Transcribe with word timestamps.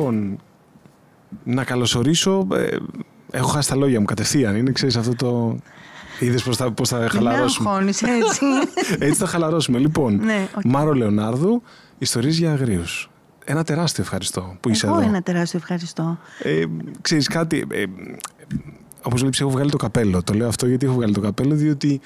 Λοιπόν, 0.00 0.38
να 1.44 1.64
καλωσορίσω. 1.64 2.46
Ε, 2.52 2.76
έχω 3.30 3.48
χάσει 3.48 3.68
τα 3.68 3.76
λόγια 3.76 4.00
μου 4.00 4.06
κατευθείαν. 4.06 4.56
Είναι, 4.56 4.72
ξέρεις 4.72 4.96
αυτό 4.96 5.14
το. 5.14 5.58
Είδες 6.18 6.42
πώς 6.42 6.56
θα, 6.56 6.72
πώς 6.72 6.88
θα 6.88 7.08
χαλαρώσουμε. 7.10 7.70
Με 7.80 7.90
έτσι. 7.90 8.44
έτσι 9.06 9.18
θα 9.20 9.26
χαλαρώσουμε. 9.26 9.78
Λοιπόν, 9.78 10.20
ναι, 10.24 10.48
okay. 10.54 10.60
Μάρο 10.64 10.92
Λεωνάρδου, 10.92 11.62
Ιστορίες 11.98 12.38
για 12.38 12.52
Αγρίους. 12.52 13.10
Ένα 13.44 13.64
τεράστιο 13.64 14.02
ευχαριστώ 14.02 14.56
που 14.60 14.68
είσαι 14.68 14.86
Εγώ 14.86 14.98
εδώ. 14.98 15.08
ένα 15.08 15.22
τεράστιο 15.22 15.58
ευχαριστώ. 15.58 16.18
Ε, 16.42 16.64
ξέρεις 17.00 17.28
κάτι, 17.28 17.66
ε, 17.70 17.84
όπως 19.02 19.20
βλέπεις 19.20 19.40
έχω 19.40 19.50
βγάλει 19.50 19.70
το 19.70 19.76
καπέλο. 19.76 20.22
Το 20.22 20.34
λέω 20.34 20.48
αυτό 20.48 20.66
γιατί 20.66 20.86
έχω 20.86 20.94
βγάλει 20.94 21.12
το 21.12 21.20
καπέλο, 21.20 21.54
διότι 21.54 22.00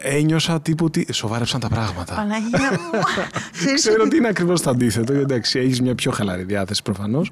ένιωσα 0.00 0.60
τύπου 0.60 0.84
ότι 0.84 1.06
σοβάρεψαν 1.12 1.60
τα 1.60 1.68
πράγματα. 1.68 2.14
Παναγία 2.14 2.70
μου. 2.70 3.00
Ξέρω 3.74 4.02
ότι 4.06 4.16
είναι 4.16 4.28
ακριβώς 4.28 4.62
το 4.62 4.70
αντίθετο. 4.70 5.12
Εντάξει, 5.12 5.58
έχεις 5.58 5.80
μια 5.80 5.94
πιο 5.94 6.10
χαλαρή 6.10 6.42
διάθεση 6.42 6.82
προφανώς. 6.82 7.30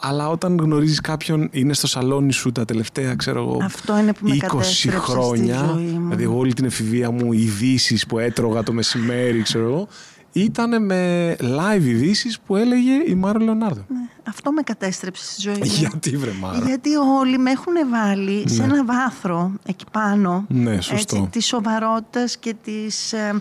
Αλλά 0.00 0.28
όταν 0.28 0.58
γνωρίζεις 0.60 1.00
κάποιον, 1.00 1.48
είναι 1.52 1.74
στο 1.74 1.86
σαλόνι 1.86 2.32
σου 2.32 2.52
τα 2.52 2.64
τελευταία, 2.64 3.14
ξέρω 3.14 3.40
εγώ, 3.40 3.58
Αυτό 3.62 3.98
είναι 3.98 4.12
που 4.12 4.28
με 4.28 4.36
20 4.36 4.88
χρόνια. 4.90 5.56
Στη 5.56 5.66
ζωή 5.66 5.84
μου. 5.84 6.08
Δηλαδή, 6.08 6.26
όλη 6.26 6.52
την 6.52 6.64
εφηβεία 6.64 7.10
μου, 7.10 7.32
ειδήσεις 7.32 8.06
που 8.06 8.18
έτρωγα 8.18 8.62
το 8.62 8.72
μεσημέρι, 8.72 9.42
ξέρω 9.42 9.64
εγώ, 9.64 9.88
ήταν 10.32 10.84
με 10.84 11.36
live 11.40 11.82
ειδήσεις 11.82 12.40
που 12.40 12.56
έλεγε 12.56 12.92
η 13.06 13.14
Μάρο 13.14 13.38
Λεωνάρδο. 13.38 13.84
Ναι, 13.88 14.08
αυτό 14.28 14.52
με 14.52 14.62
κατέστρεψε 14.62 15.24
στη 15.24 15.40
ζωή 15.40 15.54
μου. 15.54 15.64
Γιατί 15.64 16.16
βρε 16.16 16.30
Μάρο. 16.40 16.66
Γιατί 16.66 16.96
όλοι 16.96 17.38
με 17.38 17.50
έχουν 17.50 17.72
βάλει 17.90 18.48
σε 18.48 18.66
Ναι. 18.66 18.72
ένα 18.74 18.84
βάθρο 18.84 19.52
εκεί 19.66 19.84
πάνω. 19.92 20.44
Ναι, 20.48 20.80
σωστό. 20.80 21.16
Έτσι, 21.16 21.28
της 21.32 21.46
σοβαρότητας 21.46 22.36
και 22.36 22.54
της 22.64 23.12
ε, 23.12 23.34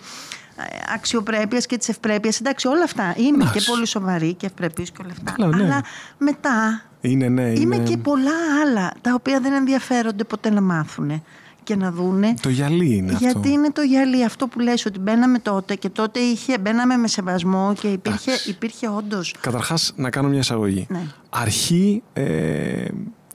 αξιοπρέπειας 0.94 1.66
και 1.66 1.78
της 1.78 1.90
ευπρέπειας. 1.90 2.40
Εντάξει, 2.40 2.68
όλα 2.68 2.84
αυτά. 2.84 3.14
Είμαι 3.18 3.36
Εντάξει. 3.36 3.60
και 3.60 3.72
πολύ 3.72 3.86
σοβαρή 3.88 4.34
και 4.34 4.46
ευπρεπής 4.46 4.92
και 4.92 4.98
όλα 5.04 5.12
αυτά. 5.12 5.32
Καλά, 5.32 5.56
ναι. 5.58 5.64
Αλλά 5.64 5.84
μετά 6.18 6.82
Είναι, 7.02 7.28
ναι, 7.30 7.42
είναι... 7.42 7.60
είμαι 7.60 7.78
και 7.78 7.98
πολλά 7.98 8.32
άλλα 8.66 8.92
τα 9.02 9.14
οποία 9.14 9.40
δεν 9.40 9.54
ενδιαφέρονται 9.54 10.24
ποτέ 10.24 10.50
να 10.50 10.62
μάθουν 10.62 11.24
και 11.64 11.76
να 11.76 11.92
δούνε. 11.92 12.34
Το 12.42 12.50
γυαλί 12.50 12.96
είναι 12.96 13.12
Γιατί 13.20 13.38
αυτό. 13.38 13.50
είναι 13.50 13.72
το 13.72 13.82
γυαλί 13.82 14.24
αυτό 14.24 14.48
που 14.48 14.60
λες 14.60 14.86
ότι 14.86 15.00
μπαίναμε 15.00 15.40
τότε 15.40 15.76
και 15.76 15.90
τότε 15.90 16.20
είχε, 16.20 16.58
μπαίναμε 16.58 16.96
με 16.98 17.08
σεβασμό 17.08 17.74
και 17.80 17.88
υπήρχε, 17.88 18.30
Εντάξει. 18.32 18.50
υπήρχε 18.50 18.88
όντως 18.90 19.34
Καταρχάς, 19.42 19.94
να 19.96 20.10
κάνω 20.10 20.28
μια 20.28 20.40
εισαγωγή. 20.40 20.86
Ναι. 20.90 21.02
Αρχή 21.30 22.04
ε, 22.14 22.86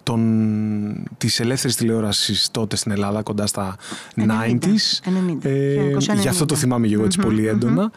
των, 0.02 1.04
της 1.18 1.40
ελεύθερης 1.40 1.76
τηλεόρασης 1.76 2.48
τότε 2.50 2.76
στην 2.76 2.92
Ελλάδα, 2.92 3.22
κοντά 3.22 3.46
στα 3.46 3.76
90, 4.16 4.20
90s. 4.22 4.64
90, 4.64 5.44
Ε, 5.44 5.96
1990. 5.96 6.20
γι' 6.20 6.28
αυτό 6.28 6.44
το 6.44 6.54
θυμάμαι 6.54 6.86
και 6.86 6.94
εγώ 6.94 7.04
έτσι 7.04 7.18
Μμμ, 7.18 7.26
πολύ 7.26 7.40
μμμ. 7.42 7.48
έντονα. 7.48 7.90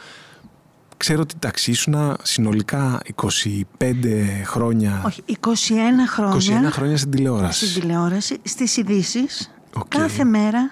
Ξέρω 0.97 1.21
ότι 1.21 1.33
εντάξει, 1.35 1.71
ήσουνα 1.71 2.17
συνολικά 2.23 2.99
25 3.15 3.23
χρόνια, 4.43 5.01
Όχι, 5.05 5.23
21 5.25 6.07
χρόνια, 6.07 6.61
21 6.69 6.71
χρόνια 6.71 6.97
στην 6.97 7.11
τηλεόραση. 7.11 7.67
στην 7.67 7.81
τηλεόραση, 7.81 8.37
στις 8.43 8.77
ειδήσεις, 8.77 9.51
Οκ. 9.79 9.87
κάθε 9.87 10.23
μέρα, 10.23 10.71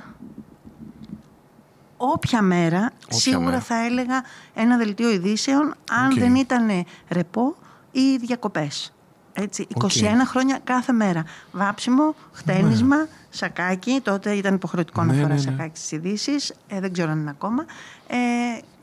όποια 1.97 2.41
μέρα, 2.41 2.91
Όποια 3.05 3.17
σίγουρα 3.19 3.45
μέρα. 3.45 3.59
θα 3.59 3.85
έλεγα 3.85 4.23
ένα 4.53 4.77
δελτίο 4.77 5.11
ειδήσεων, 5.11 5.73
αν 5.91 6.11
Οκ. 6.11 6.17
δεν 6.19 6.35
ήταν 6.35 6.85
ρεπό 7.09 7.55
ή 7.91 8.17
διακοπές. 8.17 8.89
Έτσι, 9.37 9.67
21 9.73 10.25
χρόνια 10.25 10.59
κάθε 10.63 10.91
μέρα. 10.91 11.23
Βάψιμο, 11.51 12.15
χτένισμα, 12.31 13.07
σακάκι. 13.29 13.99
Τότε 14.03 14.31
ήταν 14.31 14.53
υποχρεωτικό 14.55 15.03
να 15.03 15.13
Ναι, 15.13 15.21
φοράς 15.21 15.45
ναι, 15.45 15.51
ναι. 15.51 15.57
σακάκι 15.57 15.77
στις 15.77 15.91
ειδήσεις. 15.91 16.53
Ε, 16.67 16.79
δεν 16.79 16.93
ξέρω 16.93 17.11
αν 17.11 17.19
είναι 17.19 17.29
ακόμα. 17.29 17.65
Ε, 18.07 18.15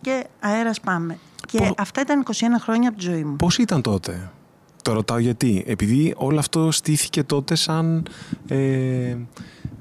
και 0.01 0.27
αέρας 0.41 0.81
πάμε. 0.81 1.19
Και 1.47 1.59
Πώς- 1.59 1.75
αυτά 1.79 2.01
ήταν 2.01 2.21
21 2.21 2.59
χρόνια 2.61 2.89
από 2.89 2.99
τη 2.99 3.05
ζωή 3.05 3.25
μου. 3.25 3.37
Πώς 3.37 3.59
ήταν 3.59 3.81
τότε; 3.83 4.31
Το 4.83 4.93
ρωτάω 4.93 5.19
γιατί. 5.19 5.65
Επειδή 5.67 6.15
όλο 6.17 6.39
αυτό 6.39 6.71
στήθηκε 6.71 7.23
τότε 7.25 7.55
σαν, 7.55 8.07
ε, 8.49 9.17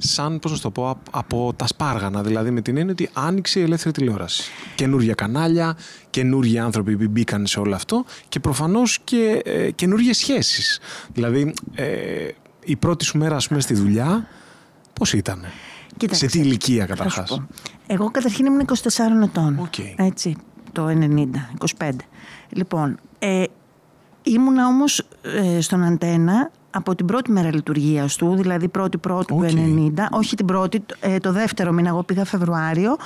σαν 0.04 0.40
πώς 0.40 0.52
να 0.52 0.58
σου 0.58 0.64
το 0.64 0.72
πω, 0.72 0.90
απ- 0.90 1.08
από 1.16 1.54
τα 1.56 1.68
σπάργανα. 1.68 2.22
Δηλαδή 2.24 2.52
με 2.52 2.62
την 2.62 2.78
έννοια 2.78 2.92
ότι 2.92 3.10
άνοιξε 3.14 3.60
η 3.60 3.64
ελεύθερη 3.64 3.94
τηλεόραση. 3.94 4.44
Καινούργια 4.76 5.14
κανάλια, 5.14 5.78
καινούργιοι 6.10 6.60
άνθρωποι 6.60 6.98
που 6.98 7.08
μπήκαν 7.10 7.46
σε 7.48 7.60
όλο 7.60 7.76
αυτό 7.76 8.06
και 8.30 8.40
προφανώς 8.40 9.00
και 9.04 9.42
ε, 9.46 9.72
καινούργιες 9.72 10.18
σχέσεις. 10.18 10.80
Δηλαδή 11.14 11.54
ε, 11.76 12.28
η 12.66 12.76
πρώτη 12.76 13.06
σου 13.06 13.18
μέρα 13.18 13.36
ας 13.36 13.48
πούμε 13.48 13.60
στη 13.60 13.74
δουλειά 13.74 14.28
πώς 14.94 15.14
ήταν. 15.14 15.46
Κοίταξε, 15.98 16.28
σε 16.30 16.32
τι 16.32 16.40
ηλικία 16.40 16.86
θα 16.86 16.96
σου 16.96 16.98
καταρχάς. 16.98 17.30
πω. 17.30 17.48
Εγώ 17.88 18.12
καταρχήν 18.12 18.46
ήμουν 18.46 18.66
24 18.68 19.24
ετών. 19.24 19.60
Οκ. 19.60 19.74
Έτσι, 19.96 20.36
το 20.72 20.88
90, 20.88 21.28
25. 21.78 21.90
Λοιπόν, 22.50 23.00
ε, 23.20 23.44
ήμουνα 24.24 24.68
όμως 24.68 25.04
ε, 25.22 25.62
στον 25.62 25.84
Αντένα 25.84 26.52
από 26.72 26.96
την 26.96 27.06
πρώτη 27.06 27.32
μέρα 27.32 27.54
λειτουργίας 27.54 28.16
του, 28.16 28.36
δηλαδή 28.36 28.68
πρώτη 28.68 28.98
πρώτη 28.98 29.34
Οκ. 29.34 29.40
του 29.40 29.94
90, 29.96 30.08
όχι 30.12 30.36
την 30.36 30.46
πρώτη, 30.46 30.86
ε, 31.00 31.18
το 31.18 31.32
δεύτερο 31.32 31.72
μήνα, 31.72 31.90
εγώ 31.90 32.04
πήγα 32.04 32.26
Φεβρουάριο, 32.26 32.98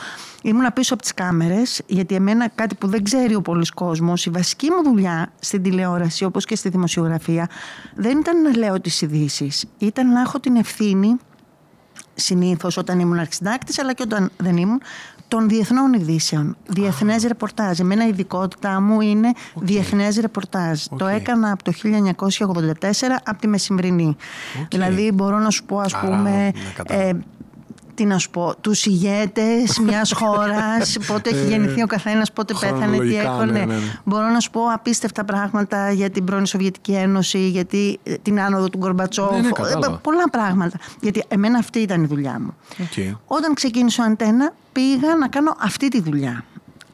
ήμουνα 0.44 0.72
πίσω 0.72 0.94
από 0.94 1.04
τις 1.04 1.14
κάμερες, 1.14 1.82
γιατί 1.88 2.16
εμένα 2.16 2.50
κάτι 2.50 2.76
που 2.76 2.88
δεν 2.88 3.04
ξέρει 3.04 3.36
ο 3.36 3.42
πολύς 3.42 3.72
κόσμος, 3.72 4.26
η 4.26 4.30
βασική 4.30 4.70
μου 4.70 4.84
δουλειά 4.84 5.32
στην 5.40 5.64
τηλεόραση, 5.64 6.26
όπως 6.26 6.46
και 6.46 6.56
στη 6.56 6.70
δημοσιογραφία, 6.70 7.50
δεν 7.96 8.18
ήταν 8.18 8.42
να 8.42 8.58
λέω 8.58 8.82
τις 8.82 9.02
ειδήσεις, 9.02 9.66
ήταν 9.78 10.12
να 10.12 10.22
έχω 10.22 10.40
την 10.40 10.56
ευθύνη 10.56 11.18
συνήθως 12.16 12.78
όταν 12.78 13.00
ήμουν 13.00 13.20
αρχισυντάκτης, 13.20 13.80
αλλά 13.80 13.94
και 13.94 14.04
όταν 14.04 14.32
δεν 14.38 14.58
ήμουν, 14.58 14.82
των 15.28 15.50
διεθνών 15.50 15.94
ειδήσεων. 15.94 16.56
Διεθνές 16.68 17.24
ρεπορτάζ. 17.24 17.80
Εμένα 17.80 18.06
η 18.06 18.10
ειδικότητά 18.10 18.82
μου 18.82 19.02
είναι 19.02 19.32
διεθνές 19.56 20.18
ρεπορτάζ. 20.18 20.84
Οκ. 20.90 20.98
Το 20.98 21.08
έκανα 21.08 21.52
από 21.52 21.64
το 21.64 21.72
1984 21.74 23.20
από 23.24 23.40
τη 23.42 23.48
Μεσημβρινή. 23.48 24.16
Οκ. 24.62 24.68
Δηλαδή 24.70 25.12
μπορώ 25.12 25.40
να 25.40 25.50
σου 25.50 25.64
πω, 25.66 25.80
ας 25.80 25.94
Άρα, 25.94 26.06
πούμε. 26.08 26.30
ναι, 26.30 26.50
κατάλαβα. 26.76 27.08
ε, 27.10 27.18
τι 27.96 28.06
να 28.06 28.18
σου 28.18 28.30
πω, 28.30 28.54
τους 28.62 28.86
ηγέτες 28.86 29.80
μιας 29.86 30.12
χώρας, 30.12 30.98
πότε 31.08 31.30
έχει 31.30 31.46
γεννηθεί 31.48 31.82
ο 31.84 31.88
καθένας, 31.88 32.32
πότε 32.32 32.54
πέθανε, 32.60 32.80
τι 32.80 32.84
Ε, 32.84 32.88
χρονολογικά, 32.88 33.22
έκανε. 33.22 33.52
ναι, 33.52 33.60
ναι, 33.60 33.74
ναι. 33.74 34.00
Μπορώ 34.04 34.28
να 34.28 34.40
σου 34.40 34.50
πω 34.52 34.62
απίστευτα 34.74 35.24
πράγματα 35.26 35.92
για 35.92 36.10
την 36.10 36.24
πρώην 36.24 36.46
Σοβιετική 36.46 36.92
Ένωση, 36.92 37.50
για 37.50 37.66
τη- 37.66 37.96
την 38.22 38.40
άνοδο 38.42 38.70
του 38.70 38.78
Γκορμπατσόφ, 38.78 39.32
Ναι, 39.32 39.40
ναι, 39.40 39.48
ε, 39.48 39.52
κατάλαβα. 39.52 39.98
πολλά 39.98 40.30
πράγματα. 40.30 40.78
Γιατί 41.02 41.24
εμένα 41.28 41.58
αυτή 41.58 41.80
ήταν 41.80 42.04
η 42.04 42.08
δουλειά 42.08 42.40
μου. 42.40 42.54
Οκ. 42.82 43.16
Όταν 43.26 43.54
ξεκίνησε 43.54 44.02
ο 44.02 44.04
Αντένα, 44.04 44.54
πήγα 44.72 45.16
να 45.16 45.28
κάνω 45.28 45.56
αυτή 45.60 45.88
τη 45.88 46.02
δουλειά. 46.02 46.44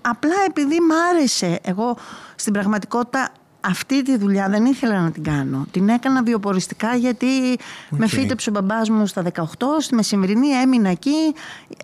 Απλά 0.02 0.36
επειδή 0.48 0.76
μ' 0.80 0.92
άρεσε. 1.16 1.60
Εγώ 1.64 1.98
στην 2.36 2.54
πραγματικότητα 2.54 3.30
αυτή 3.62 4.04
τη 4.04 4.18
δουλειά 4.18 4.50
δεν 4.50 4.66
ήθελα 4.66 5.02
να 5.02 5.12
την 5.12 5.24
κάνω. 5.24 5.66
Την 5.72 5.90
έκανα 5.90 6.24
βιοποριστικά 6.24 6.96
γιατί 6.96 7.26
με 7.90 8.08
φύτεψε 8.08 8.50
ο 8.50 8.52
μπαμπάς 8.54 8.90
μου 8.90 9.06
στα 9.08 9.24
18, 9.34 9.44
στη 9.80 9.96
Μεσημβρινή 9.96 10.48
έμεινα 10.50 10.90
εκεί, 10.90 11.12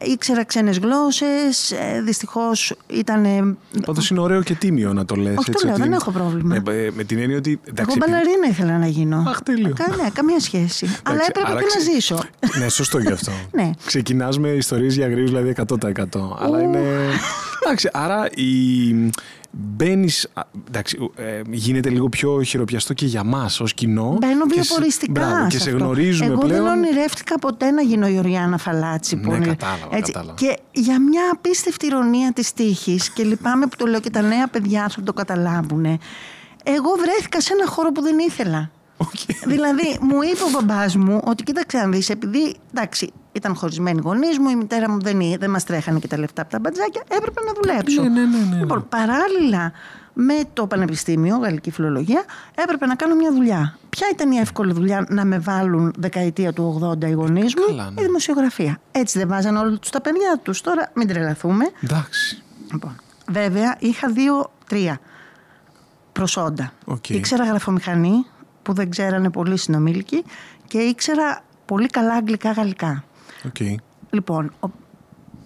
ήξερα 0.02 0.44
ξένες 0.46 0.78
γλώσσες, 0.78 1.72
ε, 1.72 2.02
δυστυχώς 2.02 2.74
ήταν... 2.88 3.58
Πάντως 3.86 4.10
είναι 4.10 4.20
ωραίο 4.20 4.44
και 4.44 4.54
τίμιο 4.54 4.94
να 4.94 5.06
το 5.06 5.16
λες. 5.16 5.36
Όχι, 5.38 5.46
το 5.46 5.52
έτσι, 5.52 5.66
λέω, 5.66 5.74
ότι- 5.74 5.84
δεν 5.84 5.94
έχω 5.94 6.12
πρόβλημα. 6.12 6.56
Ε, 6.56 6.62
ε, 6.86 6.92
με 6.96 7.04
την 7.04 7.18
έννοια 7.20 7.38
ότι. 7.38 7.52
Εγώ 7.52 7.62
εντάξει, 7.70 7.96
επειδή- 7.98 8.12
μπαλαρίνα 8.12 8.48
ήθελα 8.50 8.78
να 8.78 8.88
γίνω. 8.88 9.24
Αχ, 9.28 9.42
τέλειο. 9.42 9.74
Κα- 9.76 9.96
ναι, 10.04 10.10
καμία 10.14 10.40
σχέση. 10.40 10.86
Αλλά 10.86 11.14
Εντάξει, 11.16 11.30
έπρεπε 11.30 11.52
άρα 11.52 11.60
και 11.60 11.66
να 11.74 11.80
ξε- 11.80 11.94
ζήσω. 11.94 12.20
Ναι, 12.60 12.70
σωστό 12.70 13.00
γι' 13.00 13.12
αυτό. 13.12 13.32
Ναι. 13.58 13.72
Ξεκινάς 13.86 14.40
με 14.40 14.50
ιστορίες 14.50 14.96
για 14.96 15.06
αγρίου, 15.06 15.26
δηλαδή 15.26 15.50
100%. 15.50 16.04
Αλλά 16.40 16.62
είναι. 16.62 16.80
Εντάξει, 17.64 17.90
άρα 17.94 18.30
η. 18.36 18.46
Μπαίνεις. 19.52 20.28
Εντάξει, 20.68 21.12
ε, 21.16 21.42
γίνεται 21.50 21.90
λίγο 21.90 22.10
πιο 22.10 22.42
χειροπιαστό 22.44 22.94
και 22.94 23.06
για 23.06 23.24
μας 23.24 23.60
ως 23.60 23.74
κοινό. 23.74 24.18
Μπαίνω 24.20 24.46
Και 24.46 24.54
σε- 24.54 24.62
βιοποριστικά. 24.62 25.12
Μπράβο, 25.12 25.48
και 25.48 25.58
σε 25.58 25.64
σε 25.64 25.70
αυτό. 25.72 25.84
γνωρίζουμε 25.84 26.30
Εγώ 26.32 26.38
πλέον. 26.40 26.64
δεν 26.64 26.72
ονειρεύτηκα 26.72 27.40
ποτέ 27.40 27.72
να 27.72 27.82
γίνω 27.82 28.08
η 28.08 28.18
Οριάννα 28.18 28.58
Φαλάτσι. 28.58 29.16
Ναι, 29.16 29.22
που 29.22 29.34
είναι- 29.34 29.46
κατάλαβα, 29.46 30.00
κατάλαβα. 30.00 30.34
Και 30.34 30.58
για 30.72 31.02
μια 31.02 31.22
απίστευτη 31.34 31.86
ηρωνία 31.86 32.32
της 32.34 32.54
τύχης, 32.54 33.10
και 33.10 33.24
λυπάμαι 33.24 33.66
που 33.68 33.76
το 33.78 33.86
λέω 33.86 34.00
και 34.00 34.10
τα 34.10 34.22
νέα 34.22 34.48
παιδιά 34.48 34.90
θα 34.90 35.02
το 35.04 35.14
καταλάβουν. 35.14 35.86
Εγώ 36.64 36.90
βρέθηκα 37.00 37.42
σε 37.42 37.54
ένα 37.54 37.68
χώρο 37.68 37.92
που 37.92 38.02
δεν 38.02 38.16
ήθελα. 38.20 38.72
Οκ. 38.98 39.10
δηλαδή, 39.46 39.98
μου 40.02 40.22
είπε 40.22 40.44
ο 40.44 40.50
μπαμπάς 40.52 40.96
μου 40.96 41.22
ότι 41.24 41.44
κοίταξε 41.44 41.78
να 41.78 41.88
δεις, 41.88 42.10
επειδή 42.10 42.56
εντάξει, 42.74 43.14
ήταν 43.32 43.56
χωρισμένοι 43.56 44.02
γονείς 44.04 44.38
μου, 44.40 44.50
η 44.50 44.56
μητέρα 44.56 44.90
μου 44.90 45.02
δεν, 45.02 45.20
δεν 45.40 45.50
μας 45.50 45.64
τρέχανε 45.64 46.00
και 46.00 46.08
τα 46.08 46.18
λεφτά 46.18 46.42
από 46.42 46.52
τα 46.52 46.60
μπατζάκια, 46.60 47.02
έπρεπε 47.08 47.42
να 47.44 47.52
δουλέψω. 47.62 48.02
Ναι, 48.02 48.10
ναι, 48.10 48.26
ναι, 48.26 48.38
ναι, 48.38 48.56
ναι. 48.56 48.60
Λοιπόν, 48.60 48.86
παράλληλα 48.90 49.72
με 50.20 50.34
το 50.54 50.68
πανεπιστήμιο, 50.68 51.38
γαλλική 51.38 51.72
φιλολογία, 51.72 52.24
έπρεπε 52.56 52.86
να 52.86 52.96
κάνω 52.96 53.16
μια 53.16 53.32
δουλειά. 53.34 53.78
Ποια 53.90 54.08
ήταν 54.12 54.32
η 54.32 54.38
εύκολη 54.38 54.74
δουλειά 54.74 55.06
να 55.10 55.26
με 55.26 55.40
βάλουν 55.40 55.94
δεκαετία 55.98 56.54
του 56.54 56.94
80 57.02 57.04
οι 57.08 57.12
γονείς 57.12 57.56
μου, 57.56 57.64
Καλά, 57.68 57.92
ναι. 57.92 58.02
η 58.02 58.06
δημοσιογραφία. 58.06 58.80
Έτσι 58.92 59.18
δεν 59.18 59.28
βάζαν 59.28 59.56
όλοι 59.58 59.80
τους 59.80 59.90
τα 59.90 60.02
παιδιά 60.02 60.40
τους. 60.44 60.62
Τώρα 60.62 60.92
μην 60.94 61.08
τρελαθούμε. 61.08 61.66
Εντάξει. 61.84 62.44
Λοιπόν, 62.72 62.96
βέβαια 63.32 63.76
είχα 63.80 64.10
δύο-τρία 64.10 65.00
προσόντα. 66.12 66.72
Οκ. 66.86 67.10
Ήξερα 67.10 67.44
γραφομηχανή, 67.44 68.26
που 68.68 68.74
δεν 68.74 68.90
ξέρανε 68.90 69.30
πολλοί 69.30 69.58
συνομήλικοι, 69.58 70.24
και 70.68 70.78
ήξερα 70.78 71.40
πολύ 71.66 71.88
καλά 71.88 72.14
αγγλικά-γαλλικά. 72.14 73.04
Οκ. 73.46 73.56
Λοιπόν, 74.10 74.54
ο- 74.60 74.68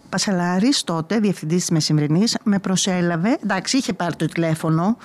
Πασαλάρης 0.09 0.83
τότε, 0.83 1.19
διευθυντής 1.19 1.59
της 1.59 1.69
Μεσημβρινής, 1.69 2.37
με 2.43 2.59
προσέλαβε, 2.59 3.37
εντάξει 3.43 3.77
είχε 3.77 3.93
πάρει 3.93 4.15
το 4.15 4.25
τηλέφωνο, 4.25 4.97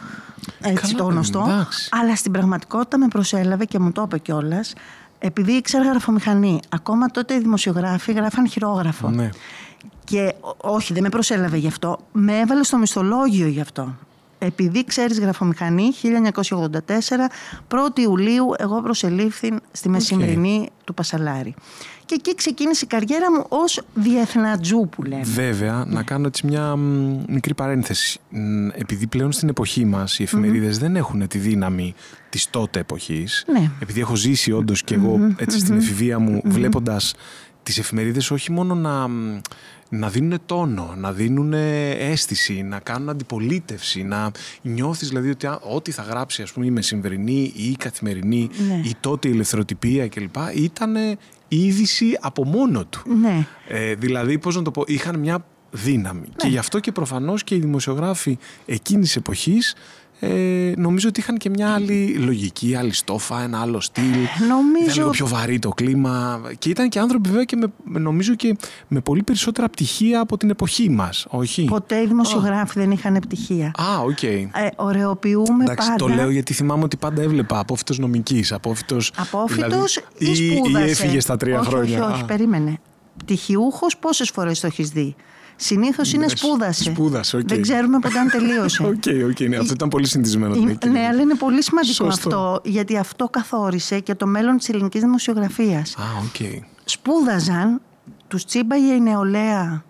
έτσι 0.63 0.83
Καλά, 0.95 0.95
το 0.95 1.05
γνωστό, 1.05 1.45
εντάξει. 1.49 1.89
αλλά 1.93 2.17
στην 2.17 2.33
πραγματικότητα 2.33 2.99
με 2.99 3.09
προσέλαβε 3.09 3.65
και 3.65 3.79
μου 3.79 3.93
το 3.93 4.03
είπε 4.03 4.19
κιόλας. 4.19 4.73
Επειδή 5.19 5.53
ήξερα 5.53 5.85
γραφομηχανή, 5.89 6.61
ακόμα 6.69 7.07
τότε 7.07 7.35
οι 7.35 7.39
δημοσιογράφοι 7.39 8.13
γράφαν 8.13 8.49
χειρόγραφο. 8.49 9.11
Ναι. 9.11 9.29
Και 10.05 10.35
ό- 10.41 10.57
όχι, 10.75 10.93
δεν 10.93 11.03
με 11.03 11.09
προσέλαβε 11.09 11.57
γι' 11.57 11.67
αυτό. 11.67 11.99
Με 12.13 12.39
έβαλε 12.39 12.63
στο 12.65 12.77
μισθολόγιο 12.77 13.47
γι' 13.47 13.61
αυτό. 13.61 13.95
Επειδή 14.39 14.85
ξέρεις 14.85 15.21
γραφομηχανή, 15.21 15.91
1984, 16.03 16.79
1η 17.69 17.99
Ιουλίου, 17.99 18.47
εγώ 18.59 18.83
προσελήφθη 18.83 19.53
στη 19.73 19.89
μεσημερινή 19.89 20.69
του 20.85 20.95
Πασαλάρη. 20.95 21.55
Και 22.05 22.15
εκεί 22.15 22.35
ξεκίνησε 22.35 22.85
η 22.85 22.89
καριέρα 22.89 23.33
μου 23.33 23.45
ως 23.49 23.83
διεθνατζού 23.95 24.89
που 24.91 25.03
λέμε. 25.03 25.23
Βέβαια, 25.23 25.85
να 25.87 26.03
κάνω 26.03 26.27
έτσι 26.27 26.47
μια 26.47 26.77
μ, 26.77 27.25
μικρή 27.29 27.55
παρένθεση. 27.55 28.21
Μ, 28.31 28.69
Επειδή 28.73 29.07
πλέον 29.07 29.33
στην 29.33 29.49
εποχή 29.49 29.85
μας 29.85 30.19
οι 30.19 30.23
εφημερίδες 30.23 30.79
δεν 30.79 30.97
έχουν 30.97 31.27
τη 31.29 31.39
δύναμη 31.39 31.95
της 32.29 32.51
τότε 32.51 32.81
εποχής. 32.81 33.45
Ναι. 33.53 33.71
Επειδή 33.81 34.01
έχω 34.01 34.17
ζήσει 34.17 34.53
όντως 34.53 34.83
και 34.83 34.95
εγώ 34.95 35.35
έτσι 35.37 35.59
στην 35.59 35.77
εφηβεία 35.77 36.19
μου 36.19 36.41
βλέποντας 36.45 37.15
τις 37.63 37.79
εφημερίδες 37.79 38.31
όχι 38.31 38.53
μόνο 38.53 38.75
να, 38.75 39.09
μ, 39.09 39.41
να 39.89 40.09
δίνουν 40.09 40.39
τόνο, 40.47 40.95
να 40.97 41.13
δίνουν 41.13 41.53
αίσθηση, 41.53 42.63
να 42.63 42.79
κάνουν 42.79 43.09
αντιπολίτευση, 43.09 44.03
να 44.03 44.31
νιώθεις 44.63 45.09
δηλαδή 45.09 45.31
ότι 45.31 45.47
α, 45.47 45.61
ό,τι 45.75 45.91
θα 45.91 46.03
γράψει 46.03 46.43
ας 46.43 46.53
πούμε 46.53 46.67
η 46.67 46.71
μεσημβρινή 46.71 47.53
ή 47.57 47.65
η 47.71 47.77
καθημερινή 47.77 48.49
Ναι. 48.69 48.81
ή 48.85 48.95
τότε 49.01 49.29
η 49.29 49.31
ελευθεροτυπία 49.31 50.09
κλπ. 50.09 50.35
ήταν 50.55 50.95
είδηση 51.49 52.19
από 52.21 52.45
μόνο 52.45 52.85
του. 52.85 53.03
Ναι. 53.21 53.47
Ε, 53.69 53.95
δηλαδή, 53.95 54.39
πώς 54.39 54.57
να 54.57 54.63
το 54.63 54.71
πω, 54.71 54.83
είχαν 54.87 55.19
μια 55.19 55.45
δύναμη. 55.71 56.27
Και 56.37 56.49
γι' 56.49 56.59
αυτό 56.59 56.81
και 56.81 56.93
προφανώς 56.93 57.45
και 57.45 57.55
οι 57.55 57.59
δημοσιογράφοι 57.59 58.39
εκείνης 58.67 59.07
της 59.07 59.17
εποχής 59.17 59.75
ε, 60.21 60.73
νομίζω 60.77 61.09
ότι 61.09 61.21
είχαν 61.21 61.37
και 61.37 61.51
μια 61.51 61.75
άλλη 61.75 62.15
λογική, 62.15 62.75
άλλη 62.75 62.93
στόφα, 62.93 63.43
ένα 63.43 63.61
άλλο 63.61 63.81
στυλ. 63.81 64.05
Νομίζω- 64.49 64.83
Ήταν 64.83 64.95
λίγο 64.97 65.11
πιο 65.11 65.27
βαρύ 65.27 65.59
το 65.59 65.69
κλίμα. 65.69 66.41
Και 66.59 66.69
ήταν 66.69 66.89
και 66.89 66.99
άνθρωποι 66.99 67.29
βέβαια 67.29 67.45
και 67.45 67.57
με, 67.57 67.67
με- 67.85 67.99
νομίζω 67.99 68.35
και 68.35 68.57
με 68.89 69.01
πολύ 69.01 69.23
περισσότερα 69.23 69.69
πτυχία 69.69 70.21
από 70.21 70.37
την 70.37 70.51
εποχή 70.51 70.91
μας, 70.91 71.27
όχι; 71.29 71.65
Ποτέ 71.65 72.01
οι 72.03 72.07
δημοσιογράφοι 72.07 72.79
δεν 72.79 72.91
είχαν 72.91 73.15
πτυχία. 73.15 73.67
Α, 73.67 73.99
οκ. 74.05 74.23
Ε, 74.23 74.49
ωραιοποιούμε 74.77 75.65
Εντάξει, 75.65 75.89
πάντα. 75.89 76.05
το 76.05 76.09
λέω 76.15 76.31
γιατί 76.31 76.53
θυμάμαι 76.55 76.85
ότι 76.85 76.97
πάντα 76.97 77.23
έβλεπα 77.23 77.59
απόφοιτος 77.59 77.99
νομικής, 77.99 78.53
απόφοιτος... 78.53 79.13
Απόφοιτος 79.17 79.99
δηλαδή, 80.19 80.43
ή 80.43 80.47
ή, 80.55 80.57
σπούδασε. 80.57 80.87
ή 80.87 80.91
έφυγε 80.91 81.21
στα 81.21 81.37
τρία 81.37 81.61
όχι, 81.61 81.69
χρόνια. 81.69 82.03
Όχι, 82.05 82.13
όχι, 82.13 82.23
Α. 82.23 82.25
περίμενε. 82.25 82.79
Πτυχιούχος 83.17 83.97
πόσες 83.97 84.31
φορές 84.31 84.61
το 84.61 84.67
έχεις 84.67 84.89
δει; 84.89 85.15
Συνήθως 85.57 86.13
είναι 86.13 86.25
Ναι, 86.25 86.37
σπούδασε. 86.37 86.83
σπούδασε, 86.83 87.37
οκ. 87.37 87.43
Δεν 87.49 87.63
ξέρουμε 87.63 87.99
πότε 87.99 88.19
αν 88.19 88.31
τελείωσε. 88.31 88.83
Οκ, 88.87 89.03
οκ, 89.31 89.41
ναι, 89.49 89.57
αυτό 89.57 89.73
ήταν 89.73 89.89
πολύ 89.89 90.07
συνηθισμένο. 90.07 90.53
την 90.53 90.63
Είναι- 90.63 90.71
εκείνη. 90.73 90.93
ναι, 90.93 91.07
αλλά 91.07 91.21
είναι 91.21 91.35
πολύ 91.35 91.63
σημαντικό 91.63 91.93
Σωστό. 92.05 92.29
αυτό, 92.29 92.61
γιατί 92.65 92.97
αυτό 92.99 93.29
καθόρισε 93.29 94.01
και 94.01 94.15
το 94.15 94.27
μέλλον 94.27 94.57
της 94.59 94.69
ελληνικής 94.69 95.01
δημοσιογραφίας. 95.01 95.95
Α, 95.97 96.03
οκ. 96.25 96.63
Σπούδαζαν, 96.85 97.81
τους 98.29 98.45
τσίμπαγε 98.45 98.93
η 98.93 99.01
νεολαία 99.01 99.85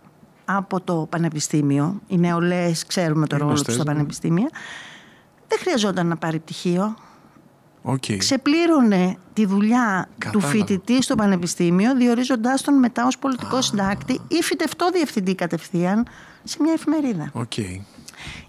από 0.44 0.80
το 0.80 1.06
πανεπιστήμιο. 1.10 2.00
Οι 2.06 2.16
νεολαίες 2.18 2.86
ξέρουμε 2.86 3.26
το 3.26 3.36
ρόλο 3.36 3.50
τους 3.50 3.60
Γνωστές, 3.60 3.74
στα 3.74 3.84
ναι. 3.84 3.92
πανεπιστήμια. 3.92 4.50
Δεν 5.48 5.58
χρειαζόταν 5.60 6.06
να 6.06 6.16
πάρει 6.16 6.38
πτυχίο. 6.38 6.96
Οκ. 7.88 8.04
Ξεπλήρωνε 8.16 9.16
τη 9.32 9.46
δουλειά 9.46 10.08
Κατάλαβα. 10.18 10.50
του 10.52 10.56
φοιτητή 10.58 11.02
στο 11.02 11.14
πανεπιστήμιο, 11.14 11.94
διορίζοντάς 11.94 12.62
τον 12.62 12.78
μετά 12.78 13.06
ως 13.06 13.18
πολιτικό 13.18 13.66
συντάκτη 13.66 14.20
ή 14.28 14.42
φυτευτό 14.42 14.90
διευθυντή 14.92 15.34
κατευθείαν 15.34 16.06
σε 16.44 16.56
μια 16.60 16.72
εφημερίδα. 16.72 17.30
Οκ. 17.32 17.56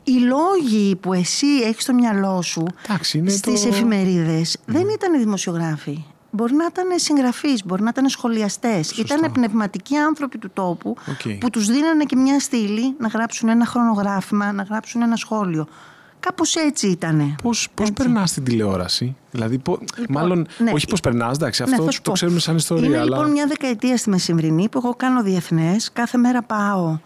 Οι 0.04 0.12
λόγοι 0.20 0.96
που 0.96 1.14
εσύ 1.14 1.48
έχεις 1.48 1.84
στο 1.84 1.94
μυαλό 1.94 2.42
σου 2.42 2.66
Εντάξει, 2.90 3.18
είναι 3.18 3.30
στις 3.30 3.62
το- 3.62 3.68
εφημερίδες 3.68 4.58
δεν 4.66 4.88
ήταν 4.90 5.14
οι 5.14 5.18
δημοσιογράφοι. 5.18 6.04
Μπορεί 6.32 6.54
να 6.54 6.66
ήταν 6.66 6.86
συγγραφείς, 6.96 7.66
μπορεί 7.66 7.82
να 7.84 7.90
ήταν 7.90 8.10
σχολιαστές. 8.10 8.92
Ήταν 8.92 9.32
πνευματικοί 9.32 9.96
άνθρωποι 9.98 10.38
του 10.38 10.50
τόπου 10.54 10.96
Οκ. 11.10 11.38
που 11.40 11.50
τους 11.50 11.66
δίνανε 11.68 12.04
και 12.04 12.16
μια 12.16 12.40
στήλη 12.40 12.96
να 13.00 13.08
γράψουν 13.08 13.50
ένα 13.50 13.66
χρονογράφημα, 13.66 14.52
να 14.52 14.64
γράψουν 14.64 15.02
ένα 15.02 15.16
σχόλιο. 15.16 15.68
Κάπως 16.20 16.56
έτσι 16.56 16.88
ήτανε. 16.88 17.36
Πώς, 17.44 17.68
πώς 17.74 17.90
Έτσι. 17.90 18.04
περνάς 18.04 18.32
την 18.34 18.44
τηλεόραση, 18.44 19.16
δηλαδή, 19.32 19.58
πο- 19.58 19.80
Λοιπόν, 19.98 20.22
μάλλον, 20.22 20.48
ναι. 20.58 20.72
όχι 20.72 20.88
πώς 20.88 21.00
περνάς, 21.00 21.36
εντάξει, 21.38 21.64
Ναι, 21.64 21.70
αυτό 21.72 21.84
θα 21.84 21.92
σου 21.92 22.02
το 22.02 22.10
πω. 22.10 22.16
ξέρουμε 22.16 22.40
σαν 22.40 22.56
ιστορία, 22.56 22.86
Είμαι 22.88 22.98
αλλά... 22.98 23.16
λοιπόν 23.18 23.32
μια 23.32 23.48
δεκαετία 23.48 23.98
στη 23.98 24.10
Μεσημβρινή 24.10 24.70
που 24.70 24.82
εγώ 24.84 24.94
κάνω 24.96 25.24
διεθνές. 25.24 25.90
Κάθε 25.94 26.18
μέρα 26.18 26.44
πάω 26.44 26.98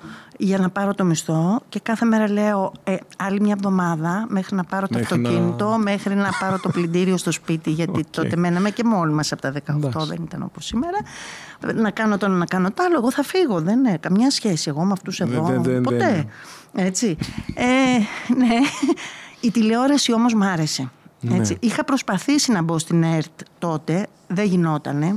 για 0.43 0.57
να 0.57 0.69
πάρω 0.69 0.93
το 0.93 1.03
μισθό 1.05 1.61
και 1.69 1.79
κάθε 1.79 2.05
μέρα 2.05 2.29
λέω 2.29 2.71
ε, 2.83 2.95
άλλη 3.17 3.41
μια 3.41 3.53
εβδομάδα 3.57 4.25
μέχρι 4.29 4.55
να 4.55 4.63
πάρω 4.63 4.87
το 4.87 4.97
Μέχρι 4.97 5.19
να- 5.19 5.29
αυτοκίνητο, 5.29 5.77
μέχρι 5.81 6.15
να 6.15 6.29
πάρω 6.39 6.59
το 6.59 6.69
πλυντήριο 6.69 7.17
στο 7.17 7.31
σπίτι. 7.31 7.69
Γιατί 7.71 7.99
Οκ. 7.99 8.05
τότε 8.11 8.35
μέναμε 8.37 8.69
και 8.69 8.83
μόνοι 8.83 9.13
μας 9.13 9.31
από 9.31 9.41
τα 9.41 9.51
18, 9.51 9.75
Εντάξει. 9.75 10.07
δεν 10.07 10.23
ήταν 10.23 10.43
όπως 10.43 10.65
σήμερα. 10.65 10.97
Να 11.75 11.91
κάνω 11.91 12.17
το 12.17 12.25
ένα, 12.25 12.35
να 12.35 12.45
κάνω 12.45 12.71
το 12.71 12.83
άλλο. 12.83 12.95
Εγώ 12.97 13.11
θα 13.11 13.23
φύγω. 13.23 13.61
Δεν 13.61 13.77
είναι 13.79 13.97
καμιά 13.97 14.31
σχέση 14.31 14.69
εγώ 14.69 14.83
με 14.83 14.91
αυτούς 14.91 15.19
εδώ. 15.19 15.43
δεν- 15.43 15.63
δεν- 15.63 15.81
ποτέ. 15.81 16.25
Έτσι. 16.75 17.17
Ε, 17.55 17.65
ναι. 18.35 18.55
Η 19.39 19.51
τηλεόραση 19.51 20.13
όμως 20.13 20.33
μ' 20.33 20.43
άρεσε. 20.43 20.89
Ναι. 21.21 21.35
Έτσι. 21.35 21.57
Είχα 21.59 21.83
προσπαθήσει 21.83 22.51
να 22.51 22.61
μπω 22.61 22.79
στην 22.79 23.03
ΕΡΤ 23.03 23.41
τότε, 23.59 24.07
δεν 24.27 24.45
γινότανε. 24.45 25.15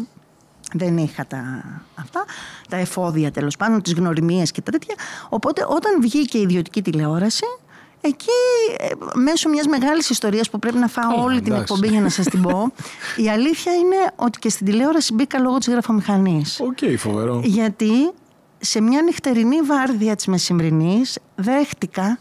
Δεν 0.76 0.96
είχα 0.96 1.26
τα, 1.26 1.64
αυτά, 1.94 2.24
τα 2.68 2.76
εφόδια 2.76 3.30
τέλος 3.30 3.56
πάντων, 3.56 3.82
τις 3.82 3.94
γνωριμίες 3.94 4.50
και 4.50 4.60
τα 4.60 4.70
τέτοια. 4.70 4.94
Οπότε 5.28 5.66
όταν 5.68 6.00
βγήκε 6.00 6.38
η 6.38 6.40
ιδιωτική 6.40 6.82
τηλεόραση, 6.82 7.44
εκεί 8.00 8.28
ε, 8.78 8.88
μέσω 9.14 9.48
μιας 9.48 9.66
μεγάλης 9.66 10.10
ιστορίας 10.10 10.50
που 10.50 10.58
πρέπει 10.58 10.78
να 10.78 10.88
φάω 10.88 11.10
Καλά, 11.10 11.22
όλη 11.22 11.40
την 11.40 11.52
εντάξει. 11.52 11.72
εκπομπή 11.72 11.92
για 11.92 12.00
να 12.00 12.08
σας 12.08 12.26
την 12.26 12.42
πω, 12.42 12.72
η 13.24 13.30
αλήθεια 13.30 13.72
είναι 13.74 13.96
ότι 14.16 14.38
και 14.38 14.48
στην 14.48 14.66
τηλεόραση 14.66 15.14
μπήκα 15.14 15.38
λόγω 15.38 15.58
της 15.58 15.68
γραφομηχανής. 15.68 16.60
Οκ, 16.60 16.98
φοβερό. 16.98 17.40
Γιατί 17.44 18.12
σε 18.58 18.80
μια 18.80 19.02
νυχτερινή 19.02 19.60
βάρδια 19.60 20.16
της 20.16 20.26
μεσημβρινής 20.26 21.18
δέχτηκα, 21.34 22.18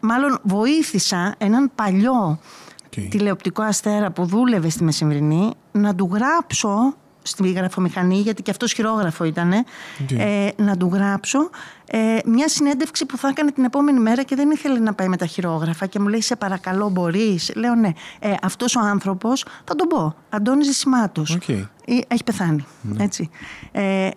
μάλλον 0.00 0.38
βοήθησα 0.42 1.34
έναν 1.38 1.70
παλιό 1.74 2.38
Οκ. 2.86 3.08
τηλεοπτικό 3.08 3.62
αστέρα 3.62 4.10
που 4.10 4.24
δούλευε 4.26 4.68
στη 4.68 4.84
μεσημβρινή 4.84 5.54
να 5.72 5.94
του 5.94 6.10
γράψω 6.12 6.94
στη 7.26 7.52
γραφομηχανή, 7.52 8.16
γιατί 8.20 8.42
και 8.42 8.50
αυτός 8.50 8.72
χειρόγραφο 8.72 9.24
ήταν, 9.24 9.52
Οκ. 9.52 10.10
ε, 10.10 10.50
να 10.56 10.76
του 10.76 10.90
γράψω 10.92 11.50
ε, 11.86 12.18
μια 12.24 12.48
συνέντευξη 12.48 13.06
που 13.06 13.16
θα 13.16 13.28
έκανε 13.28 13.50
την 13.52 13.64
επόμενη 13.64 13.98
μέρα 14.00 14.22
και 14.22 14.34
δεν 14.36 14.50
ήθελε 14.50 14.78
να 14.78 14.92
πάει 14.94 15.08
με 15.08 15.16
τα 15.16 15.26
χειρόγραφα 15.26 15.86
και 15.86 15.98
μου 16.00 16.08
λέει 16.08 16.20
σε 16.20 16.36
παρακαλώ 16.36 16.88
μπορείς. 16.88 17.52
Λέω 17.54 17.74
ναι, 17.74 17.90
ε, 18.18 18.34
αυτός 18.42 18.76
ο 18.76 18.80
άνθρωπος, 18.80 19.44
θα 19.64 19.74
τον 19.74 19.88
πω, 19.88 20.14
Αντώνης 20.30 20.66
Ζησιμάτος. 20.66 21.30
Οκ. 21.34 21.48
Ε, 21.48 21.68
Έχει 22.08 22.24
πεθάνει, 22.24 22.64
έτσι. 22.98 23.30
Ε, 23.72 24.08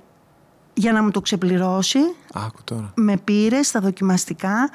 για 0.74 0.92
να 0.92 1.04
μου 1.04 1.12
το 1.12 1.22
ξεπληρώσει, 1.22 2.00
Άκου 2.34 2.60
τώρα. 2.64 2.92
με 2.96 3.18
πήρε 3.24 3.68
στα 3.68 3.80
δοκιμαστικά 3.80 4.70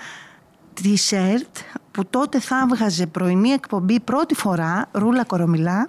της 0.75 0.93
ΕΡΤ 1.11 1.57
που 1.91 2.07
τότε 2.07 2.41
θα 2.41 2.59
έβγαζε 2.71 3.07
πρωινή 3.07 3.49
εκπομπή 3.51 4.01
πρώτη 4.01 4.35
φορά, 4.35 4.89
Ρούλα 4.93 5.25
Κορομιλά. 5.25 5.89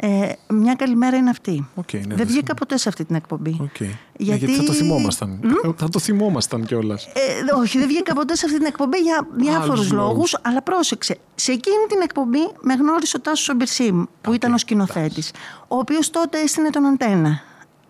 Ε, 0.00 0.32
μια 0.48 0.74
καλημέρα 0.74 1.16
είναι 1.16 1.30
αυτή. 1.30 1.68
Οκ, 1.74 1.92
ναι, 1.92 2.00
δεν 2.00 2.16
δεν 2.16 2.26
βγήκα 2.26 2.54
ποτέ 2.54 2.76
σε 2.76 2.88
αυτή 2.88 3.04
την 3.04 3.14
εκπομπή. 3.16 3.56
Οκ. 3.60 3.80
Ναι, 3.80 3.88
Γιατί... 4.18 4.54
θα 4.54 4.62
το 4.62 4.72
θυμόμασταν. 4.72 5.40
Θα 5.76 5.88
το 5.88 5.98
θυμόμασταν 5.98 6.64
κιόλας. 6.64 7.04
Ε, 7.06 7.10
δε- 7.44 7.60
όχι, 7.60 7.78
δεν 7.78 7.86
βγήκα 7.88 8.14
ποτέ 8.14 8.36
σε 8.36 8.44
αυτή 8.46 8.58
την 8.58 8.66
εκπομπή 8.66 8.98
για 8.98 9.26
διάφορους 9.36 9.70
Άλλους 9.70 9.92
λόγους, 9.92 10.12
λόγους. 10.12 10.38
αλλά 10.42 10.62
πρόσεξε. 10.62 11.16
Σε 11.34 11.52
εκείνη 11.52 11.76
την 11.88 12.00
εκπομπή 12.02 12.38
με 12.60 12.74
γνώρισε 12.74 13.16
ο 13.16 13.20
Τάσος 13.20 13.44
Σομπερσίμ, 13.44 14.04
που 14.20 14.32
ήταν 14.32 14.52
ο 14.54 14.58
σκηνοθέτης, 14.58 15.30
ο 15.68 15.76
οποίος 15.76 16.10
τότε 16.10 16.38
έστεινε 16.40 16.70
τον 16.70 16.84
Αντένα. 16.86 17.40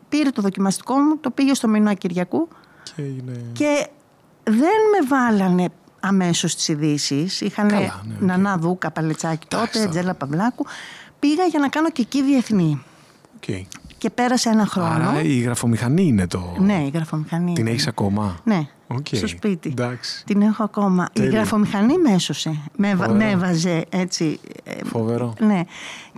Πήρε 0.09 0.31
το 0.31 0.43
δοκιμαστικό 0.43 0.95
μου, 0.99 1.19
το 1.21 1.31
πήγε 1.31 1.55
στο 1.55 1.69
Μινώα 1.69 1.95
Κυριακού 1.95 2.49
Και 2.97 3.03
έγινε... 3.03 3.41
και 3.53 3.87
δεν 4.45 4.59
με 4.93 5.07
βάλανε 5.09 5.69
αμέσως 6.01 6.53
στις 6.53 6.69
ειδήσεις. 6.69 7.41
Είχαν 7.41 7.69
Καλά, 7.69 7.81
ναι, 8.07 8.15
οκ. 8.15 8.21
Νανά 8.23 8.57
Δούκα, 8.57 8.91
Παλετσάκη 8.91 9.47
Εντάξει, 9.53 9.67
τότε, 9.73 9.79
τώρα. 9.79 9.91
Τζέλα 9.91 10.15
Παυλάκου. 10.15 10.67
Πήγα 11.19 11.45
για 11.45 11.59
να 11.59 11.69
κάνω 11.69 11.91
και 11.91 12.03
εκεί 12.03 12.23
διεθνή. 12.23 12.83
Οκ. 13.37 13.67
Και 13.99 14.11
πέρασε 14.11 14.49
ένα 14.49 14.67
χρόνο. 14.67 14.89
Άρα 15.09 15.23
η 15.23 15.39
γραφομηχανή 15.39 16.03
είναι 16.07 16.27
το... 16.27 16.55
Ναι, 16.59 16.83
η 16.87 16.91
γραφομηχανή. 16.95 17.45
Την 17.53 17.63
ήταν. 17.63 17.67
έχεις 17.67 17.87
ακόμα; 17.87 18.37
Ναι, 18.45 18.67
Οκ. 18.87 19.07
στο 19.13 19.27
σπίτι. 19.27 19.69
Εντάξει. 19.69 20.25
Την 20.25 20.43
έχω 20.43 20.63
ακόμα. 20.65 21.09
Τέλεια. 21.13 21.31
Η 21.31 21.35
γραφομηχανή 21.35 21.99
με 21.99 22.11
έσωσε. 22.13 22.61
Με, 22.77 22.89
έβα- 22.89 23.07
Φοβερό. 23.07 23.25
με 23.25 23.31
έβαζε 23.31 23.85
έτσι. 23.89 24.41
ε, 24.65 24.85
Φοβερό. 24.85 25.35
Ναι. 25.41 25.61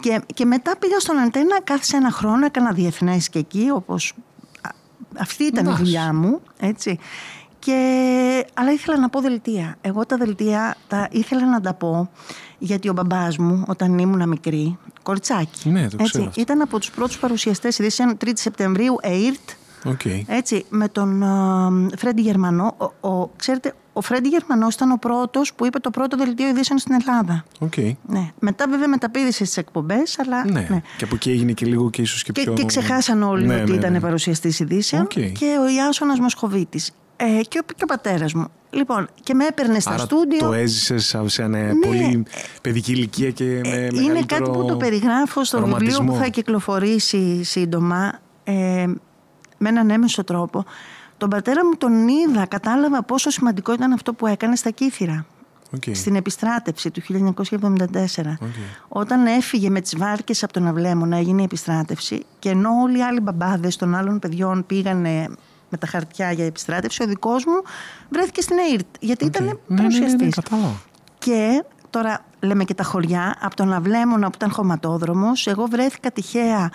Και, 0.01 0.21
και 0.35 0.45
μετά 0.45 0.77
πήγα 0.79 0.99
στον 1.01 1.19
Αντένα, 1.19 1.61
κάθισα 1.65 1.97
ένα 1.97 2.11
χρόνο, 2.11 2.45
έκανα 2.47 2.73
διεθνές 2.73 3.29
και 3.29 3.39
εκεί, 3.39 3.67
όπως 3.75 4.13
α, 4.61 4.71
αυτή 5.19 5.45
ήταν 5.45 5.65
Εντάξει. 5.65 5.83
η 5.83 5.85
δουλειά 5.85 6.15
μου, 6.15 6.41
έτσι. 6.61 6.99
Και, 7.61 8.47
αλλά 8.55 8.73
ήθελα 8.73 8.99
να 8.99 9.09
πω 9.09 9.21
δελτία. 9.21 9.77
Εγώ 9.81 10.07
τα 10.07 10.17
δελτία 10.17 10.77
τα 10.89 11.09
ήθελα 11.11 11.47
να 11.47 11.61
τα 11.61 11.75
πω 11.75 12.11
γιατί 12.59 12.89
ο 12.89 12.93
μπαμπάς 12.93 13.37
μου 13.39 13.65
όταν 13.67 13.99
ήμουν 13.99 14.29
μικρή, 14.29 14.79
κοριτσάκι, 15.03 15.71
Ναι, 15.71 15.89
το 15.89 15.97
ξέρω 15.97 16.03
έτσι, 16.05 16.21
αυτό. 16.29 16.41
ήταν 16.41 16.61
από 16.61 16.79
τους 16.79 16.91
πρώτους 16.91 17.19
παρουσιαστές 17.19 17.79
ειδήσεων 17.79 18.17
3η 18.25 18.33
Σεπτεμβρίου, 18.35 18.97
ΕΙΡΤ, 19.03 19.51
Okay. 19.85 20.23
Έτσι, 20.27 20.65
με 20.69 20.89
τον 20.89 21.23
ε, 21.23 21.97
Φρέντι 21.97 22.23
Γερμανό. 22.23 22.75
Ο, 23.01 23.09
ο, 23.09 23.31
ξέρετε, 23.37 23.75
ο 23.93 24.01
Φρέντι 24.01 24.29
Γερμανός 24.29 24.75
ήταν 24.75 24.91
ο 24.91 24.97
πρώτος 24.97 25.55
που 25.55 25.67
είπε 25.67 25.79
το 25.79 25.91
πρώτο 25.91 26.17
δελτίο 26.17 26.49
ειδήσεων 26.49 26.79
στην 26.79 26.95
Ελλάδα. 27.01 27.45
Okay. 27.59 27.93
Ναι. 28.07 28.33
Μετά, 28.39 28.67
βέβαια, 28.69 28.89
μεταπίδησε 28.89 29.45
στις 29.45 29.57
εκπομπές, 29.57 30.19
αλλά. 30.19 30.45
Ναι. 30.45 30.67
ναι. 30.71 30.83
Και 30.97 31.05
από 31.05 31.15
εκεί 31.15 31.31
έγινε 31.31 31.53
και 31.53 31.67
λίγο 31.67 31.91
και 31.91 32.03
ίσως 32.03 32.23
και, 32.23 32.33
και 32.33 32.43
πιο. 32.43 32.53
Και 32.53 32.65
ξεχάσαν 32.65 33.23
όλοι 33.23 33.47
ναι, 33.47 33.61
ότι 33.61 33.71
ναι, 33.71 33.77
ήταν 33.77 33.93
ναι. 33.93 34.01
παρουσιαστής 34.01 34.61
ειδήσεων. 34.61 35.07
Okay. 35.07 35.33
Και 35.39 35.57
ο 35.61 35.69
Ιάσονας 35.69 36.19
Μοσχοβίτης. 36.19 36.93
Ε, 37.23 37.41
και, 37.49 37.59
ο, 37.59 37.63
και 37.77 37.83
ο 37.83 37.87
πατέρας 37.87 38.33
μου. 38.33 38.47
Λοιπόν, 38.71 39.09
και 39.23 39.35
με 39.35 39.47
έπαιρνε 39.47 39.81
στα 39.81 39.91
Άρα 39.91 39.99
στούντιο. 40.03 40.39
Το 40.39 40.53
έζησες 40.53 41.17
σε 41.27 41.43
ένα 41.43 41.59
Ναι. 41.59 41.87
πολύ 41.87 42.27
παιδική 42.63 42.93
ηλικία 42.93 43.31
και 43.31 43.45
με 43.45 43.51
Ε, 43.51 43.63
μεγαλύτερο 43.63 44.03
Είναι 44.05 44.23
κάτι 44.27 44.51
που 44.51 44.65
το 44.65 44.77
περιγράφω 44.77 45.45
στο 45.45 45.59
βιβλίο 45.59 45.77
ρομαντισμό. 45.77 46.13
που 46.13 46.19
θα 46.19 46.29
κυκλοφορήσει 46.29 47.45
σύντομα 47.45 48.19
ε, 48.45 48.87
με 49.59 49.69
έναν 49.69 49.91
έμεσο 49.91 50.25
τρόπο. 50.25 50.65
Τον 51.17 51.29
πατέρα 51.29 51.65
μου 51.67 51.77
τον 51.79 52.09
είδα, 52.09 52.47
κατάλαβα 52.47 53.03
πόσο 53.03 53.31
σημαντικό 53.31 53.73
ήταν 53.73 53.93
αυτό 53.93 54.13
που 54.15 54.27
έκανε 54.27 54.57
στα 54.57 54.71
Κύθυρα. 54.71 55.27
Okay. 55.77 55.91
Στην 55.95 56.15
επιστράτευση 56.15 56.91
του 56.91 57.03
1974. 57.03 57.37
Okay. 57.45 58.35
Όταν 58.89 59.27
έφυγε 59.27 59.71
με 59.71 59.81
τις 59.81 59.97
βάρκες 59.97 60.43
από 60.43 60.53
τον 60.53 60.67
Αυλέμονα 60.67 61.17
έγινε 61.17 61.41
η 61.41 61.45
επιστράτευση 61.45 62.23
και 62.39 62.49
ενώ 62.49 62.71
όλοι 62.83 62.99
οι 62.99 63.03
άλλοι 63.03 63.21
μπαμπάδες 63.21 63.77
των 63.77 63.95
άλλων 63.95 64.19
παιδιών 64.19 64.67
πήγανε 64.67 65.29
με 65.71 65.79
τα 65.79 65.87
χαρτιά 65.87 66.33
για 66.33 66.47
επιστράτευση, 66.47 67.03
ο 67.03 67.07
δικός 67.07 67.45
μου 67.45 67.63
βρέθηκε 68.11 68.41
στην 68.41 68.57
ΑΕΡΤ 68.59 68.87
γιατί 69.01 69.25
Okay. 69.25 69.29
ήταν 69.29 69.45
ναι, 69.45 69.53
ναι, 69.53 69.59
ναι, 69.67 69.77
παρουσιαστής. 69.77 70.21
ναι, 70.21 70.29
κατάλαβα. 70.43 70.81
Και 71.19 71.65
τώρα 71.91 72.25
λέμε 72.41 72.65
και 72.65 72.75
τα 72.75 72.83
χωριά, 72.85 73.37
από 73.41 73.57
τον 73.57 73.73
Αυλέμονα 73.73 74.27
που 74.27 74.33
ήταν 74.37 74.51
χωματόδρομος, 74.51 75.47
εγώ 75.47 75.67
βρέθηκα 75.67 76.11
τυχαία 76.11 76.71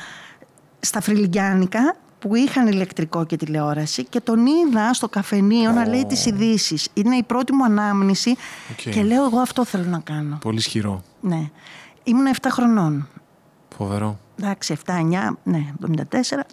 στα 0.80 1.02
Φρυλιγκιάνικα 1.02 1.96
που 2.20 2.36
είχαν 2.36 2.68
ηλεκτρικό 2.68 3.25
και 3.25 3.36
τηλεόραση 3.38 4.04
και 4.06 4.20
τον 4.22 4.46
είδα 4.46 4.94
στο 4.94 5.10
καφενείο 5.10 5.72
να 5.72 5.88
λέει 5.88 6.06
τις 6.06 6.25
ειδήσεις. 6.25 6.88
Είναι 6.94 7.16
η 7.16 7.24
πρώτη 7.24 7.54
μου 7.54 7.64
ανάμνηση 7.64 8.36
Okay. 8.38 8.90
και 8.92 9.04
λέω 9.04 9.24
εγώ 9.25 9.40
αυτό 9.40 9.66
θέλω 9.66 9.86
να 9.90 10.00
κάνω. 10.00 10.38
Πολύ 10.42 10.58
ισχυρό. 10.58 11.02
Ναι. 11.22 11.50
Ήμουν 12.04 12.28
7 12.42 12.48
χρονών. 12.52 13.08
Φοβερό. 13.78 14.20
Εντάξει, 14.40 14.78
7-9, 14.86 15.38
ναι, 15.44 15.66
74, 15.88 15.96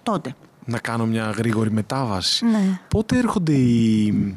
τότε. 0.03 0.35
Να 0.65 0.79
κάνω 0.79 1.07
μια 1.07 1.31
γρήγορη 1.31 1.71
μετάβαση. 1.71 2.45
Ναι. 2.45 2.81
Πότε 2.89 3.19
έρχονται 3.19 3.53
οι. 3.53 4.37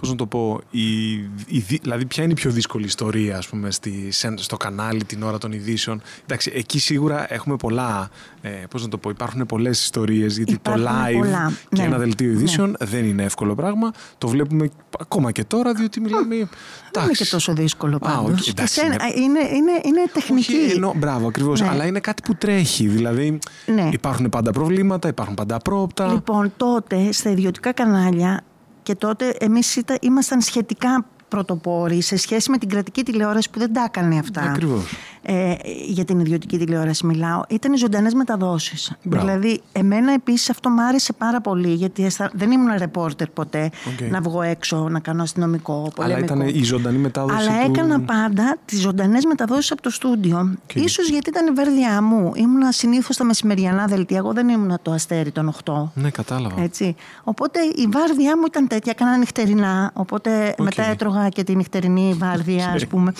Πώς 0.00 0.08
να 0.10 0.16
το 0.16 0.26
πω, 0.26 0.60
η, 0.70 1.12
η, 1.46 1.58
δηλαδή 1.82 2.04
ποια 2.06 2.22
είναι 2.22 2.32
η 2.32 2.34
πιο 2.36 2.50
δύσκολη 2.50 2.84
ιστορία 2.84 3.36
ας 3.36 3.48
πούμε, 3.48 3.70
στη, 3.70 4.08
σε- 4.10 4.34
στο 4.36 4.56
κανάλι 4.56 5.04
την 5.04 5.22
ώρα 5.22 5.38
των 5.38 5.52
ειδήσεων. 5.52 6.00
Εντάξει, 6.24 6.52
εκεί 6.54 6.78
σίγουρα 6.78 7.32
έχουμε 7.34 7.56
πολλά, 7.56 8.10
ε, 8.42 8.48
πώς 8.70 8.82
να 8.82 8.88
το 8.88 8.98
πω, 8.98 9.10
υπάρχουν 9.10 9.46
πολλές 9.46 9.82
ιστορίες 9.82 10.36
γιατί 10.36 10.52
Υπάρχουν 10.52 10.84
το 10.84 10.90
live 10.90 11.12
πολλά, 11.18 11.52
και 11.68 11.76
ναι. 11.80 11.82
ένα 11.82 11.98
δελτίο 11.98 12.30
ειδήσεων 12.30 12.76
δεν 12.80 13.04
είναι 13.04 13.22
εύκολο 13.22 13.54
πράγμα. 13.54 13.90
Το 14.18 14.28
βλέπουμε 14.28 14.70
ακόμα 15.00 15.32
και 15.32 15.44
τώρα 15.44 15.72
διότι 15.72 16.00
μιλάμε... 16.00 16.26
Δεν 16.28 16.36
είναι 16.38 16.48
εντάξει. 16.92 17.24
και 17.24 17.30
τόσο 17.30 17.52
δύσκολο 17.52 17.96
Α, 17.96 17.98
πάντως. 17.98 18.30
οκ, 18.38 18.44
Και 18.44 18.50
εντάξει, 18.50 18.74
σένα- 18.80 18.94
είναι- 18.94 19.14
είναι, 19.20 19.38
είναι, 19.40 19.80
είναι 19.84 20.04
τεχνική. 20.12 20.54
Όχι, 20.54 20.70
εννοώ, 20.72 20.92
μπράβο, 20.96 21.26
ακριβώς. 21.28 21.60
Ναι. 21.60 21.68
Αλλά 21.68 21.86
είναι 21.86 22.00
κάτι 22.00 22.22
που 22.22 22.34
τρέχει. 22.34 22.86
Δηλαδή 22.86 23.38
Ναι. 23.74 23.88
υπάρχουν 23.92 24.28
πάντα 24.28 24.50
προβλήματα, 24.50 25.08
υπάρχουν 25.08 25.34
πάντα 25.34 25.54
απρόπτα. 25.54 26.12
Λοιπόν, 26.12 26.52
τότε 26.56 27.12
στα 27.12 27.30
ιδιωτικά 27.30 27.72
κανάλια 27.72 28.44
και 28.86 28.94
τότε 28.94 29.36
εμείς 29.38 29.76
ήταν, 29.76 29.96
ήμασταν 30.00 30.40
σχετικά 30.40 31.06
πρωτοπόροι 31.28 32.02
σε 32.02 32.16
σχέση 32.16 32.50
με 32.50 32.58
την 32.58 32.68
κρατική 32.68 33.02
τηλεόραση 33.02 33.50
που 33.50 33.58
δεν 33.58 33.72
τα 33.72 33.82
έκανε 33.82 34.18
αυτά. 34.18 34.40
Ακριβώς. 34.42 34.94
Ε, 35.28 35.54
για 35.86 36.04
την 36.04 36.18
ιδιωτική 36.20 36.58
τηλεόραση 36.58 37.06
μιλάω. 37.06 37.40
Ήταν 37.48 37.72
οι 37.72 37.76
ζωντανές 37.76 38.14
μεταδόσεις. 38.14 38.92
Μπράβο. 39.02 39.26
Δηλαδή, 39.26 39.60
εμένα 39.72 40.12
επίσης 40.12 40.50
αυτό 40.50 40.70
μου 40.70 40.82
άρεσε 40.82 41.12
πάρα 41.12 41.40
πολύ, 41.40 41.72
γιατί 41.74 42.04
αισθα- 42.04 42.30
δεν 42.34 42.50
ήμουν 42.50 42.76
ρεπόρτερ 42.78 43.28
ποτέ 43.28 43.70
Οκ. 44.02 44.10
να 44.10 44.20
βγω 44.20 44.42
έξω, 44.42 44.88
να 44.88 45.00
κάνω 45.00 45.22
αστυνομικό, 45.22 45.72
Αλλά 45.72 45.90
πολεμικό. 45.94 46.34
ήταν 46.34 46.48
η 46.48 46.62
ζωντανή 46.62 46.98
μετάδοση. 46.98 47.36
Αλλά 47.36 47.64
του... 47.64 47.70
έκανα 47.74 48.00
πάντα 48.00 48.56
τις 48.64 48.80
ζωντανές 48.80 49.24
μεταδόσεις 49.24 49.70
από 49.72 49.82
το 49.82 49.90
στούντιο. 49.90 50.54
Ίσως 50.74 51.08
γιατί 51.08 51.28
ήταν 51.30 51.46
η 51.46 51.50
βάρδιά 51.50 52.02
μου. 52.02 52.32
Ήμουνα 52.34 52.72
συνήθως 52.72 53.14
στα 53.14 53.24
μεσημεριανά 53.24 53.86
δελτία. 53.86 54.16
Εγώ 54.16 54.32
δεν 54.32 54.48
ήμουνα 54.48 54.78
το 54.82 54.90
αστέρι 54.92 55.30
των 55.30 55.54
8. 55.64 55.90
Ναι, 55.94 56.10
κατάλαβα. 56.10 56.62
Έτσι. 56.62 56.94
Οπότε 57.24 57.60
η 57.60 57.88
βάρδιά 57.92 58.36
μου 58.36 58.44
ήταν 58.46 58.66
τέτοια, 58.66 58.92
έκανα 58.94 59.16
νυχτερινά. 59.16 59.90
Οπότε 59.94 60.54
μετά 60.58 60.82
έτρωγα 60.84 61.28
και 61.28 61.44
τη 61.44 61.56
νυχτερινή 61.56 62.14
βάρδια, 62.18 62.68
ας 62.76 62.86
πούμε. 62.86 63.12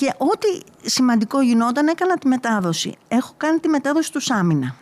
Και 0.00 0.14
ό,τι 0.18 0.48
σημαντικό 0.90 1.40
γινόταν, 1.42 1.88
έκανα 1.88 2.18
τη 2.18 2.28
μετάδοση. 2.28 2.94
Έχω 3.08 3.34
κάνει 3.36 3.58
τη 3.58 3.68
μετάδοση 3.68 4.12
του 4.12 4.20
Σάμαινα. 4.20 4.76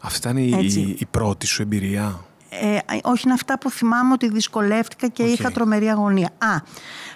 Αυτή 0.00 0.18
ήταν 0.18 0.36
η, 0.36 0.50
Έτσι. 0.54 0.80
η, 0.80 0.96
η 0.98 1.06
πρώτη 1.10 1.46
σου 1.46 1.62
εμπειρία; 1.62 2.24
Ε, 2.62 2.78
όχι 3.02 3.22
είναι 3.24 3.32
αυτά 3.34 3.58
που 3.58 3.70
θυμάμαι 3.70 4.12
ότι 4.12 4.28
δυσκολεύτηκα 4.30 5.08
και 5.08 5.22
Οκ. 5.22 5.28
είχα 5.28 5.50
τρομερή 5.50 5.88
αγωνία. 5.88 6.28
Α, 6.38 6.56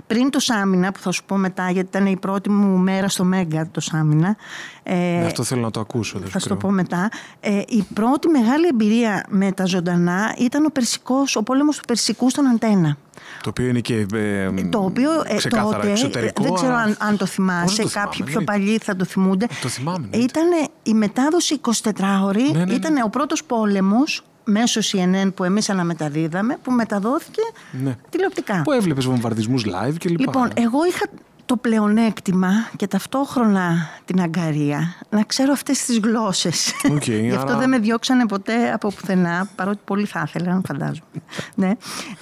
πριν 0.06 0.30
το 0.30 0.40
Σάμαινα 0.40 0.92
που 0.92 0.98
θα 0.98 1.10
σου 1.10 1.24
πω 1.24 1.36
μετά 1.36 1.70
γιατί 1.70 1.88
ήταν 1.88 2.06
η 2.06 2.16
πρώτη 2.16 2.50
μου 2.50 2.76
μέρα 2.78 3.08
στο 3.08 3.24
Μέγκα 3.24 3.68
το 3.70 3.80
Σάμαινα. 3.80 4.36
Ε, 4.82 4.94
Ναι, 4.94 5.24
αυτό 5.26 5.42
θέλω 5.42 5.60
να 5.60 5.70
το 5.70 5.80
ακούσω. 5.80 6.18
Δεν 6.18 6.28
θα 6.28 6.38
σου 6.38 6.42
σου 6.42 6.48
το 6.48 6.54
κρύβω. 6.54 6.68
πω 6.68 6.74
μετά. 6.74 7.08
Ε, 7.40 7.62
η 7.68 7.86
πρώτη 7.94 8.28
μεγάλη 8.28 8.66
εμπειρία 8.66 9.24
με 9.28 9.52
τα 9.52 9.64
ζωντανά 9.64 10.34
ήταν 10.38 10.64
ο, 10.64 10.68
Περσικός, 10.72 11.36
ο 11.36 11.42
πόλεμος 11.42 11.76
του 11.76 11.84
Περσικού 11.84 12.30
στον 12.30 12.46
Αντένα. 12.46 12.96
Το 13.42 13.48
οποίο 13.48 13.66
είναι 13.66 13.80
και. 13.80 14.06
Ε, 14.14 14.50
Το 14.70 14.78
οποίο 14.78 15.10
ε, 15.26 15.36
ξεκάθαρα 15.36 15.76
τότε, 15.76 15.90
εξωτερικό. 15.90 16.42
δεν 16.42 16.52
ξέρω 16.54 16.74
α- 16.74 16.78
αν, 16.82 16.96
αν 17.00 17.10
το 17.10 17.16
Πώς 17.24 17.30
θυμάσαι, 17.30 17.74
δεν 17.76 17.84
το 17.86 17.90
κάποιοι 17.92 18.12
θυμάμαι, 18.12 18.30
πιο 18.30 18.38
ναι. 18.40 18.44
παλιοί 18.44 18.78
θα 18.78 18.96
το 18.96 19.04
θυμούνται. 19.04 19.46
Το 19.62 19.68
θυμάμαι, 19.68 20.06
ναι. 20.10 20.16
Ήταν 20.16 20.44
η 20.82 20.94
μετάδοση 20.94 21.60
24ωρη, 21.82 22.42
Ναι, 22.52 22.58
ναι, 22.58 22.64
ναι. 22.64 22.72
ήταν 22.74 23.02
ο 23.04 23.08
πρώτος 23.08 23.44
πόλεμος 23.44 24.22
μέσω 24.50 24.80
CNN 24.92 25.30
που 25.34 25.44
εμείς 25.44 25.70
αναμεταδίδαμε, 25.70 26.56
που 26.62 26.70
μεταδόθηκε 26.72 27.40
Ναι. 27.82 27.96
τηλεοπτικά. 28.08 28.62
Που 28.62 28.72
έβλεπες 28.72 29.04
βομβαρδισμούς 29.04 29.64
live 29.66 29.94
κλπ. 29.98 30.18
Λοιπόν, 30.20 30.50
εγώ 30.54 30.84
είχα 30.88 31.06
το 31.46 31.56
πλεονέκτημα 31.56 32.48
και 32.76 32.86
ταυτόχρονα 32.86 33.88
την 34.04 34.20
αγγαρεία 34.20 34.94
να 35.10 35.22
ξέρω 35.22 35.52
αυτές 35.52 35.84
τις 35.84 35.98
γλώσσες. 35.98 36.72
Οκ, 36.90 37.06
Γι' 37.28 37.30
αυτό 37.30 37.50
άρα- 37.50 37.58
δεν 37.58 37.68
με 37.68 37.78
διώξανε 37.78 38.26
ποτέ 38.26 38.72
από 38.72 38.88
πουθενά, 38.88 39.48
παρότι 39.56 39.78
πολύ 39.84 40.04
θα 40.04 40.24
ήθελα, 40.26 40.60
φαντάζομαι. 40.66 41.00
ναι. 41.54 41.70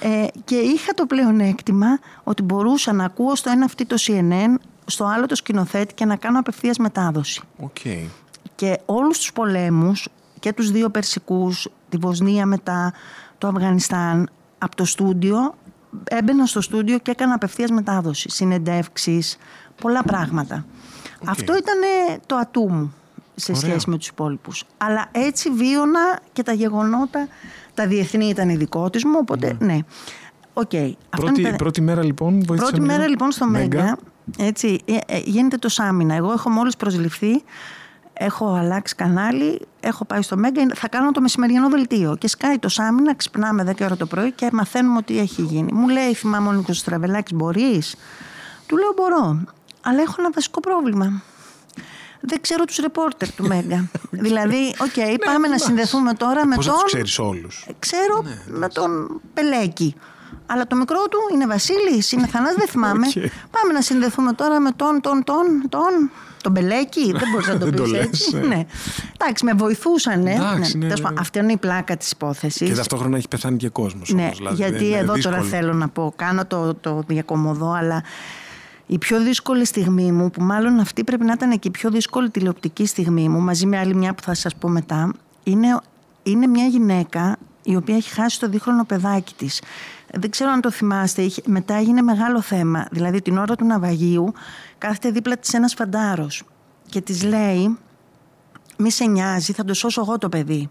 ε, 0.00 0.26
και 0.44 0.54
είχα 0.56 0.94
το 0.94 1.06
πλεονέκτημα 1.06 1.86
ότι 2.24 2.42
μπορούσα 2.42 2.92
να 2.92 3.04
ακούω 3.04 3.34
στο 3.36 3.50
ένα 3.50 3.64
αυτί 3.64 3.84
το 3.86 3.96
CNN, 4.06 4.54
στο 4.86 5.04
άλλο 5.04 5.26
το 5.26 5.34
σκηνοθέτη 5.34 5.94
και 5.94 6.04
να 6.04 6.16
κάνω 6.16 6.38
απευθείας 6.38 6.78
μετάδοση. 6.78 7.40
Οκ. 7.58 7.76
Και 8.54 8.78
όλους 8.86 9.18
τους 9.18 9.32
πολέμους 9.32 10.08
και 10.40 10.52
τους 10.52 10.70
δύο 10.70 10.88
Περσικούς, 10.90 11.68
τη 11.98 12.06
Βοσνία 12.06 12.46
μετά, 12.46 12.92
το 13.38 13.48
Αφγανιστάν, 13.48 14.28
από 14.58 14.76
το 14.76 14.84
στούντιο, 14.84 15.54
έμπαινα 16.04 16.46
στο 16.46 16.60
στούντιο 16.60 16.98
και 16.98 17.10
έκανα 17.10 17.34
απευθείας 17.34 17.70
μετάδοση, 17.70 18.28
συνεντεύξεις, 18.30 19.36
πολλά 19.80 20.02
πράγματα. 20.02 20.64
Αυτό 21.26 21.56
ήταν 21.56 21.78
το 22.26 22.36
ατού 22.36 22.70
μου 22.70 22.94
σε 23.34 23.52
Ωραία. 23.56 23.62
σχέση 23.70 23.90
με 23.90 23.96
τους 23.98 24.08
υπόλοιπους. 24.08 24.64
Αλλά 24.76 25.06
έτσι 25.12 25.50
βίωνα 25.50 26.18
και 26.32 26.42
τα 26.42 26.52
γεγονότα, 26.52 27.28
τα 27.74 27.86
διεθνή 27.86 28.26
ήταν 28.28 28.48
ειδικότης 28.48 29.04
μου, 29.04 29.16
οπότε 29.20 29.56
ναι. 29.58 29.78
Οκ. 30.52 30.70
Αυτό 30.74 30.96
Πρώτη, 31.10 31.40
είναι 31.40 31.50
τα- 31.50 31.56
πρώτη 31.56 31.80
μέρα 31.80 32.04
λοιπόν 32.04 32.30
βοήθησες 32.32 32.58
Πρώτη 32.70 32.74
λίγο. 32.74 32.86
μέρα 32.86 33.08
λοιπόν 33.08 33.30
στο 33.30 33.46
Μέγκα, 33.46 33.98
έτσι, 34.38 34.80
ε, 34.84 34.96
ε, 35.06 35.18
γίνεται 35.24 35.56
το 35.56 35.68
Σάμαινα. 35.68 36.14
Εγώ 36.14 36.32
έχω 36.32 36.50
μόλις 36.50 36.76
προσληφθεί, 36.76 37.42
έχω 38.18 38.54
αλλάξει 38.54 38.94
κανάλι, 38.94 39.60
έχω 39.80 40.04
πάει 40.04 40.22
στο 40.22 40.36
Μέγκα, 40.36 40.66
θα 40.74 40.88
κάνω 40.88 41.10
το 41.10 41.20
μεσημεριανό 41.20 41.68
δελτίο. 41.68 42.16
Και 42.16 42.28
σκάει 42.28 42.58
το 42.58 42.68
Σάμαινα, 42.68 43.14
ξυπνάμε 43.14 43.74
10 43.78 43.84
ώρα 43.84 43.96
το 43.96 44.06
πρωί 44.06 44.32
και 44.32 44.48
μαθαίνουμε 44.52 44.96
ότι 44.96 45.18
έχει 45.18 45.42
γίνει. 45.42 45.72
Μου 45.72 45.88
λέει, 45.88 46.14
θυμάμαι 46.14 46.48
ο 46.48 46.52
Νίκος 46.52 46.78
Στραβελάκης, 46.78 47.32
μπορείς; 47.32 47.96
Του 48.66 48.76
λέω, 48.76 48.92
μπορώ. 48.96 49.44
Αλλά 49.80 50.02
έχω 50.02 50.14
ένα 50.18 50.30
βασικό 50.34 50.60
πρόβλημα. 50.60 51.22
Δεν 52.20 52.40
ξέρω 52.40 52.64
τους 52.64 52.76
ρεπόρτερ 52.76 53.32
του 53.32 53.46
Μέγκα. 53.46 53.90
δηλαδή, 54.26 54.74
οκ, 54.78 55.24
πάμε 55.24 55.38
να 55.38 55.46
εντάξει. 55.46 55.64
συνδεθούμε 55.64 56.14
τώρα 56.14 56.46
με 56.46 56.54
Πώς 56.54 56.66
τον... 56.66 56.74
να 56.74 56.80
τους 56.80 56.92
ξέρεις 56.92 57.18
όλους. 57.18 57.66
Ξέρω 57.78 58.24
με 58.46 58.68
τον 58.68 59.20
Πελέκη. 59.34 59.94
Αλλά 60.46 60.66
το 60.66 60.76
μικρό 60.76 61.08
του 61.10 61.18
είναι 61.32 61.46
Βασίλης, 61.46 62.12
είναι 62.12 62.26
Θανάσης, 62.26 62.54
δεν 62.54 62.68
θυμάμαι. 62.72 63.06
Οκ. 63.06 63.12
Πάμε 63.50 63.72
να 63.72 63.80
συνδεθούμε 63.80 64.32
τώρα 64.32 64.60
με 64.60 64.70
τον, 64.70 65.00
τον, 65.00 65.24
τον, 65.24 65.68
τον, 65.68 66.10
τον 66.42 66.52
Μπελέκη. 66.52 67.12
Δεν 67.12 67.22
μπορείς 67.32 67.46
να 67.46 67.58
το 67.58 67.64
Δεν 67.70 67.74
το 67.76 67.82
πεις 67.82 67.92
λες, 67.92 68.04
έτσι. 68.06 68.36
ε. 68.36 68.46
ναι. 68.46 68.66
Εντάξει, 69.18 69.44
με 69.44 69.52
βοηθούσαν. 69.52 70.26
Εντάξει, 70.26 70.78
ναι, 70.78 70.84
Τέλος 70.84 70.98
ναι, 70.98 71.02
πάντων, 71.02 71.14
ναι. 71.14 71.20
Αυτή 71.20 71.38
είναι 71.38 71.52
η 71.52 71.56
πλάκα 71.56 71.96
της 71.96 72.10
υπόθεσης. 72.10 72.68
Και 72.68 72.74
ταυτόχρονα 72.74 73.16
έχει 73.16 73.28
πεθάνει 73.28 73.56
και 73.56 73.68
κόσμος 73.68 74.12
Ναι, 74.12 74.22
όμως. 74.22 74.36
δηλαδή, 74.36 74.56
γιατί 74.56 74.86
είναι 74.86 74.96
εδώ 74.96 75.12
δύσκολο. 75.12 75.36
τώρα 75.36 75.48
θέλω 75.48 75.72
να 75.72 75.88
πω, 75.88 76.12
κάνω 76.16 76.46
το, 76.46 76.74
το 76.74 77.02
διακωμωδώ, 77.06 77.70
αλλά 77.72 78.02
η 78.86 78.98
πιο 78.98 79.20
δύσκολη 79.20 79.64
στιγμή 79.64 80.12
μου, 80.12 80.30
που 80.30 80.42
μάλλον 80.42 80.78
αυτή 80.78 81.04
πρέπει 81.04 81.24
να 81.24 81.32
ήταν 81.32 81.58
και 81.58 81.68
η 81.68 81.70
πιο 81.70 81.90
δύσκολη 81.90 82.30
τηλεοπτική 82.30 82.86
στιγμή 82.86 83.28
μου, 83.28 83.40
μαζί 83.40 83.66
με 83.66 83.78
άλλη 83.78 83.94
μια 83.94 84.14
που 84.14 84.22
θα 84.22 84.34
σας 84.34 84.54
πω 84.54 84.68
μετά, 84.68 85.12
είναι, 85.42 85.78
είναι 86.22 86.46
μια 86.46 86.66
γυναίκα 86.66 87.36
η 87.62 87.76
οποία 87.76 87.96
έχει 87.96 88.10
χάσει 88.10 88.40
το 88.40 88.48
δίχρονο 88.48 88.84
παιδάκι 88.84 89.34
της. 89.36 89.62
Δεν 90.14 90.30
ξέρω 90.30 90.50
αν 90.50 90.60
το 90.60 90.70
θυμάστε, 90.70 91.22
είχε- 91.22 91.42
μετά 91.46 91.74
έγινε 91.74 92.02
μεγάλο 92.02 92.40
θέμα. 92.40 92.86
Δηλαδή 92.90 93.22
την 93.22 93.38
ώρα 93.38 93.56
του 93.56 93.64
ναυαγίου 93.66 94.32
κάθεται 94.78 95.10
δίπλα 95.10 95.36
της 95.36 95.54
ένας 95.54 95.74
φαντάρος 95.74 96.42
και 96.88 97.00
της 97.00 97.22
λέει 97.22 97.78
μη 98.78 98.90
σε 98.90 99.04
νοιάζει, 99.04 99.52
θα 99.52 99.64
το 99.64 99.74
σώσω 99.74 100.00
εγώ 100.00 100.18
το 100.18 100.28
παιδί. 100.28 100.68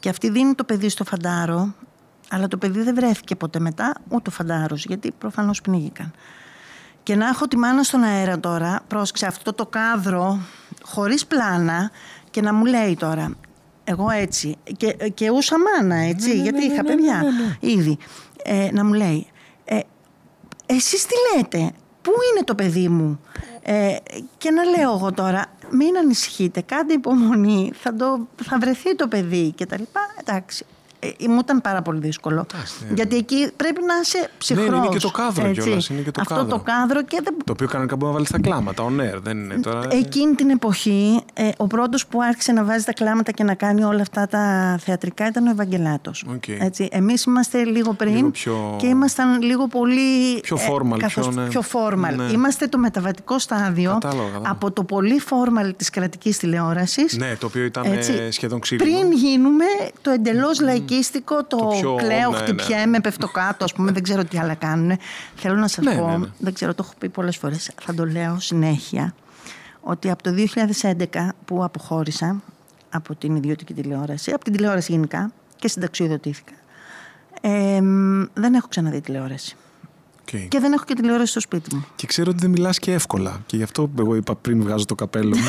Και 0.00 0.08
αυτή 0.08 0.30
δίνει 0.30 0.54
το 0.54 0.64
παιδί 0.64 0.88
στο 0.88 1.04
φαντάρο, 1.04 1.74
αλλά 2.30 2.48
το 2.48 2.56
παιδί 2.56 2.82
δεν 2.82 2.94
βρέθηκε 2.94 3.36
ποτέ 3.36 3.58
μετά, 3.58 3.92
ούτε 4.08 4.30
ο 4.30 4.32
φαντάρος, 4.32 4.84
γιατί 4.84 5.12
προφανώς 5.18 5.60
πνίγηκαν. 5.60 6.12
Και 7.02 7.16
να 7.16 7.28
έχω 7.28 7.46
τη 7.48 7.56
μάνα 7.56 7.82
στον 7.82 8.02
αέρα 8.02 8.40
τώρα, 8.40 8.80
πρόσεξε 8.88 9.26
αυτό 9.26 9.52
το 9.52 9.66
κάδρο, 9.66 10.38
χωρίς 10.82 11.26
πλάνα, 11.26 11.90
και 12.30 12.40
να 12.40 12.54
μου 12.54 12.64
λέει 12.64 12.96
τώρα, 12.96 13.34
εγώ 13.84 14.10
έτσι, 14.10 14.56
και, 14.76 14.92
και 15.14 15.30
ούσα 15.30 15.56
μάνα 15.58 15.94
έτσι, 15.96 16.28
Ναι, 16.28 16.34
ναι, 16.34 16.42
γιατί 16.42 16.58
ναι, 16.58 16.64
είχα 16.72 16.82
ναι, 16.82 16.88
ναι, 16.88 16.94
παιδιά 16.94 17.16
ναι, 17.22 17.28
ναι. 17.30 17.56
ήδη, 17.72 17.98
ε, 18.42 18.68
να 18.72 18.84
μου 18.84 18.92
λέει, 18.92 19.26
ε, 19.64 19.78
εσείς 20.66 21.06
τι 21.06 21.14
λέτε, 21.36 21.72
πού 22.02 22.10
είναι 22.32 22.44
το 22.44 22.54
παιδί 22.54 22.88
μου; 22.88 23.20
Ε, 23.62 23.96
και 24.38 24.50
να 24.50 24.64
λέω 24.64 24.92
εγώ 24.92 25.12
τώρα, 25.12 25.46
μην 25.70 25.96
ανησυχείτε, 25.96 26.60
κάντε 26.60 26.92
υπομονή, 26.92 27.72
θα, 27.74 27.94
το, 27.94 28.26
θα 28.42 28.58
βρεθεί 28.58 28.96
το 28.96 29.08
παιδί 29.08 29.52
και 29.56 29.66
τα 29.66 29.78
λοιπά. 29.78 30.00
Εντάξει, 30.20 30.64
ε, 30.68 30.79
μου 31.28 31.38
ήταν 31.38 31.60
πάρα 31.60 31.82
πολύ 31.82 32.00
δύσκολο. 32.00 32.46
Εντάξει, 32.54 32.74
ναι. 32.88 32.94
Γιατί 32.94 33.16
εκεί 33.16 33.50
πρέπει 33.56 33.80
να 33.86 33.94
είσαι 34.02 34.30
ψυχρός. 34.38 34.66
είναι 34.66 34.88
και 34.88 34.98
το 34.98 35.10
κάδρο 35.10 35.46
έτσι. 35.48 35.60
κιόλας, 35.60 35.88
είναι 35.88 36.00
και 36.00 36.10
το 36.10 36.20
Αυτό 36.20 36.34
κάδρο. 36.34 36.56
το 36.56 36.62
κάδρο 36.64 37.02
και 37.02 37.20
δεν 37.24 37.34
Το 37.44 37.52
οποίο 37.52 37.66
κανονικά 37.68 37.96
μπορεί 37.96 38.06
να 38.06 38.12
βάλεις 38.12 38.30
τα 38.30 38.38
κλάματα, 38.38 38.84
on 38.84 39.00
air, 39.00 39.18
δεν 39.22 39.38
είναι 39.38 39.60
τώρα. 39.60 39.80
Εκείνη 39.90 40.34
την 40.34 40.50
εποχή, 40.50 41.20
ε, 41.34 41.48
ο 41.56 41.66
πρώτος 41.66 42.06
που 42.06 42.22
άρχισε 42.22 42.52
να 42.52 42.64
βάζει 42.64 42.84
τα 42.84 42.92
κλάματα 42.92 43.32
και 43.32 43.44
να 43.44 43.54
κάνει 43.54 43.84
όλα 43.84 44.00
αυτά 44.00 44.26
τα 44.26 44.76
θεατρικά 44.80 45.26
ήταν 45.26 45.46
ο 45.46 45.50
Ευαγγελάτος. 45.50 46.24
Οκ. 46.34 46.48
Έτσι, 46.48 46.88
εμείς 46.92 47.24
είμαστε 47.24 47.64
λίγο 47.64 47.92
πριν 47.92 48.14
Λίγο 48.14 48.28
πιο- 48.30 48.76
και 48.78 48.86
ήμασταν 48.86 49.42
λίγο 49.42 49.66
πολύ... 49.66 50.40
Πιο 50.42 50.56
formal, 50.56 50.98
καθώς- 50.98 51.28
πιο, 51.28 51.42
ναι. 51.42 51.48
πιο 51.48 51.62
formal. 51.72 52.14
Ναι. 52.16 52.24
Είμαστε 52.32 52.66
το 52.66 52.78
μεταβατικό 52.78 53.38
στάδιο 53.38 53.90
Κατάλαβα, 54.00 54.22
κατάλαβα. 54.24 54.50
από 54.50 54.70
το 54.70 54.84
πολύ 54.84 55.20
formal 55.30 55.70
της 55.76 55.90
κρατικής 55.90 56.38
τηλεόρασης 56.38 57.16
Ναι, 57.16 57.36
το 57.40 57.46
οποίο 57.46 57.64
ήταν 57.64 57.84
ε, 57.84 58.30
σχεδόν 58.30 58.60
ξύλινο. 58.60 58.90
πριν 58.98 59.12
γίνουμε 59.12 59.64
το 60.02 60.10
εντελώς 60.10 60.60
λαϊκίστικο, 60.90 61.44
το, 61.44 61.56
πιο- 61.78 61.94
κλαίω, 61.94 62.30
ναι, 62.30 62.36
ναι. 62.36 62.42
χτυπιέμαι, 62.42 63.00
πέφτω 63.00 63.28
κάτω, 63.28 63.64
ας 63.64 63.72
πούμε, 63.72 63.92
δεν 63.92 64.02
ξέρω 64.02 64.24
τι 64.24 64.38
άλλα 64.38 64.54
κάνουν. 64.54 64.98
Θέλω 65.34 65.54
να 65.54 65.68
σας 65.68 65.84
Ναι, 65.84 65.94
πω, 65.96 66.06
ναι, 66.10 66.16
ναι. 66.16 66.26
δεν 66.38 66.52
ξέρω, 66.54 66.74
το 66.74 66.82
έχω 66.86 66.94
πει 66.98 67.08
πολλές 67.08 67.36
φορές, 67.36 67.70
θα 67.82 67.94
το 67.94 68.06
λέω 68.06 68.40
συνέχεια, 68.40 69.14
ότι 69.80 70.10
από 70.10 70.22
το 70.22 70.30
2011 70.32 71.28
που 71.44 71.64
αποχώρησα 71.64 72.42
από 72.90 73.14
την 73.14 73.36
ιδιωτική 73.36 73.74
τηλεόραση, 73.74 74.30
από 74.30 74.44
την 74.44 74.52
τηλεόραση 74.52 74.92
γενικά 74.92 75.32
και 75.56 75.68
συνταξιοδοτήθηκα, 75.68 76.52
ε, 77.40 77.80
μ, 77.80 78.22
δεν 78.34 78.54
έχω 78.54 78.68
ξαναδεί 78.68 79.00
τηλεόραση. 79.00 79.56
Οκ. 80.20 80.48
Και 80.48 80.58
δεν 80.60 80.72
έχω 80.72 80.84
και 80.84 80.94
τηλεόραση 80.94 81.30
στο 81.30 81.40
σπίτι 81.40 81.74
μου. 81.74 81.86
Και 81.96 82.06
ξέρω 82.06 82.30
ότι 82.30 82.38
δεν 82.40 82.50
μιλάς 82.50 82.78
και 82.78 82.92
εύκολα. 82.92 83.40
Και 83.46 83.56
γι' 83.56 83.62
αυτό 83.62 83.90
εγώ 83.98 84.14
είπα 84.14 84.34
πριν 84.34 84.62
βγάζω 84.62 84.84
το 84.84 84.94
καπέλο 84.94 85.36
μου. 85.36 85.44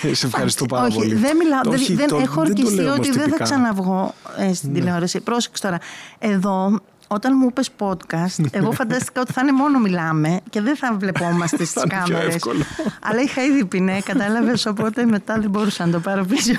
Και 0.00 0.14
σε 0.20 0.26
ευχαριστώ 0.26 0.66
πάρα 0.66 0.86
Όχι, 0.86 0.96
πολύ. 0.98 1.14
δεν 1.14 1.36
μιλάω. 1.36 1.60
Το- 1.60 1.70
Δεν, 1.70 1.80
όχι, 1.80 1.94
δεν 1.94 2.08
το- 2.08 2.16
έχω 2.16 2.24
δεν 2.24 2.34
το 2.34 2.40
ορκιστεί 2.40 2.74
λέω 2.74 2.84
όμως 2.92 2.98
ότι 2.98 3.08
δεν 3.08 3.18
θα 3.18 3.24
τυπικά. 3.24 3.44
ξαναβγώ 3.44 4.14
ε, 4.38 4.54
στην 4.54 4.72
τηλεόραση. 4.74 5.20
Πρόσεξε 5.20 5.62
τώρα. 5.62 5.78
Εδώ, 6.18 6.80
όταν 7.08 7.32
μου 7.38 7.46
είπες 7.50 7.70
podcast, 7.78 8.44
εγώ 8.50 8.72
φαντάστηκα 8.72 9.20
ότι 9.20 9.32
θα 9.32 9.40
είναι 9.42 9.52
μόνο 9.52 9.78
μιλάμε 9.78 10.40
και 10.50 10.60
δεν 10.60 10.76
θα 10.76 10.94
βλεπόμαστε 11.00 11.56
στις 11.64 11.70
Θα 11.72 11.82
είναι 11.84 12.02
πιο 12.04 12.12
κάμερες. 12.14 12.34
εύκολο. 12.34 12.62
Αλλά 13.02 13.20
είχα 13.20 13.42
ήδη 13.44 13.64
πει 13.64 13.80
ναι, 13.80 14.00
κατάλαβες, 14.00 14.66
οπότε 14.66 15.04
μετά 15.04 15.38
δεν 15.40 15.50
μπορούσα 15.50 15.86
να 15.86 15.92
το 15.92 16.00
πάρω 16.00 16.24
πίσω. 16.24 16.52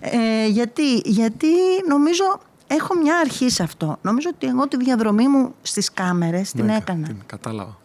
ε, 0.00 0.46
γιατί, 0.48 0.94
γιατί 1.04 1.46
νομίζω 1.88 2.24
έχω 2.66 2.94
μια 3.02 3.18
αρχή 3.18 3.50
σε 3.50 3.62
αυτό. 3.62 3.98
Νομίζω 4.02 4.28
ότι 4.34 4.46
εγώ 4.46 4.68
τη 4.68 4.76
διαδρομή 4.76 5.28
μου 5.28 5.54
στις 5.62 5.92
κάμερες 5.92 6.50
την 6.52 6.64
Ναι, 6.64 6.76
έκανα. 6.76 7.06
την 7.06 7.16
Κατάλαβα. 7.26 7.76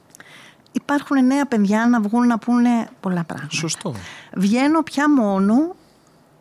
Υπάρχουν 0.71 1.25
νέα 1.25 1.45
παιδιά 1.45 1.88
να 1.88 2.01
βγουν 2.01 2.27
να 2.27 2.38
πούνε 2.38 2.69
πολλά 3.00 3.23
πράγματα. 3.23 3.55
Σωστό. 3.55 3.93
Βγαίνω 4.35 4.81
πια 4.81 5.09
μόνο 5.09 5.75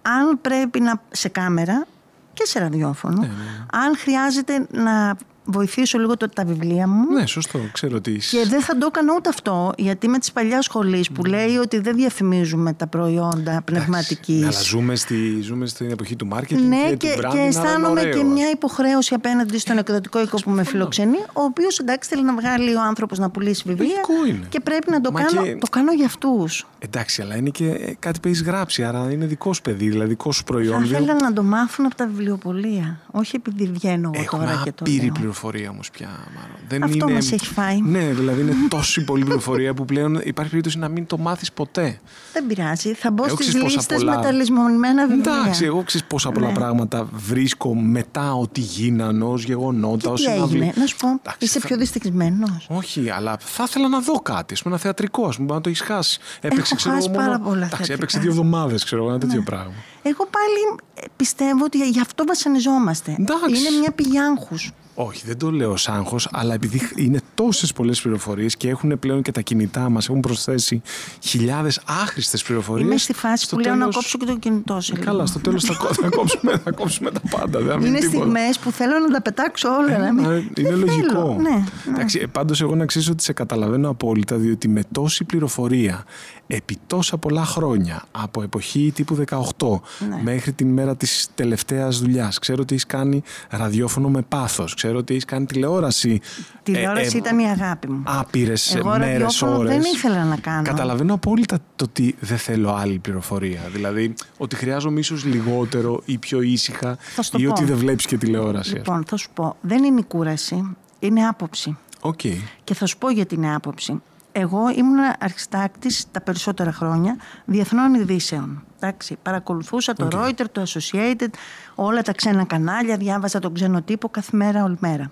αν 0.03 0.41
πρέπει 0.41 0.81
να 0.81 1.03
σε 1.11 1.29
κάμερα 1.29 1.87
και 2.33 2.45
σε 2.47 2.59
ραδιόφωνο. 2.59 3.21
Ναι, 3.21 3.29
Αν 3.73 3.97
χρειάζεται 3.97 4.67
να 4.71 5.17
βοηθήσω 5.45 5.99
λίγο 5.99 6.17
το, 6.17 6.29
τα 6.29 6.45
βιβλία 6.45 6.89
μου. 6.89 7.13
Ναι, 7.13 7.27
σωστό. 7.27 7.59
Ξέρω 7.73 7.97
ότι. 7.97 8.21
Και 8.31 8.45
δεν 8.49 8.61
θα 8.63 8.79
το 8.79 8.87
έκανα 8.89 9.15
ούτε 9.17 9.29
αυτό, 9.29 9.73
γιατί 9.77 10.09
με 10.09 10.19
τη 10.19 10.31
παλιάς 10.33 10.65
σχολή 10.65 11.05
που 11.15 11.25
λέει 11.25 11.57
ότι 11.57 11.79
δεν 11.79 11.97
διαφημίζουμε 11.97 12.73
τα 12.73 12.87
προϊόντα 12.87 13.63
πνευματικής. 13.65 14.41
Ναι, 14.41 14.47
αλλά 14.47 14.61
ζούμε, 14.63 14.97
στη, 14.97 15.41
ζούμε 15.41 15.67
στην 15.67 15.91
εποχή 15.91 16.17
του 16.17 16.29
marketing 16.33 16.57
Ναι, 16.69 16.77
και, 16.89 16.97
και, 16.97 17.13
του 17.15 17.19
branding, 17.19 17.21
και 17.21 17.27
άρα 17.27 17.39
είναι 17.39 17.47
αισθάνομαι 17.49 18.01
ωραίος. 18.01 18.17
και 18.17 18.25
μια 18.25 18.51
υποχρέωση 18.51 19.15
απέναντι 19.15 19.59
στον 19.59 19.79
εκδοτικό 19.79 20.21
οίκο 20.21 20.37
που 20.45 20.51
με 20.51 20.65
φιλοξενεί, 20.65 21.17
ο 21.33 21.43
οποίος 21.43 21.79
εντάξει 21.79 22.09
θέλει 22.09 22.25
να 22.25 22.35
βγάλει 22.35 22.75
ο 22.75 22.83
άνθρωπος 22.83 23.19
να 23.19 23.31
πουλήσει 23.31 23.63
βιβλία. 23.67 23.87
Λογικό 23.89 24.27
είναι. 24.37 24.47
Και 24.49 24.61
πρέπει 24.61 24.91
να 24.91 25.01
το 25.01 25.13
Μα 25.13 25.23
κάνω. 25.23 25.43
και- 25.43 25.57
Το 25.61 25.67
κάνω 25.71 25.93
για 25.93 26.07
αυτούς. 26.07 26.67
Εντάξει, 26.79 27.23
αλλά 27.23 27.37
είναι 27.37 27.51
και 27.51 27.67
ε, 27.69 27.95
κάτι 27.99 28.21
που 28.21 28.29
έχεις 28.29 28.43
γράψει, 28.43 28.85
άρα 28.85 29.11
είναι 29.13 29.27
δικό 29.27 29.53
σου 29.53 29.63
παιδί, 29.63 29.89
δηλαδή 29.89 30.09
δικό 30.09 30.33
σου 30.33 30.39
Θα 30.47 30.53
προϊόν. 30.53 30.87
Δεν- 30.87 31.03
ήθελα 31.03 31.15
να 31.21 31.33
το 31.33 31.43
μάθουν 31.43 31.87
από 31.87 31.95
τα 31.95 32.07
βιβλιοπολία. 32.07 33.01
Όχι 33.11 33.37
επειδή 33.37 33.71
βγαίνω 33.73 34.11
εγώ 34.15 34.23
Έχουμε 34.23 34.45
τώρα 34.45 34.61
και 34.65 34.73
το 34.73 34.77
άπειρη 34.87 35.13
λέω. 35.23 35.30
Πληροφορία 35.31 35.71
όμως 35.71 35.91
πια. 35.91 36.09
Μάρο. 36.09 36.53
Δεν 36.69 36.83
Αυτό 36.83 36.97
είναι... 37.07 37.13
μας 37.13 37.33
έχει 37.33 37.47
φάει. 37.47 37.81
Ναι, 37.81 38.05
δηλαδή 38.13 38.41
είναι 38.41 38.55
τόση 38.69 39.05
πολλή 39.05 39.25
πληροφορία 39.25 39.75
που 39.75 39.85
πλέον 39.85 40.15
υπάρχει 40.15 40.51
περίπτωση 40.51 40.79
να 40.79 40.89
μην 40.89 41.07
το 41.07 41.19
μάθεις 41.19 41.53
ποτέ. 41.53 42.01
Δεν 42.33 42.47
πειράζει. 42.47 42.95
Θα 42.95 43.11
μπω 43.11 43.25
Εγώ 43.27 43.35
στι 43.35 43.43
ξέρεις 43.45 43.63
πόσα 43.63 43.77
λίστε 43.77 43.95
πολλά- 43.95 44.17
με 44.17 44.23
τα 44.23 44.33
λησμονημένα 44.33 45.07
βιβλία. 45.07 45.33
Εντάξει, 45.41 45.65
εγώ 45.65 45.83
ξέρω 45.83 46.05
πόσα 46.09 46.31
πολλά 46.31 46.47
Ναι. 46.47 46.53
πράγματα 46.53 47.09
βρίσκω 47.13 47.75
μετά 47.75 48.35
ότι 48.35 48.61
γίνανε 48.61 49.25
ως 49.25 49.45
γεγονότα, 49.45 49.97
Και 49.97 50.09
ως 50.09 50.23
τι 50.25 50.33
έγινε, 50.33 50.73
να 50.77 50.87
σου 50.87 50.97
πω, 50.97 51.09
Εντάξει, 51.09 51.37
είσαι 51.41 51.59
θα- 51.61 51.67
πιο 51.67 51.77
δυστυχισμένος. 51.77 52.67
Όχι, 52.71 53.11
αλλά 53.11 53.37
θα 53.41 53.65
ήθελα 53.69 53.89
να 53.89 54.01
δω 54.01 54.13
κάτι. 54.21 54.55
Α 54.55 54.57
πούμε, 54.63 54.75
ένα 54.75 54.83
θεατρικό, 54.83 55.27
ας 55.27 55.35
πούμε, 55.35 55.47
μπορεί 55.47 55.59
να 55.59 55.65
το 55.65 55.69
έχεις 55.69 55.81
χάσει. 55.83 56.19
Έπαιξε, 56.41 56.75
ξέρω 56.75 56.95
χάσει 56.95 57.09
εγώ, 57.11 57.17
πάρα 57.19 57.31
μόνο- 57.33 57.45
πολλά 57.45 57.57
Εντάξει, 57.57 57.77
θεατρικά. 57.77 57.95
έπαιξε 57.95 58.19
δύο 58.19 58.31
εβδομάδες, 58.31 58.85
ξέρω 58.85 59.03
εγώ, 59.03 59.11
ένα 59.11 59.21
τέτοιο 59.21 59.43
πράγμα. 59.43 59.73
Εγώ 60.03 60.27
πάλι 60.31 60.81
ε, 60.95 61.03
πιστεύω 61.17 61.65
ότι 61.65 61.89
γι' 61.89 62.01
αυτό 62.01 62.25
βασανιζόμαστε. 62.27 63.17
Εντάξει. 63.19 63.59
Είναι 63.59 63.79
μια 63.81 63.91
πηγή 63.91 64.19
άγχους. 64.21 64.73
Όχι, 65.07 65.23
δεν 65.27 65.39
το 65.39 65.51
λέω 65.51 65.77
σαν 65.77 65.95
άγχος, 65.95 66.29
αλλά 66.33 66.55
επειδή 66.55 66.81
είναι 66.97 67.21
τόσες 67.35 67.73
πολλές 67.73 68.01
πληροφορίες 68.01 68.57
και 68.57 68.69
έχουν 68.69 68.99
πλέον 68.99 69.23
και 69.23 69.33
τα 69.33 69.41
κινητά 69.41 69.89
μας 69.89 70.09
έχουν 70.09 70.21
προσθέσει 70.21 70.83
χιλιάδες 71.21 71.81
άχρηστες 71.87 72.43
πληροφορίες. 72.43 72.87
Είμαι 72.87 72.97
στη 72.99 73.13
φάση 73.13 73.49
που 73.49 73.59
λέω 73.59 73.75
να 73.75 73.85
κόψω 73.85 74.19
και 74.19 74.25
το 74.25 74.37
κινητό 74.37 74.81
σε 74.81 74.93
λίγο. 74.93 75.05
Καλά, 75.05 75.27
στο 75.27 75.39
τέλος 75.39 75.65
θα, 75.65 75.75
κο- 75.75 75.95
θα, 75.95 76.09
κόψουμε, 76.17 76.57
θα 76.65 76.71
κόψουμε 76.71 77.11
τα 77.11 77.21
πάντα. 77.31 77.59
Δεν 77.59 77.69
θα 77.69 77.77
μείνει 77.77 77.89
Είναι 77.89 77.99
τίποτα. 77.99 78.19
στιγμές 78.19 78.59
που 78.59 78.71
θέλω 78.71 78.99
να 78.99 79.09
τα 79.15 79.23
πετάξω 79.23 79.69
όλα. 79.69 79.99
να 79.99 80.13
μην- 80.13 80.25
Ε, 80.25 80.29
Δεν 80.29 80.65
Είναι 80.65 80.75
λογικό. 80.75 81.09
θέλω. 81.09 81.37
Ναι, 81.41 81.49
ναι. 81.51 81.65
Εντάξει, 81.95 82.27
Πάντως, 82.33 82.61
εγώ 82.61 82.75
να 82.75 82.87
ξέρει 82.87 83.11
ότι 83.11 83.23
σε 83.23 83.33
καταλαβαίνω 83.33 83.89
απόλυτα, 83.89 84.37
διότι 84.37 84.69
με 84.69 84.83
τόση 84.93 85.25
πληροφορία 85.25 86.05
επί 86.47 86.79
τόσα 86.87 87.17
πολλά 87.17 87.45
χρόνια, 87.45 88.05
από 88.11 88.43
εποχή 88.43 88.93
τύπου 88.95 89.15
18 89.15 89.81
Ναι. 90.09 90.23
μέχρι 90.23 90.53
την 90.53 90.69
μέρα 90.73 90.97
της 90.97 91.29
τελευταίας 91.35 91.99
δουλειάς, 92.01 92.39
ξέρω 92.39 92.59
ότι 92.63 92.75
έχεις 92.75 92.87
κάνει 92.87 93.23
ραδιόφωνο 93.49 94.09
με 94.09 94.23
πάθος, 94.29 94.75
ξέρω 94.75 94.90
ότι 94.99 95.13
έχεις 95.13 95.25
κάνει 95.25 95.47
τηλεόραση. 95.47 96.21
Τηλεόραση 96.63 97.17
ήταν 97.17 97.39
η 97.39 97.51
αγάπη 97.51 97.89
μου. 97.91 98.03
Άπειρες 98.07 98.75
Εγώ 98.75 98.89
μέρες, 98.89 99.07
ραδιόφωνο 99.11 99.59
ώρες. 99.59 99.71
δεν 99.73 99.83
ήθελα 99.95 100.25
να 100.25 100.37
κάνω. 100.37 100.63
Καταλαβαίνω 100.63 101.15
απόλυτα 101.15 101.59
το 101.77 101.85
ότι 101.85 102.15
δεν 102.21 102.39
θέλω 102.39 102.75
άλλη 102.75 102.99
πληροφορία. 102.99 103.61
Δηλαδή, 103.73 104.15
ότι 104.39 104.57
χρειάζομαι 104.57 104.99
ίσως 105.01 105.25
λιγότερο 105.25 106.03
ή 106.05 106.19
πιο 106.19 106.41
ήσυχα 106.41 106.97
Θα 107.01 107.23
σου 107.23 107.31
το 107.31 107.39
ή 107.41 107.45
πω. 107.45 107.51
ότι 107.51 107.65
δεν 107.65 107.77
βλέπεις 107.77 108.07
και 108.07 108.17
τηλεόραση. 108.19 108.71
ας 108.71 108.77
Λοιπόν, 108.77 109.05
θα 109.07 109.17
σου 109.17 109.29
πω, 109.35 109.57
δεν 109.61 109.85
είναι 109.85 110.01
η 110.01 110.05
κούραση, 110.05 110.77
είναι 110.99 111.27
άποψη. 111.27 111.77
Οκ. 112.01 112.21
Και 112.65 112.75
θα 112.75 112.87
σου 112.87 112.99
πω 112.99 113.11
για 113.11 113.27
την 113.27 113.47
άποψη. 113.47 114.03
Εγώ 114.33 114.71
ήμουν 114.77 114.99
αρχισυντάκτης 115.19 116.07
τα 116.11 116.21
περισσότερα 116.21 116.73
χρόνια 116.73 117.17
διεθνών 117.45 117.95
ειδήσεων. 117.95 118.65
Εντάξει, 118.81 119.17
παρακολουθούσα 119.23 119.93
το 119.93 120.09
Reuters, 120.13 120.51
το 120.53 120.63
Associated, 120.67 121.29
όλα 121.75 122.03
τα 122.03 122.13
ξένα 122.13 122.45
κανάλια, 122.45 122.97
διάβαζα 122.97 123.39
τον 123.39 123.55
ξένο 123.55 123.83
τύπο 123.83 124.09
κάθε 124.09 124.37
μέρα, 124.37 124.65
όλη 124.65 124.77
μέρα. 124.81 125.11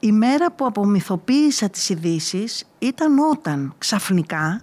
Η 0.00 0.12
μέρα 0.12 0.52
που 0.52 0.66
απομυθοποίησα 0.66 1.68
τις 1.68 1.88
ειδήσεις 1.88 2.64
ήταν 2.78 3.18
όταν 3.18 3.74
ξαφνικά 3.78 4.60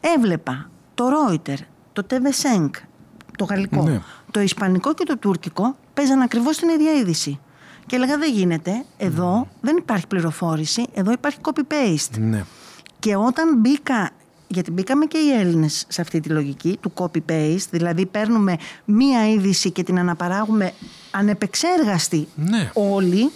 έβλεπα 0.00 0.70
το 0.94 1.04
Reuters, 1.08 1.58
το 1.92 2.06
TV5, 2.10 2.70
το 3.36 3.44
γαλλικό, 3.44 3.82
Ναι. 3.82 4.00
το 4.30 4.40
ισπανικό 4.40 4.94
και 4.94 5.04
το 5.04 5.18
τουρκικό 5.18 5.76
παίζαν 5.94 6.20
ακριβώς 6.20 6.56
την 6.56 6.68
ίδια 6.68 6.92
είδηση. 6.92 7.40
Και 7.86 7.96
έλεγα 7.96 8.18
δεν 8.18 8.32
γίνεται, 8.32 8.84
εδώ 8.96 9.48
δεν 9.60 9.76
υπάρχει 9.76 10.06
πληροφόρηση, 10.06 10.86
εδώ 10.94 11.12
υπάρχει 11.12 11.38
copy-paste. 11.42 12.18
Ναι. 12.18 12.44
Και 13.02 13.16
όταν 13.16 13.56
μπήκα, 13.56 14.10
γιατί 14.48 14.70
μπήκαμε 14.70 15.04
και 15.04 15.18
οι 15.18 15.32
Έλληνες 15.40 15.84
σε 15.88 16.00
αυτή 16.00 16.20
τη 16.20 16.28
λογική 16.28 16.78
του 16.80 16.92
copy-paste, 16.94 17.66
δηλαδή 17.70 18.06
παίρνουμε 18.06 18.56
μία 18.84 19.28
είδηση 19.28 19.70
και 19.70 19.82
την 19.82 19.98
αναπαράγουμε 19.98 20.72
ανεπεξέργαστη 21.10 22.28
Ναι. 22.34 22.70
όλοι, 22.74 23.30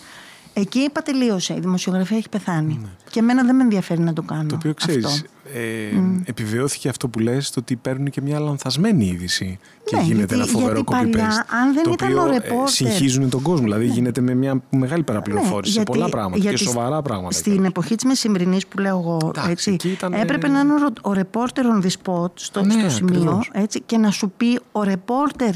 εκεί 0.60 0.78
είπα 0.78 1.02
τελείωσε, 1.02 1.54
η 1.54 1.60
δημοσιογραφία 1.60 2.16
έχει 2.16 2.28
πεθάνει. 2.28 2.80
Και 3.10 3.18
εμένα 3.18 3.44
δεν 3.44 3.56
με 3.56 3.62
ενδιαφέρει 3.62 4.00
να 4.00 4.12
το 4.12 4.22
κάνω 4.22 4.48
Το 4.48 4.54
οποίο 4.54 4.74
ξέρεις, 4.74 5.04
αυτό. 5.06 5.26
ε, 5.54 6.20
επιβεβαιώθηκε 6.24 6.88
αυτό 6.88 7.08
που 7.08 7.18
λες, 7.18 7.50
το 7.50 7.60
ότι 7.60 7.76
παίρνουν 7.76 8.10
και 8.10 8.20
μια 8.20 8.38
λανθασμένη 8.38 9.06
είδηση 9.06 9.58
και 9.84 9.96
Ναι, 9.96 10.02
γίνεται 10.02 10.34
γιατί- 10.34 10.34
ένα 10.34 10.44
φοβερό 10.60 10.82
γιατί 10.88 11.10
παλιά, 11.12 11.28
copy-paste. 11.30 11.54
αν 11.62 11.74
δεν 11.74 11.82
το 11.82 11.90
ήταν 11.90 12.08
οποίο, 12.18 12.22
ο 12.22 12.26
ε, 12.34 12.38
reporter- 12.38 12.68
συγχύζουν 12.70 13.30
τον 13.30 13.42
κόσμο. 13.42 13.62
Δηλαδή 13.64 13.86
γίνεται 13.86 14.20
με 14.20 14.34
μια 14.34 14.62
μεγάλη 14.70 15.02
παραπληροφόρηση 15.02 15.72
σε 15.72 15.78
Ναι, 15.78 15.84
γιατί- 15.84 15.98
πολλά 15.98 16.08
πράγματα 16.10 16.38
γιατί 16.42 16.56
και 16.56 16.64
σοβαρά 16.64 17.02
πράγματα. 17.02 17.32
Στην 17.34 17.52
κιόλας. 17.52 17.68
εποχή 17.70 17.94
της 17.94 18.04
μεσημβρινή 18.04 18.58
που 18.68 18.78
λέω 18.78 18.98
εγώ, 18.98 19.18
Εντάξει, 19.24 19.50
έτσι, 19.50 19.70
εκεί 19.72 19.88
ήταν, 19.88 20.12
έπρεπε 20.12 20.46
ε, 20.46 20.50
να 20.50 20.60
είναι 20.60 20.72
ο, 21.02 21.10
ο 21.10 21.12
reporter 21.14 21.60
on 21.80 21.84
the 21.84 21.90
spot 22.02 22.30
στο, 22.34 22.64
Ναι, 22.64 22.72
στο 22.72 22.88
σημείο 22.90 23.20
ακριβώς. 23.20 23.50
έτσι, 23.52 23.80
και 23.86 23.96
να 23.96 24.10
σου 24.10 24.32
πει 24.36 24.58
ο 24.72 24.80
reporter 24.84 25.52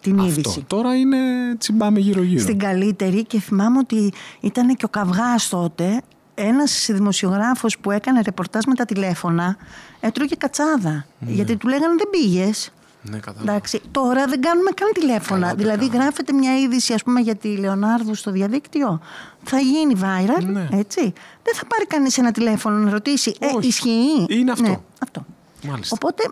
την 0.00 0.18
Αυτό. 0.20 0.30
είδηση. 0.30 0.64
Τώρα 0.66 0.96
είναι 0.96 1.18
τσιμπάμε 1.58 1.98
γύρω-γύρω. 1.98 2.42
Στην 2.42 2.58
καλύτερη 2.58 3.24
και 3.24 3.40
θυμάμαι 3.40 3.78
ότι 3.78 4.12
ήταν 4.40 4.76
και 4.76 4.84
ο 4.84 4.88
Καυγάς 4.88 5.48
τότε 5.48 6.00
ένας 6.34 6.88
δημοσιογράφος 6.92 7.78
που 7.78 7.90
έκανε 7.90 8.20
ρεπορτάζ 8.24 8.62
με 8.66 8.74
τα 8.74 8.84
τηλέφωνα 8.84 9.56
έτρωγε 10.00 10.34
κατσάδα. 10.34 11.06
Γιατί 11.18 11.56
του 11.56 11.68
λέγανε 11.68 11.94
δεν 11.98 12.08
πήγες. 12.10 12.72
Ναι, 13.02 13.18
κατάλαβα. 13.18 13.50
Εντάξει, 13.52 13.80
τώρα 13.90 14.26
δεν 14.26 14.40
κάνουμε 14.40 14.70
καν 14.74 14.88
τηλέφωνα. 14.94 15.40
Καλά, 15.40 15.54
δηλαδή, 15.54 15.88
καλά. 15.88 16.02
γράφεται 16.02 16.32
μια 16.32 16.58
είδηση, 16.58 16.92
ας 16.92 17.02
πούμε, 17.02 17.20
για 17.20 17.34
τη 17.34 17.56
Λεωνάρδου 17.56 18.14
στο 18.14 18.30
διαδίκτυο. 18.30 19.00
Θα 19.42 19.58
γίνει 19.58 19.94
viral, 20.00 20.44
Ναι. 20.44 20.68
έτσι. 20.72 21.00
Δεν 21.42 21.54
θα 21.54 21.66
πάρει 21.66 21.86
κανείς 21.86 22.18
ένα 22.18 22.30
τηλέφωνο 22.32 22.76
να 22.76 22.90
ρωτήσει, 22.90 23.34
ε, 23.38 23.46
Όχι. 23.56 23.66
ισχύει; 23.68 24.26
Είναι 24.28 24.50
αυτό. 24.50 24.68
Ναι, 24.68 24.78
αυτό. 25.02 25.24
Μάλιστα. 25.68 25.96
Οπότε, 26.00 26.30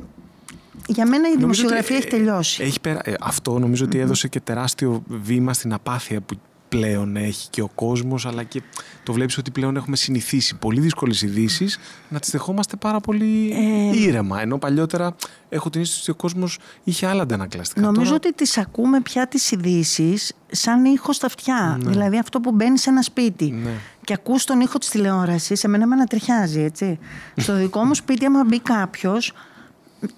για 0.89 1.07
μένα 1.07 1.29
η 1.29 1.33
Νομίζω 1.33 1.39
δημοσιογραφία 1.41 1.97
ότι, 1.97 2.07
έχει 2.07 2.17
τελειώσει. 2.17 2.63
ε, 2.63 2.67
Έχει 2.67 2.81
περα... 2.81 3.01
ε, 3.05 3.15
αυτό 3.21 3.59
νομίζω 3.59 3.85
ότι 3.85 3.99
έδωσε 3.99 4.29
και 4.29 4.41
τεράστιο 4.41 5.03
βήμα 5.09 5.53
στην 5.53 5.73
απάθεια 5.73 6.21
που 6.21 6.37
πλέον 6.69 7.17
έχει 7.17 7.49
και 7.51 7.63
ο 7.63 7.69
κόσμος 7.75 8.27
αλλά 8.27 8.43
και 8.43 8.63
το 9.03 9.13
βλέπεις 9.13 9.39
ότι 9.39 9.51
πλέον 9.51 9.77
έχουμε 9.77 9.97
συνηθίσει 9.97 10.55
πολύ 10.57 10.81
δύσκολες 10.81 11.23
ειδήσεις 11.23 11.79
να 12.09 12.19
τις 12.19 12.31
δεχόμαστε 12.31 12.77
πάρα 12.77 13.01
πολύ 13.01 13.51
Ε, 13.95 13.99
ήρεμα 14.01 14.41
ενώ 14.41 14.59
παλιότερα 14.59 15.15
έχω 15.49 15.71
την 15.71 15.81
αίσθηση 15.81 16.01
ότι 16.01 16.11
ο 16.11 16.15
κόσμος 16.15 16.59
είχε 16.85 17.07
άλλα 17.07 17.23
αντανακλαστικά 17.23 17.81
Νομίζω 17.81 18.03
Τώρα, 18.05 18.15
ότι 18.17 18.33
τις 18.35 18.59
ακούμε 18.59 19.01
πια 19.01 19.27
τις 19.29 19.51
ειδήσεις 19.51 20.33
σαν 20.51 20.85
ήχο 20.85 21.13
στα 21.13 21.27
αυτιά. 21.27 21.79
Δηλαδή 21.81 22.19
αυτό 22.19 22.41
που 22.41 22.53
μπαίνει 22.53 22.79
σε 22.79 22.91
ένα 22.91 23.03
σπίτι 23.03 23.51
Ναι. 23.51 23.71
και 24.05 24.13
ακούς 24.13 24.45
τον 24.45 24.61
ήχο 24.61 24.79
της 24.79 24.89
τηλεόρασης, 24.89 25.65
εμένα 25.65 25.87
με 25.87 25.95
ανατριχιάζει, 25.95 26.61
έτσι. 26.61 26.99
Στο 27.37 27.55
δικό 27.57 27.85
μου 27.85 27.95
σπίτι, 27.95 28.25
άμα 28.25 28.45
μπει 28.45 28.61
κάποιος, 28.61 29.33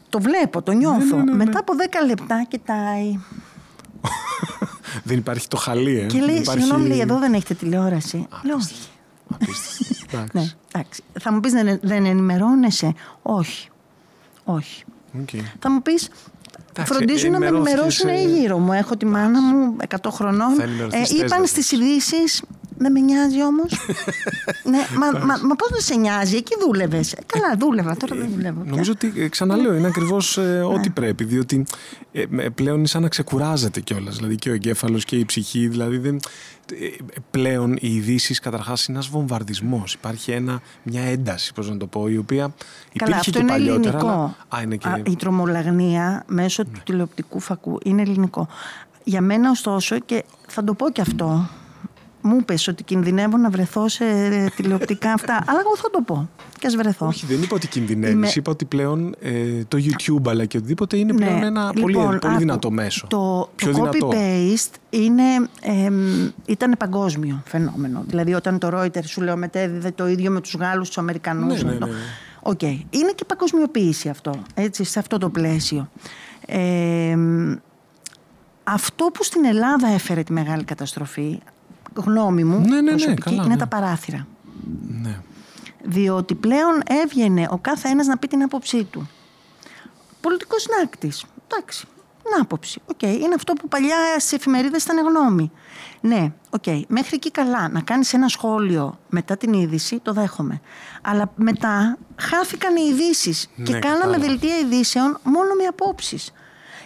το 0.09 0.21
βλέπω, 0.21 0.63
το 0.63 0.73
νιώθω. 0.73 1.17
ναι, 1.17 1.23
ναι, 1.23 1.31
ναι. 1.31 1.45
Μετά 1.45 1.59
από 1.59 1.73
10 2.03 2.07
λεπτά 2.07 2.45
κοιτάει 2.49 3.19
δεν 5.05 5.19
υπάρχει 5.19 5.49
το 5.49 5.57
χαλί 5.57 5.99
ε. 5.99 6.07
και 6.07 6.19
Δεν 6.19 6.29
λέει, 6.29 6.37
υπάρχει... 6.37 6.61
συγγνώμη, 6.61 6.89
λέει, 6.89 7.01
εδώ 7.01 7.19
δεν 7.19 7.35
έχετε 7.35 7.55
τηλεόραση. 7.55 8.27
Λέω, 8.43 8.57
όχι. 8.57 8.89
Απίστευτο. 9.35 10.07
Εντάξει. 10.17 10.31
Ναι, 10.33 10.45
εντάξει. 10.73 11.03
Θα 11.21 11.33
μου 11.33 11.41
πεις 11.41 11.53
δεν, 11.53 11.79
δεν 11.83 12.05
ενημερώνεσαι. 12.05 12.95
Όχι. 13.23 13.69
Όχι. 14.45 14.85
Οκ. 15.21 15.29
Θα 15.59 15.71
μου 15.71 15.83
πεις, 15.83 16.09
Εντάξει, 16.73 16.93
φροντίζουν 16.93 17.31
να 17.31 17.39
με 17.39 17.47
ενημερώθηκες, 17.47 18.01
ενημερώσουν 18.01 18.33
ε, 18.33 18.37
οι 18.37 18.41
γύρω 18.41 18.59
μου. 18.59 18.73
Έχω 18.73 18.97
τη 18.97 19.07
μάνα 19.07 19.43
μου 19.43 19.77
100 19.89 19.97
χρονών. 20.11 20.55
Θα 20.55 20.63
ενημερωθείς 20.63 21.09
θες, 21.09 21.11
είπαν 21.11 21.39
δεν 21.39 21.47
στις 21.47 21.73
ειδήσεις. 21.73 22.43
Δεν 22.83 22.93
με 22.93 23.01
νοιάζει 23.01 23.43
όμως. 23.45 23.71
ναι, 24.71 24.79
μα, 24.99 25.07
μα, 25.19 25.37
μα 25.43 25.55
πώς 25.57 25.69
δεν 25.71 25.81
σε 25.81 25.95
νοιάζει, 25.95 26.37
εκεί 26.37 26.53
δούλευες. 26.61 27.15
καλά, 27.27 27.57
δούλευα, 27.59 27.97
τώρα 27.97 28.17
δεν 28.17 28.31
δουλεύω. 28.35 28.61
πια. 28.61 28.71
Νομίζω 28.71 28.93
ότι 28.93 29.13
ε, 29.17 29.29
ξαναλέω, 29.29 29.75
είναι 29.75 29.87
ακριβώς 29.87 30.37
Ναι. 30.37 30.63
ό,τι 30.63 30.91
πρέπει. 30.91 31.25
Διότι 31.25 31.67
ε, 32.13 32.21
ε, 32.37 32.49
πλέον 32.49 32.79
είναι 32.79 32.87
σαν 32.87 33.03
να 33.03 33.09
ξεκουράζεται 33.09 33.81
κιόλας. 33.81 34.17
Δηλαδή 34.17 34.35
και 34.37 34.51
ο 34.51 34.53
εγκέφαλος 34.53 35.05
και 35.05 35.17
η 35.17 35.25
ψυχή. 35.25 35.69
Δηλαδή 35.69 35.99
δεν, 35.99 36.17
ε, 36.73 36.87
πλέον 37.31 37.73
οι 37.81 37.95
ειδήσει 37.95 38.35
καταρχάς 38.35 38.87
είναι 38.87 38.97
ένας 38.97 39.09
βομβαρδισμός. 39.11 39.93
Υπάρχει 39.95 40.31
ένα, 40.31 40.61
μια 40.83 41.03
ένταση, 41.03 41.53
πώς 41.53 41.69
να 41.71 41.77
το 41.77 41.87
πω, 41.87 42.09
η 42.09 42.17
οποία 42.17 42.43
Καλά, 42.43 42.55
υπήρχε 42.93 43.19
αυτό 43.19 43.31
και 43.31 43.39
είναι 43.39 43.51
παλιότερα. 43.51 43.97
ελληνικό. 43.99 44.09
αλλά- 44.09 44.37
Α, 44.49 44.63
είναι 44.63 44.77
και. 44.77 44.89
Ναι. 44.89 44.95
Α, 44.95 45.03
η 45.07 45.17
τρομολαγνία 45.17 46.25
μέσω 46.27 46.65
του 46.65 46.81
τηλεοπτικού 46.85 47.41
φακού 47.41 47.79
είναι 47.85 48.03
ελληνικό. 48.03 48.49
Για 49.05 49.21
μένα, 49.21 49.51
ωστόσο, 49.51 49.99
και 49.99 50.25
θα 50.47 50.65
το 50.65 50.75
πω 50.75 50.91
και 50.91 51.01
αυτό, 51.01 51.49
μου 52.23 52.37
είπες 52.41 52.69
ότι 52.69 52.83
κινδυνεύω 52.85 53.37
να 53.37 53.51
βρεθώ 53.51 53.89
σε 53.89 54.05
τηλεοπτικά 54.57 55.13
αυτά. 55.13 55.35
Αλλά 55.49 55.59
εγώ 55.61 55.77
θα 55.77 55.91
το 55.91 56.03
πω. 56.07 56.29
Και 56.59 56.67
ας 56.67 56.77
βρεθώ. 56.77 57.07
Όχι, 57.07 57.27
δεν 57.27 57.43
είπα 57.43 57.55
ότι 57.57 57.67
κινδυνεύεις. 57.69 58.15
Είμαι- 58.15 58.35
Είπα 58.37 58.51
ότι 58.51 58.65
πλέον 58.65 59.15
ε, 59.21 59.65
το 59.69 59.79
YouTube 59.81 60.29
αλλά 60.29 60.45
και 60.45 60.57
οτιδήποτε 60.57 60.97
είναι 60.97 61.13
Ναι. 61.13 61.25
πλέον 61.27 61.43
ένα 61.43 61.73
πολύ, 61.81 61.93
Λοιπόν, 61.95 62.07
πολύ 62.19 62.19
άκου, 62.33 62.39
δυνατό 62.39 62.71
μέσο. 62.71 63.07
Το, 63.07 63.51
Πιο 63.57 63.67
το 63.73 63.75
δυνατό. 63.75 64.09
copy-paste 64.13 64.75
είναι, 64.91 65.23
εμ, 65.61 66.29
ήταν 66.47 66.75
παγκόσμιο 66.79 67.43
φαινόμενο. 67.47 68.05
Δηλαδή 68.07 68.35
όταν 68.35 68.59
το 68.59 68.69
Reuters 68.81 69.05
σου 69.05 69.21
λέω 69.21 69.37
μετέδιδε 69.37 69.91
το 69.91 70.09
ίδιο 70.09 70.31
με 70.31 70.41
τους 70.41 70.55
Γάλλους, 70.55 70.87
τους 70.87 70.99
Αμερικανούς. 70.99 71.63
Ναι, 71.63 71.69
ναι, 71.69 71.73
αυτό. 71.73 71.87
ναι, 71.87 71.93
ναι. 71.93 71.99
Οκ. 72.43 72.63
Είναι 72.63 73.13
και 73.15 73.25
παγκοσμιοποίηση 73.25 74.09
αυτό, 74.09 74.43
έτσι, 74.55 74.85
σε 74.85 74.99
αυτό 74.99 75.19
το 75.19 75.29
πλαίσιο. 75.29 75.91
Εμ, 76.47 77.55
αυτό 78.65 79.05
που 79.15 79.25
στην 79.25 79.45
Ελλάδα 79.45 79.89
έφερε 79.89 80.23
τη 80.23 80.33
μεγάλη 80.33 80.65
καταστροφή, 80.65 81.39
γνώμη 81.95 82.45
μου, 82.45 82.59
Ναι, 82.61 82.69
ναι, 82.69 82.81
ναι, 82.81 82.91
προσωπική, 82.91 83.21
καλά, 83.23 83.37
είναι 83.43 83.47
ναι. 83.55 83.57
τα 83.61 83.67
παράθυρα. 83.67 84.27
Ναι. 85.03 85.21
Διότι 85.85 86.35
πλέον 86.35 86.83
έβγαινε 86.87 87.47
ο 87.51 87.59
κάθε 87.59 87.89
ένας 87.89 88.07
να 88.07 88.17
πει 88.19 88.27
την 88.27 88.43
άποψή 88.43 88.85
του. 88.85 89.09
Πολιτικός 90.21 90.63
συνάκτης. 90.63 91.25
Εντάξει. 91.49 91.87
Την 92.23 92.41
άποψη. 92.43 92.81
Οκ. 92.87 93.03
Είναι 93.03 93.35
αυτό 93.35 93.53
που 93.53 93.69
παλιά 93.69 93.97
στις 94.19 94.37
εφημερίδες 94.37 94.83
ήταν 94.85 95.07
γνώμη. 95.07 95.51
Ναι, 96.01 96.33
οκ. 96.51 96.65
Μέχρι 96.89 97.11
εκεί 97.15 97.31
καλά. 97.31 97.69
Να 97.69 97.81
κάνεις 97.81 98.13
ένα 98.13 98.29
σχόλιο 98.29 98.99
μετά 99.09 99.37
την 99.37 99.53
είδηση, 99.53 99.99
το 100.03 100.13
δέχομαι. 100.13 100.61
Αλλά 101.03 101.33
μετά 101.37 101.99
χάθηκαν 102.17 102.77
οι 102.77 102.89
ειδήσεις 102.91 103.49
και 103.65 103.73
Ναι, 103.73 103.79
κάναμε 103.79 104.01
κατάλαβα. 104.01 104.27
δελτία 104.27 104.59
ειδήσεων 104.59 105.19
μόνο 105.23 105.55
με 105.55 105.65
απόψεις. 105.69 106.33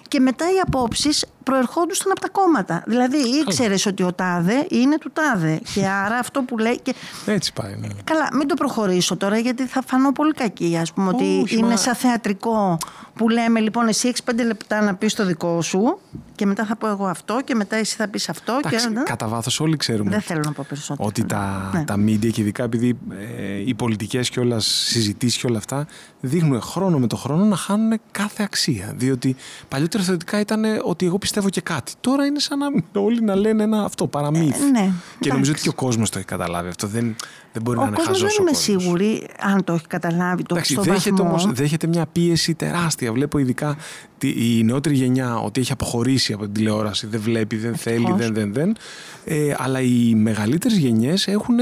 Και 0.08 0.20
μετά 0.20 0.44
οι 0.44 0.58
απόψεις 0.66 1.26
προερχόντουσαν 1.44 2.10
από 2.10 2.20
τα 2.20 2.28
κόμματα. 2.28 2.82
Δηλαδή 2.86 3.16
ήξερες 3.16 3.86
ότι 3.86 4.02
ο 4.02 4.12
τάδε 4.12 4.66
είναι 4.70 4.98
του 4.98 5.10
τάδε. 5.12 5.60
Και 5.74 5.86
άρα 6.04 6.16
αυτό 6.18 6.42
που 6.42 6.58
λέει. 6.58 6.80
Και 6.82 6.94
Έτσι 7.26 7.52
πάει. 7.52 7.74
Ναι. 7.80 7.86
Καλά, 8.04 8.28
μην 8.32 8.48
το 8.48 8.54
προχωρήσω 8.54 9.16
τώρα 9.16 9.38
γιατί 9.38 9.66
θα 9.66 9.82
φανώ 9.86 10.12
πολύ 10.12 10.32
κακή. 10.32 10.76
Α 10.76 10.86
πούμε 10.94 11.08
ότι 11.08 11.40
Όχι, 11.42 11.56
είναι 11.56 11.66
μα- 11.68 11.76
σαν 11.76 11.94
θεατρικό 11.94 12.78
που 13.14 13.28
λέμε 13.28 13.60
λοιπόν 13.60 13.88
εσύ 13.88 14.08
έχεις 14.08 14.22
πέντε 14.22 14.44
λεπτά 14.44 14.80
να 14.82 14.94
πεις 14.94 15.14
το 15.14 15.26
δικό 15.26 15.62
σου 15.62 15.98
και 16.34 16.46
μετά 16.46 16.64
θα 16.64 16.76
πω 16.76 16.88
εγώ 16.88 17.06
αυτό 17.06 17.40
και 17.44 17.54
μετά 17.54 17.76
εσύ 17.76 17.96
θα 17.96 18.08
πεις 18.08 18.28
αυτό. 18.28 18.58
Εντάξει, 18.64 18.88
και... 18.92 19.00
κατά 19.04 19.28
βάθος 19.28 19.60
όλοι 19.60 19.76
ξέρουμε 19.76 20.10
Δεν 20.10 20.20
θέλω 20.20 20.40
να 20.44 20.52
πω 20.52 20.64
περισσότερο. 20.68 21.08
ότι 21.08 21.24
τα, 21.24 21.70
Ναι. 21.74 21.84
τα 21.84 21.94
media 21.94 22.30
και 22.32 22.40
ειδικά 22.40 22.62
επειδή 22.62 22.98
ε, 23.10 23.54
οι 23.66 23.74
πολιτικές 23.74 24.30
και 24.30 24.40
όλα 24.40 24.60
συζητήσεις 24.60 25.40
και 25.40 25.46
όλα 25.46 25.58
αυτά 25.58 25.86
δείχνουν 26.20 26.60
χρόνο 26.60 26.98
με 26.98 27.06
το 27.06 27.16
χρόνο 27.16 27.44
να 27.44 27.56
χάνουν 27.56 28.00
κάθε 28.10 28.42
αξία. 28.42 28.92
Διότι 28.96 29.36
παλιότερα 29.68 30.02
θεωρητικά 30.04 30.40
ήταν 30.40 30.64
ότι 30.84 31.06
εγώ 31.06 31.18
πιστεύω 31.18 31.33
και 31.50 31.60
κάτι. 31.60 31.92
Τώρα 32.00 32.24
είναι 32.26 32.38
σαν 32.38 32.58
να 32.58 33.00
όλοι 33.00 33.20
να 33.22 33.34
λένε 33.34 33.62
ένα 33.62 33.84
αυτό, 33.84 34.06
παραμύθι. 34.06 34.62
Ε, 34.62 34.70
ναι, 34.70 34.70
και 34.70 34.80
εντάξει. 34.80 35.30
νομίζω 35.32 35.50
ότι 35.52 35.60
και 35.60 35.68
ο 35.68 35.72
κόσμος 35.72 36.10
το 36.10 36.18
έχει 36.18 36.26
καταλάβει 36.26 36.68
αυτό. 36.68 36.86
Δεν, 36.86 37.16
δεν 37.52 37.62
μπορεί 37.62 37.76
να 37.78 37.82
Ο 37.84 37.86
είναι 37.86 37.96
κόσμος 37.96 38.16
χαζός. 38.20 38.36
δεν 38.36 38.46
είμαι 38.46 38.56
σίγουρη 38.56 39.26
αν 39.40 39.64
το 39.64 39.72
έχει 39.72 39.86
καταλάβει 39.86 40.42
το 40.42 40.54
Εντάξει, 40.54 40.72
στο 40.72 40.82
δέχεται, 40.82 41.10
βαθμό. 41.10 41.28
όμως, 41.28 41.52
δέχεται 41.52 41.86
μια 41.86 42.06
πίεση 42.06 42.54
τεράστια. 42.54 43.12
Βλέπω 43.12 43.38
ειδικά 43.38 43.76
τη- 44.18 44.58
η 44.58 44.62
νεότερη 44.64 44.94
γενιά 44.94 45.36
ότι 45.38 45.60
έχει 45.60 45.72
αποχωρήσει 45.72 46.32
από 46.32 46.42
την 46.44 46.52
τηλεόραση. 46.52 47.06
Δεν 47.06 47.20
βλέπει, 47.20 47.56
δεν 47.56 47.74
θέλει, 47.76 47.96
Ευτυχώς. 47.96 48.18
δεν, 48.20 48.34
δεν, 48.34 48.52
δεν. 48.52 48.76
Ε, 49.24 49.54
αλλά 49.58 49.80
οι 49.80 50.14
μεγαλύτερες 50.14 50.76
γενιές 50.78 51.26
έχουν 51.26 51.56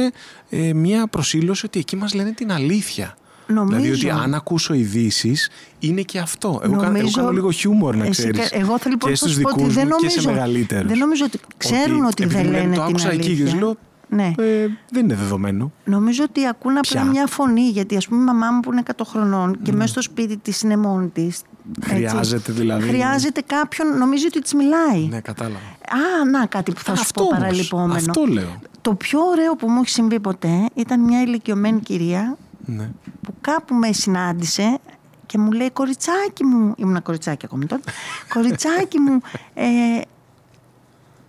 ε, 0.50 0.72
μια 0.72 1.06
προσήλωση 1.06 1.66
ότι 1.66 1.78
εκεί 1.78 1.96
μας 1.96 2.14
λένε 2.14 2.30
την 2.32 2.52
αλήθεια. 2.52 3.16
Νομίζω. 3.46 3.80
Δηλαδή 3.80 3.90
ότι 4.06 4.10
αν 4.10 4.34
ακούσω 4.34 4.74
ειδήσεις 4.74 5.50
είναι 5.78 6.02
και 6.02 6.18
αυτό. 6.18 6.60
Εγώ, 6.62 6.76
κα- 6.76 6.84
εγώ 6.84 6.92
Νομίζω- 6.92 7.16
κάνω 7.18 7.30
λίγο 7.30 7.50
χιούμορ 7.50 7.96
να 7.96 8.02
Εσύ 8.04 8.10
ξέρεις. 8.10 8.50
κα- 8.50 8.58
Εγώ 8.58 8.78
θα 8.78 8.90
λοιπόν 8.90 9.10
και 9.10 9.16
θα 9.16 9.26
στους 9.26 9.32
σου 9.32 9.40
πω 9.40 9.48
ότι 9.48 9.58
δικούς 9.58 9.74
δεν 9.74 9.86
μου 9.90 9.96
και 9.96 10.08
σε 10.08 10.20
νομίζω, 10.20 10.30
μεγαλύτερους. 10.40 10.88
δεν 10.88 10.98
νομίζω 10.98 11.24
ότι 11.24 11.38
ξέρουν 11.56 12.04
ότι, 12.04 12.22
επειδή 12.22 12.36
δεν 12.42 12.46
μου 12.46 12.52
λένε, 12.52 12.62
λένε 12.62 12.74
το 12.76 12.80
την 12.82 12.90
άκουσα 12.90 13.10
εκεί 13.10 13.26
αλήθεια. 13.26 13.44
και 13.44 13.50
σου 13.50 13.58
λέω, 13.58 13.76
ναι. 14.08 14.32
ε, 14.38 14.66
δεν 14.90 15.04
είναι 15.04 15.14
δεδομένο. 15.14 15.72
Νομίζω 15.84 16.22
ότι 16.28 16.46
ακούν 16.46 16.70
απλά 16.78 17.00
Ποια; 17.00 17.04
μια 17.04 17.26
φωνή. 17.26 17.68
Γιατί, 17.68 17.96
ας 17.96 18.08
πούμε, 18.08 18.20
η 18.20 18.24
μαμά 18.24 18.50
μου 18.50 18.60
που 18.60 18.72
είναι 18.72 18.82
100 18.96 19.04
χρονών 19.04 19.58
και 19.62 19.72
μέσα 19.72 19.88
στο 19.88 20.02
σπίτι 20.02 20.36
της 20.36 20.60
είναι 20.62 20.76
μόνη 20.76 21.08
της. 21.08 21.40
Χρειάζεται 21.84 22.52
δηλαδή- 22.52 22.88
Χρειάζεται 22.88 23.42
κάποιον, 23.46 23.98
νομίζει 23.98 24.26
ότι 24.26 24.40
της 24.40 24.54
μιλάει. 24.54 25.00
Ναι, 25.10 25.20
κατάλαβα. 25.20 25.56
Α, 25.56 26.30
να 26.30 26.46
κάτι 26.46 26.72
που 26.72 26.80
θα 26.80 26.94
σου 26.94 27.00
αυτό 27.02 27.22
πω 27.22 27.28
όμως, 27.28 27.38
παραλυπόμενο. 27.40 27.94
Αυτό 27.94 28.24
λέω. 28.28 28.60
Το 28.80 28.94
πιο 28.94 29.20
ωραίο 29.20 29.54
που 29.56 29.68
μου 29.70 29.80
έχει 29.80 29.90
συμβεί 29.90 30.20
ποτέ 30.20 30.68
ήταν 30.74 31.00
μια 31.00 31.22
ηλικιωμένη 31.22 31.80
κυρία 31.80 32.36
Ναι. 32.64 32.90
που 33.22 33.34
κάπου 33.40 33.74
με 33.74 33.92
συνάντησε 33.92 34.78
και 35.26 35.38
μου 35.38 35.52
λέει 35.52 35.70
κοριτσάκι 35.70 36.44
μου, 36.44 36.74
ήμουν 36.76 37.02
κοριτσάκι 37.02 37.44
ακόμη 37.44 37.66
τότε, 37.66 37.92
κοριτσάκι 38.34 38.98
μου, 38.98 39.20
ε, 39.54 40.00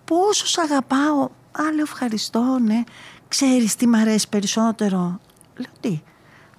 πόσο 0.06 0.48
σ' 0.48 0.58
αγαπάω. 0.58 1.22
Α, 1.52 1.72
λέω 1.74 1.84
ευχαριστώ, 1.84 2.60
ναι. 2.62 2.84
Ξέρεις 3.28 3.76
τι 3.76 3.88
μ' 3.88 3.96
αρέσει 3.96 4.30
περισσότερο. 4.30 5.20
Λέω 5.56 5.72
τι. 5.80 6.02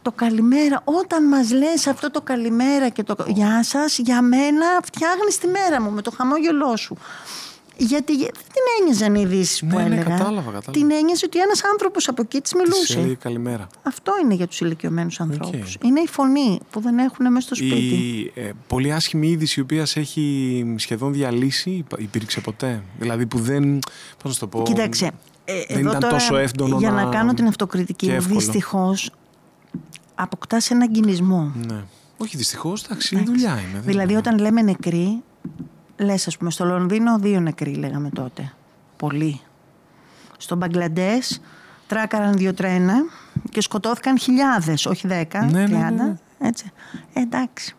Το 0.02 0.12
καλημέρα, 0.12 0.80
όταν 0.84 1.28
μας 1.28 1.52
λες 1.52 1.87
αυτό 1.87 2.10
το 2.10 2.20
καλημέρα 2.20 2.88
και 2.88 3.02
το 3.02 3.16
γεια 3.26 3.62
σας, 3.62 3.98
για 3.98 4.22
μένα 4.22 4.66
φτιάχνεις 4.84 5.38
τη 5.38 5.46
μέρα 5.46 5.80
μου 5.80 5.90
με 5.90 6.02
το 6.02 6.10
χαμόγελό 6.10 6.76
σου. 6.76 6.96
Γιατί 7.76 8.16
δεν 8.16 8.30
την 8.32 8.62
ένοιαζαν 8.80 9.14
οι 9.14 9.20
ειδήσεις 9.24 9.60
που 9.60 9.66
Ναι, 9.66 9.74
ναι, 9.74 9.82
έλεγα. 9.84 10.02
κατάλαβα, 10.02 10.40
κατάλαβα. 10.50 10.70
Την 10.70 10.90
ένοιαζε 10.90 11.24
ότι 11.26 11.38
ένας 11.40 11.60
άνθρωπος 11.72 12.08
από 12.08 12.22
εκεί 12.22 12.40
της 12.40 12.50
Της 12.50 12.60
μιλούσε. 12.60 12.98
έλεγε 12.98 13.14
καλημέρα. 13.14 13.66
Αυτό 13.82 14.12
είναι 14.22 14.34
για 14.34 14.46
τους 14.46 14.60
ηλικιωμένους 14.60 15.20
ανθρώπους. 15.20 15.76
Είναι 15.84 16.00
η 16.00 16.06
φωνή 16.06 16.60
που 16.70 16.80
δεν 16.80 16.98
έχουν 16.98 17.32
μέσα 17.32 17.46
στο 17.46 17.54
σπίτι. 17.54 17.74
Η 17.74 18.32
ε, 18.34 18.50
πολύ 18.66 18.92
άσχημη 18.92 19.28
είδηση 19.28 19.60
η 19.60 19.62
οποία 19.62 19.87
σε 19.87 20.00
έχει 20.00 20.74
σχεδόν 20.76 21.12
διαλύσει 21.12 21.70
υπά- 21.70 22.00
υπήρξε 22.00 22.40
ποτέ. 22.40 22.82
Δηλαδή 22.98 23.26
που 23.26 23.38
δεν. 23.38 23.78
Πώς 23.78 24.24
να 24.24 24.30
σου 24.30 24.38
το 24.40 24.46
πω. 24.46 24.62
Κοίταξε, 24.62 25.10
ε, 25.44 25.52
δεν 25.68 25.78
εδώ 25.78 25.88
ήταν 25.88 26.00
τώρα, 26.00 26.12
τόσο 26.12 26.37
εύκολο 26.37 26.78
για 26.78 26.90
να, 26.90 27.04
να 27.04 27.10
κάνω 27.10 27.34
την 27.34 27.46
αυτοκριτική 27.46 28.06
και 28.06 28.12
μου, 28.12 28.18
εύκολο. 28.18 28.38
δυστυχώς 28.38 29.10
αποκτάς 30.14 30.70
έναν 30.70 30.90
κινησμό. 30.92 31.52
Ναι. 31.66 31.82
Όχι, 32.16 32.37
δυστυχώς, 32.37 32.82
εντάξει, 32.84 33.16
η 33.16 33.22
δουλειά 33.24 33.50
είναι. 33.50 33.70
δεν 33.72 33.82
Δηλαδή 33.82 34.08
είναι. 34.10 34.18
όταν 34.18 34.38
λέμε 34.38 34.62
νεκροί, 34.62 35.22
λες 35.96 36.26
ας 36.26 36.37
πούμε 36.37 36.50
στο 36.50 36.64
Λονδίνο 36.64 37.18
δύο 37.18 37.40
νεκροί 37.40 37.74
λέγαμε 37.74 38.11
τότε. 38.11 38.52
Πολλοί. 38.96 39.40
Στο 40.38 40.57
Μπαγκλαντές 40.57 41.40
τράκαραν 41.87 42.33
δύο 42.37 42.54
τρένα 42.54 42.94
και 43.50 43.61
σκοτώθηκαν 43.61 44.18
χιλιάδες, 44.18 44.87
όχι 44.87 45.07
δέκα, 45.07 45.40
Ναι, 45.44 45.50
ναι, 45.50 45.61
ναι, 45.61 45.66
τριάντα. 45.66 46.04
ναι. 46.04 46.14
Έτσι. 46.38 46.70
Ε, 47.12 47.20
εντάξει. 47.20 47.76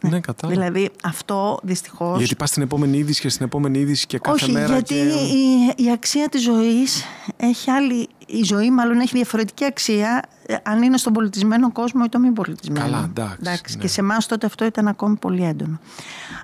Ναι, 0.00 0.20
κατάλαβα. 0.20 0.60
Δηλαδή 0.60 0.90
αυτό 1.04 1.58
δυστυχώς... 1.62 2.18
Γιατί 2.18 2.36
πας 2.36 2.48
στην 2.48 2.62
επόμενη 2.62 2.98
είδηση 2.98 3.20
και 3.20 3.28
στην 3.28 3.44
επόμενη 3.46 3.78
είδηση 3.78 4.06
και 4.06 4.18
κάθε 4.18 4.44
Όχι, 4.44 4.52
μέρα. 4.52 4.72
γιατί 4.72 4.94
και... 4.94 5.00
η, 5.00 5.74
η 5.86 5.90
αξία 5.90 6.28
της 6.28 6.42
ζωής 6.42 7.04
έχει 7.36 7.70
άλλη... 7.70 8.08
Η 8.26 8.42
ζωή 8.42 8.70
μάλλον 8.70 9.00
έχει 9.00 9.16
διαφορετική 9.16 9.64
αξία 9.64 10.22
ε, 10.24 10.33
αν 10.62 10.82
είναι 10.82 10.96
στον 10.96 11.12
πολιτισμένο 11.12 11.72
κόσμο 11.72 12.02
ή 12.04 12.08
το 12.08 12.18
μη 12.18 12.30
πολιτισμένο. 12.30 12.84
Καλά, 12.84 13.10
εντάξει, 13.40 13.76
ναι. 13.76 13.82
Και 13.82 13.88
σε 13.88 14.00
εμάς 14.00 14.26
τότε 14.26 14.46
αυτό 14.46 14.64
ήταν 14.64 14.88
ακόμη 14.88 15.16
πολύ 15.16 15.44
έντονο. 15.44 15.80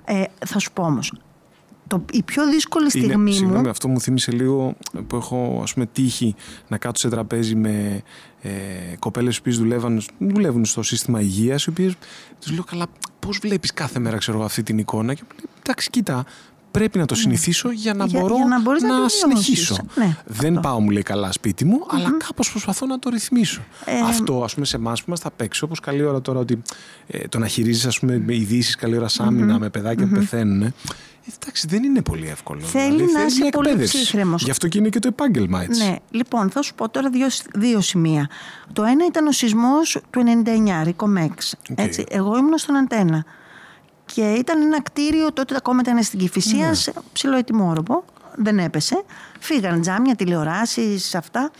Ε, 0.05 0.23
θα 0.45 0.59
σου 0.59 0.71
πω 0.71 0.83
όμως, 0.83 1.13
το, 1.87 2.05
η 2.11 2.23
πιο 2.23 2.49
δύσκολη 2.49 2.89
Είναι, 2.93 3.05
στιγμή 3.05 3.33
συγγνώμη, 3.33 3.61
μου... 3.61 3.69
αυτό 3.69 3.87
μου 3.87 4.01
θύμισε 4.01 4.31
λίγο 4.31 4.75
που 5.07 5.15
έχω 5.15 5.59
ας 5.63 5.73
πούμε 5.73 5.85
τύχη 5.85 6.35
να 6.67 6.77
κάτσω 6.77 7.07
σε 7.07 7.15
τραπέζι 7.15 7.55
με 7.55 8.01
ε, 8.41 8.49
κοπέλες 8.99 9.41
που 9.41 9.51
δουλεύουν, 9.53 10.01
δουλεύουν 10.17 10.65
στο 10.65 10.83
σύστημα 10.83 11.21
υγείας 11.21 11.65
οι 11.65 11.69
οποίες 11.69 11.93
τους 12.41 12.51
λέω 12.51 12.63
καλά 12.63 12.85
πώς 13.19 13.37
βλέπεις 13.37 13.73
κάθε 13.73 13.99
μέρα 13.99 14.17
ξέρω 14.17 14.37
εγώ, 14.37 14.45
αυτή 14.45 14.63
την 14.63 14.77
εικόνα; 14.77 15.13
Και 15.13 15.21
μου 15.23 15.35
λέει, 15.35 15.49
εντάξει 15.61 15.89
κοίτα 15.89 16.25
πρέπει 16.71 16.97
να 16.97 17.05
το 17.05 17.15
συνηθίσω 17.15 17.71
για 17.71 17.93
να 17.93 18.05
Για- 18.05 18.19
μπορώ 18.19 18.35
για 18.35 18.45
να 18.45 18.61
μπορείς 18.61 18.81
να 18.83 19.01
το 19.01 19.09
συνεχίσω. 19.09 19.73
βιώσεις. 19.75 19.95
Ναι, 19.97 20.15
Δεν 20.25 20.57
αυτό. 20.57 20.69
πάω 20.69 20.79
μου 20.79 20.89
λέει 20.89 21.01
καλά 21.03 21.31
σπίτι 21.31 21.65
μου 21.65 21.85
αλλά 21.89 22.11
κάπως 22.27 22.51
προσπαθώ 22.51 22.85
να 22.85 22.99
το 22.99 23.09
ρυθμίσω. 23.09 23.61
Ε, 23.85 23.99
αυτό 23.99 24.43
ας 24.43 24.53
πούμε 24.53 24.65
σε 24.65 24.75
εμάς 24.75 24.99
που 24.99 25.05
είμαστε 25.07 25.27
απ' 25.27 25.41
έξω 25.41 25.65
όπως 25.65 25.79
καλή 25.79 26.03
ώρα 26.03 26.21
τώρα 26.21 26.39
ότι 26.39 26.61
ε, 27.07 27.27
το 27.27 27.39
να 27.39 27.47
χειρίζεις 27.47 27.85
ας 27.85 27.99
πούμε 27.99 28.17
με 28.25 28.35
ειδήσεις 28.35 28.75
καλή 28.75 28.97
ώρα 28.97 29.07
σάμινα 29.07 29.59
με 29.59 29.69
παιδάκια 29.69 30.07
που 30.07 30.13
πεθαίνουν 30.13 30.61
ε, 30.61 30.73
εντάξει, 31.43 31.67
δεν 31.69 31.83
είναι 31.83 32.01
πολύ 32.01 32.27
εύκολο. 32.27 32.59
Θέλει 32.61 32.83
Δηλαδή, 32.95 33.11
να 33.11 33.19
θέλει 33.19 33.31
είσαι 33.31 33.41
μια 33.41 33.49
πολύ 33.51 33.67
εκπαίδευση. 33.69 33.97
ψύχραιμος. 33.97 34.43
Γι' 34.43 34.51
αυτό 34.51 34.67
και 34.67 34.77
είναι 34.77 34.89
και 34.89 34.99
το 34.99 35.07
επάγγελμα 35.07 35.63
έτσι. 35.63 35.83
Ναι, 35.83 35.95
λοιπόν, 36.11 36.49
θα 36.49 36.61
σου 36.61 36.75
πω 36.75 36.89
τώρα 36.89 37.09
δύο, 37.09 37.27
δύο 37.55 37.81
σημεία. 37.81 38.29
Το 38.73 38.83
ένα 38.83 39.05
ήταν 39.05 39.27
ο 39.27 39.31
σεισμός 39.31 39.97
του 40.09 40.19
99, 40.19 40.83
Ρικομέξ. 40.83 41.55
Οκ. 41.71 41.79
Έτσι, 41.79 42.05
εγώ 42.09 42.37
ήμουν 42.37 42.57
στον 42.57 42.75
Αντένα. 42.75 43.25
Και 44.13 44.31
ήταν 44.33 44.61
ένα 44.61 44.81
κτίριο, 44.81 45.33
τότε 45.33 45.55
ακόμα 45.55 45.81
ήταν 45.83 46.03
στην 46.03 46.19
Κηφισία, 46.19 46.67
Ναι. 46.67 46.73
σε 46.73 46.93
ψηλό 47.13 47.37
ετοιμόρροπο. 47.37 48.03
Δεν 48.35 48.59
έπεσε. 48.59 49.03
Φύγαν 49.39 49.81
τζάμια, 49.81 50.15
τηλεοράσεις, 50.15 51.15
αυτά. 51.15 51.51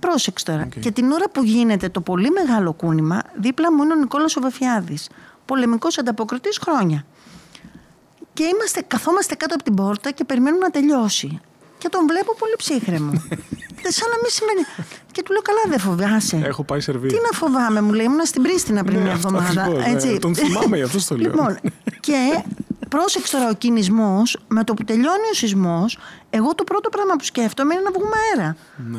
Πρόσεξε 0.00 0.44
τώρα. 0.44 0.64
Και 0.80 0.90
την 0.90 1.10
ώρα 1.10 1.28
που 1.30 1.42
γίνεται 1.44 1.88
το 1.88 2.00
πολύ 2.00 2.30
μεγάλο 2.30 2.72
κούνημα, 2.72 3.22
δίπλα 3.36 3.72
μου 3.72 3.82
είναι 3.82 3.92
ο 3.92 3.96
Νικόλας 3.96 4.36
ο 4.36 4.40
Βαφιάδης. 4.40 5.08
Πολεμικός 5.44 5.98
ανταποκριτής 5.98 6.58
χρόνια. 6.58 7.04
Και 8.32 8.44
είμαστε, 8.44 8.82
καθόμαστε 8.86 9.34
κάτω 9.34 9.54
από 9.54 9.62
την 9.64 9.74
πόρτα 9.74 10.10
και 10.10 10.24
περιμένουμε 10.24 10.62
να 10.64 10.70
τελειώσει. 10.70 11.40
Και 11.78 11.88
τον 11.94 12.02
βλέπω 12.10 12.32
πολύ 12.38 12.54
ψύχρεμο. 12.62 13.10
Δεν 13.82 13.92
σαν 13.98 14.08
να 14.12 14.16
μην 14.22 14.30
σημαίνει. 14.38 14.62
Και 15.12 15.22
του 15.24 15.32
λέω: 15.32 15.42
Καλά, 15.42 15.62
δεν 15.68 15.78
φοβάσαι. 15.86 16.36
Έχω 16.44 16.62
πάει 16.64 16.80
Σερβία. 16.80 17.08
Τι 17.08 17.14
να 17.14 17.38
φοβάμαι, 17.38 17.80
μου 17.80 17.92
λέει, 17.92 18.04
ήμουν 18.06 18.24
στην 18.24 18.42
Πρίστινα 18.42 18.84
πριν 18.84 18.96
Ναι, 18.98 19.02
μια 19.04 19.12
αυτό 19.12 19.28
εβδομάδα. 19.28 19.60
ακριβώς, 19.62 19.84
ναι. 19.86 19.92
έτσι. 19.92 20.18
Τον 20.18 20.34
θυμάμαι, 20.34 20.76
γι' 20.76 20.82
αυτό 20.82 20.98
στο 20.98 21.16
λέω. 21.16 21.30
Λοιπόν, 21.30 21.58
και 22.00 22.42
πρόσεξε 22.88 23.36
τώρα 23.36 23.48
ο 23.50 23.54
κινησμός, 23.54 24.38
με 24.48 24.64
το 24.64 24.74
που 24.74 24.84
τελειώνει 24.84 25.28
ο 25.32 25.34
σεισμός, 25.34 25.98
εγώ 26.30 26.54
το 26.54 26.64
πρώτο 26.64 26.88
πράγμα 26.88 27.14
που 27.18 27.24
σκέφτομαι 27.24 27.74
είναι 27.74 27.82
να 27.82 27.90
βγούμε 27.90 28.16
αέρα. 28.30 28.56
Ναι. 28.92 28.98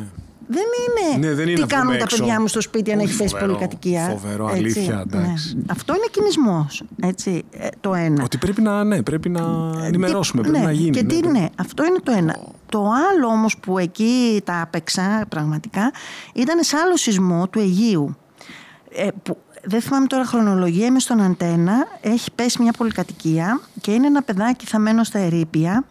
Δεν 0.52 0.62
είναι, 0.84 1.26
Ναι, 1.26 1.34
δεν 1.34 1.44
είναι 1.48 1.54
τι 1.54 1.60
να 1.60 1.66
βγούμε 1.66 1.80
κάνουν 1.82 1.98
τα 1.98 2.04
έξω. 2.04 2.16
παιδιά 2.16 2.40
μου 2.40 2.48
στο 2.48 2.60
σπίτι 2.60 2.92
αν 2.92 2.98
Όχι, 2.98 3.08
έχει 3.08 3.16
πέσει 3.16 3.28
φοβερό, 3.30 3.52
πολυκατοικία. 3.52 4.08
φοβερό, 4.20 4.44
Έτσι, 4.48 4.58
αλήθεια, 4.58 5.04
εντάξει. 5.12 5.54
ναι. 5.56 5.62
Αυτό 5.70 5.94
είναι 5.94 6.04
κυνισμός. 6.10 6.82
Έτσι, 7.02 7.44
ε, 7.50 7.66
το 7.80 7.94
ένα. 7.94 8.22
Ότι 8.24 8.36
πρέπει 8.38 8.62
να, 8.62 8.84
ναι, 8.84 9.02
πρέπει 9.02 9.28
να 9.28 9.40
ενημερώσουμε, 9.84 10.42
πρέπει 10.42 10.58
ναι, 10.58 10.64
να 10.64 10.72
γίνει. 10.72 10.90
Και 10.90 11.02
τι, 11.04 11.20
ναι. 11.26 11.30
ναι, 11.38 11.46
αυτό 11.56 11.84
είναι 11.84 11.98
το 12.02 12.12
ένα. 12.12 12.38
Το 12.70 12.90
άλλο 13.10 13.26
όμως 13.26 13.58
που 13.58 13.78
εκεί 13.78 14.42
τα 14.44 14.60
άπαιξα 14.60 15.24
πραγματικά 15.28 15.92
ήταν 16.34 16.62
σε 16.62 16.76
άλλο 16.76 16.96
σεισμό 16.96 17.48
του 17.48 17.58
Αιγείου. 17.58 18.16
Ε, 18.92 19.08
που, 19.22 19.36
δεν 19.64 19.80
θυμάμαι 19.80 20.06
τώρα 20.06 20.24
χρονολογία, 20.24 20.86
είμαι 20.86 20.98
στον 20.98 21.20
Αντένα, 21.20 21.86
έχει 22.00 22.32
πέσει 22.32 22.62
μια 22.62 22.72
πολυκατοικία 22.72 23.60
και 23.80 23.92
είναι 23.92 24.06
ένα 24.06 24.22
παιδάκι 24.22 24.66
θαμένο 24.66 25.04
στα 25.04 25.18
ερείπια 25.18 25.84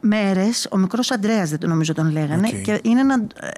μέρες, 0.00 0.68
ο 0.70 0.76
μικρός 0.76 1.10
Αντρέας 1.10 1.50
δεν 1.50 1.58
το 1.58 1.66
νομίζω 1.66 1.92
τον 1.92 2.10
λέγανε 2.10 2.48
Οκ. 2.48 2.60
και 2.60 2.80
είναι 2.82 3.02
να, 3.02 3.14
ε, 3.14 3.46
ε, 3.46 3.50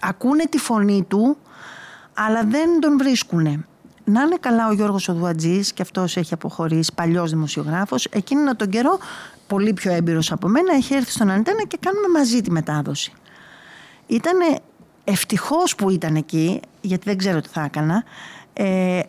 ακούνε 0.00 0.44
τη 0.44 0.58
φωνή 0.58 1.04
του 1.08 1.36
αλλά 2.14 2.44
δεν 2.44 2.80
τον 2.80 2.98
βρίσκουνε. 2.98 3.64
Να 4.04 4.22
είναι 4.22 4.36
καλά 4.40 4.68
ο 4.68 4.72
Γιώργος 4.72 5.08
Οδουατζής 5.08 5.72
και 5.72 5.82
αυτός 5.82 6.16
έχει 6.16 6.34
αποχωρήσει, 6.34 6.92
παλιός 6.94 7.30
δημοσιογράφος. 7.30 8.04
Εκείνο 8.04 8.56
τον 8.56 8.68
καιρό, 8.68 8.98
πολύ 9.50 9.72
πιο 9.72 9.92
έμπειρος 9.92 10.32
από 10.32 10.48
μένα, 10.48 10.74
έχει 10.74 10.94
έρθει 10.94 11.10
στον 11.10 11.30
Αντένα 11.30 11.64
και 11.64 11.78
κάνουμε 11.80 12.08
μαζί 12.08 12.40
τη 12.40 12.50
μετάδοση. 12.50 13.12
Ήτανε 14.06 14.44
ευτυχώς 15.04 15.74
που 15.74 15.90
ήταν 15.90 16.16
εκεί, 16.16 16.60
γιατί 16.80 17.02
δεν 17.08 17.18
ξέρω 17.18 17.40
τι 17.40 17.48
θα 17.48 17.64
έκανα. 17.64 18.04
Ε, 18.52 19.00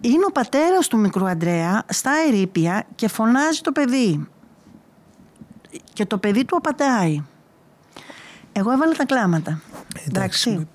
είναι 0.00 0.24
ο 0.28 0.32
πατέρας 0.32 0.88
του 0.88 0.98
μικρού 0.98 1.28
Αντρέα 1.28 1.82
στα 1.88 2.10
ερήπια 2.28 2.86
και 2.94 3.08
φωνάζει 3.08 3.60
το 3.60 3.72
παιδί. 3.72 4.28
Και 5.92 6.06
το 6.06 6.18
παιδί 6.18 6.44
του 6.44 6.56
απαντάει. 6.56 7.24
Εγώ 8.52 8.70
έβαλα 8.70 8.92
τα 8.92 9.04
κλάματα. 9.04 9.60
Εντάξει. 10.08 10.68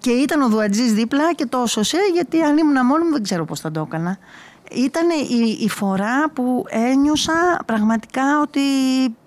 Και 0.00 0.10
ήταν 0.10 0.42
ο 0.42 0.48
Δουατζής 0.48 0.92
δίπλα 0.92 1.34
και 1.34 1.46
το 1.46 1.58
έσωσε, 1.58 1.98
γιατί 2.12 2.42
αν 2.42 2.56
ήμουν 2.56 2.86
μόνη 2.86 3.04
μου 3.04 3.12
δεν 3.12 3.22
ξέρω 3.22 3.44
πώς 3.44 3.60
θα 3.60 3.70
το 3.70 3.80
έκανα. 3.80 4.18
Ήταν 4.72 5.08
η, 5.10 5.58
η 5.60 5.68
φορά 5.68 6.30
που 6.30 6.64
ένιωσα 6.68 7.60
πραγματικά 7.66 8.40
ότι 8.40 8.60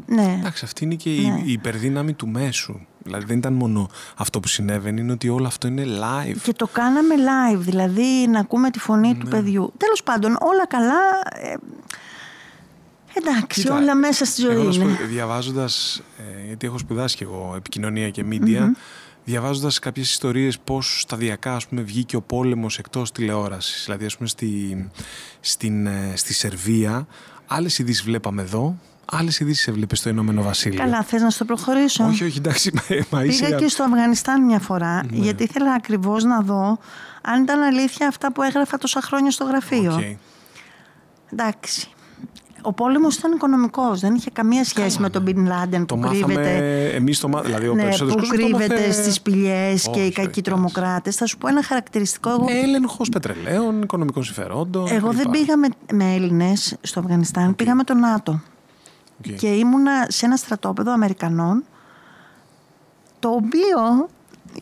ναι. 0.05 0.35
Εντάξει, 0.39 0.65
αυτή 0.65 0.83
είναι 0.83 0.95
και 0.95 1.09
Ναι. 1.09 1.15
η, 1.15 1.43
η 1.45 1.51
υπερδύναμη 1.51 2.13
του 2.13 2.27
μέσου. 2.27 2.79
Δηλαδή 3.03 3.25
δεν 3.25 3.37
ήταν 3.37 3.53
μόνο 3.53 3.89
αυτό 4.17 4.39
που 4.39 4.47
συνέβαινε, 4.47 5.01
είναι 5.01 5.11
ότι 5.11 5.29
όλο 5.29 5.47
αυτό 5.47 5.67
είναι 5.67 5.83
live. 5.85 6.35
Και 6.43 6.53
το 6.53 6.67
κάναμε 6.67 7.15
live, 7.17 7.57
δηλαδή 7.59 8.27
να 8.29 8.39
ακούμε 8.39 8.69
τη 8.69 8.79
φωνή 8.79 9.15
του 9.15 9.27
παιδιού. 9.27 9.73
Τέλος 9.77 10.03
πάντων, 10.03 10.37
όλα 10.39 10.67
καλά. 10.67 10.99
ε, 11.33 11.53
εντάξει, 13.13 13.61
Κοίτα, 13.61 13.75
όλα 13.75 13.95
μέσα 13.95 14.25
στη 14.25 14.41
ζωή 14.41 14.51
εγώ 14.53 14.63
να 14.63 14.71
σου 14.71 14.81
είναι. 14.81 14.93
πω, 14.93 15.05
διαβάζοντας, 15.05 16.01
ε, 16.17 16.45
γιατί 16.47 16.67
έχω 16.67 16.77
σπουδάσει 16.77 17.15
και 17.15 17.23
εγώ 17.23 17.53
επικοινωνία 17.57 18.09
και 18.09 18.23
media, 18.31 18.71
διαβάζοντας 19.29 19.79
κάποιες 19.79 20.09
ιστορίες 20.09 20.59
πώς 20.59 21.01
σταδιακά 21.01 21.55
ας 21.55 21.67
πούμε, 21.67 21.81
βγήκε 21.81 22.15
ο 22.15 22.21
πόλεμος 22.21 22.77
εκτός 22.77 23.11
τηλεόρασης. 23.11 23.83
Δηλαδή, 23.85 24.05
ας 24.05 24.15
πούμε, 24.17 24.27
στη, 24.29 24.89
στην, 25.39 25.85
ε, 25.87 26.13
στη 26.15 26.33
Σερβία, 26.33 27.07
άλλες 27.47 27.79
ειδήσεις 27.79 28.03
βλέπαμε 28.03 28.41
εδώ, 28.41 28.75
άλλες 29.05 29.39
ειδήσεις 29.39 29.67
έβλεπες 29.67 29.99
στο 29.99 30.09
Ηνωμένο 30.09 30.41
Βασίλειο. 30.41 30.79
Καλά, 30.79 31.03
θες 31.03 31.21
να 31.21 31.29
στο 31.29 31.45
προχωρήσω; 31.45 32.05
Όχι, 32.05 32.23
όχι, 32.23 32.37
εντάξει, 32.37 32.71
μα, 32.73 32.95
μα 33.09 33.19
Πήγα 33.19 33.47
είσαι... 33.47 33.55
και 33.55 33.67
στο 33.67 33.83
Αφγανιστάν 33.83 34.45
μια 34.45 34.59
φορά, 34.59 35.03
Ναι. 35.03 35.17
γιατί 35.17 35.43
ήθελα 35.43 35.73
ακριβώς 35.73 36.23
να 36.23 36.41
δω 36.41 36.79
αν 37.21 37.41
ήταν 37.43 37.61
αλήθεια 37.61 38.07
αυτά 38.07 38.31
που 38.31 38.41
έγραφα 38.41 38.77
τόσα 38.77 39.01
χρόνια 39.01 39.31
στο 39.31 39.43
γραφείο. 39.43 39.93
Οκ. 39.93 40.17
Εντάξει. 41.31 41.89
Ο 42.61 42.73
πόλεμος 42.73 43.15
ήταν 43.15 43.31
οικονομικός, 43.31 43.99
δεν 43.99 44.15
είχε 44.15 44.29
καμία 44.33 44.63
σχέση 44.63 44.99
με 45.01 45.09
τον 45.09 45.21
Μπιν 45.21 45.45
Λάντεν 45.47 45.85
Το 45.85 45.95
που 45.95 46.01
μάθαμε 46.01 46.19
κρύβεται. 46.33 46.85
εμείς, 46.95 47.19
το, 47.19 47.27
μα- 47.27 47.41
δηλαδή 47.41 47.67
ο 47.67 47.73
Ναι, 47.73 47.81
περισσότερος 47.83 48.13
που 48.13 48.27
κόσμος 48.27 48.37
το 48.49 48.57
κρύβεται 48.57 48.81
μάθε- 48.81 48.93
στις 49.01 49.13
σπηλιές 49.15 49.83
και 49.83 49.89
Όχι, 49.89 49.99
οι 49.99 50.01
όχι, 50.03 50.11
κακοί 50.11 50.21
εντάξει. 50.21 50.41
τρομοκράτες. 50.41 51.15
Θα 51.15 51.25
σου 51.25 51.37
πω 51.37 51.47
ένα 51.47 51.63
χαρακτηριστικό. 51.63 52.29
Εγώ, 52.29 52.45
Έλεγχος 52.49 53.09
πετρελαίων, 53.09 53.81
οικονομικών 53.81 54.23
συμφερόντων. 54.23 54.87
εγώ 54.91 55.11
δεν 55.11 55.23
κλπ. 55.23 55.31
πήγα 55.31 55.57
με, 55.57 55.67
με 55.93 56.13
Έλληνες 56.13 56.75
στο 56.81 56.99
Αφγανιστάν, 56.99 57.55
πήγα 57.55 57.75
με 57.75 57.83
το 57.83 57.93
ΝΑΤΟ. 57.93 58.41
Οκ. 59.27 59.33
Και 59.35 59.47
ήμουνα 59.47 60.05
σε 60.09 60.25
ένα 60.25 60.35
στρατόπεδο 60.35 60.91
Αμερικανών, 60.91 61.63
το 63.19 63.29
οποίο 63.29 64.07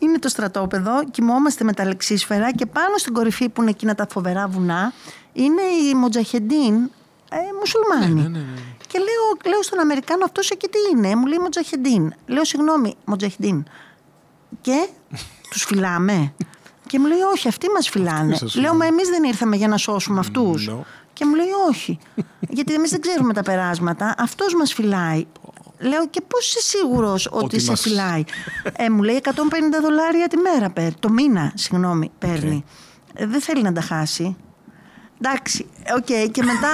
είναι 0.00 0.18
το 0.18 0.28
στρατόπεδο, 0.28 1.04
κοιμόμαστε 1.10 1.64
με 1.64 1.72
τα 1.72 1.84
λεξίσφαιρα 1.84 2.52
και 2.52 2.66
πάνω 2.66 2.96
στην 2.96 3.12
κορυφή 3.12 3.48
που 3.48 3.60
είναι 3.60 3.70
εκείνα 3.70 3.94
τα 3.94 4.06
φοβερά 4.10 4.48
βουνά, 4.48 4.92
είναι 5.32 5.62
οι 5.62 5.94
Μοτζαχεντίν, 5.94 6.90
ε, 7.30 7.36
μουσουλμάνοι. 7.58 8.22
ναι, 8.22 8.28
ναι, 8.28 8.38
ναι. 8.38 8.60
Και 8.86 8.98
λέω, 8.98 9.50
λέω 9.52 9.62
στον 9.62 9.78
Αμερικάνο 9.80 10.24
αυτός 10.24 10.50
εκεί 10.50 10.68
τι 10.68 10.78
είναι, 10.92 11.14
μου 11.16 11.26
λέει 11.26 11.38
Μοτζαχεντίν. 11.38 12.14
Λέω 12.26 12.44
συγγνώμη, 12.44 12.94
Μοτζαχεντίν. 13.04 13.64
Και 14.60 14.88
τους 15.50 15.64
φυλάμε. 15.64 16.34
και 16.86 16.98
μου 16.98 17.06
λέει 17.06 17.18
όχι, 17.32 17.48
αυτοί 17.48 17.66
μας 17.74 17.88
φυλάνε. 17.88 18.32
σας 18.36 18.40
Λέω 18.40 18.50
φυλάνε. 18.72 18.78
μα 18.78 18.86
εμείς 18.86 19.08
δεν 19.08 19.24
ήρθαμε 19.24 19.56
για 19.56 19.68
να 19.68 19.76
σώσουμε 19.76 20.18
αυτούς. 20.18 20.68
No. 20.72 20.78
Και 21.12 21.24
μου 21.24 21.34
λέει 21.34 21.46
όχι. 21.68 21.98
Γιατί 22.48 22.74
εμείς 22.74 22.90
δεν 22.90 23.00
ξέρουμε 23.00 23.32
τα 23.32 23.42
περάσματα. 23.42 24.14
Αυτός 24.18 24.54
μας 24.54 24.72
φυλάει. 24.74 25.26
Λέω 25.78 26.08
και 26.08 26.20
πώς 26.28 26.46
είσαι 26.48 26.60
σίγουρος 26.76 27.28
ότι, 27.32 27.44
Ότι 27.44 27.60
σε 27.60 27.70
μας- 27.70 27.80
φυλάει; 27.80 28.24
Ε, 28.76 28.90
μου 28.90 29.02
λέει 29.02 29.14
150 29.16 29.80
δολάρια 29.82 30.28
τη 30.28 30.36
μέρα 30.36 30.70
παίρνει. 30.70 30.94
Το 30.98 31.08
μήνα, 31.10 31.52
συγγνώμη, 31.54 32.10
παίρνει. 32.18 32.64
Ε, 33.14 33.26
δεν 33.26 33.40
θέλει 33.40 33.62
να 33.62 33.72
τα 33.72 33.80
χάσει. 33.80 34.36
Εντάξει, 35.22 35.66
οκ. 35.96 36.30
Και 36.30 36.42
μετά 36.42 36.68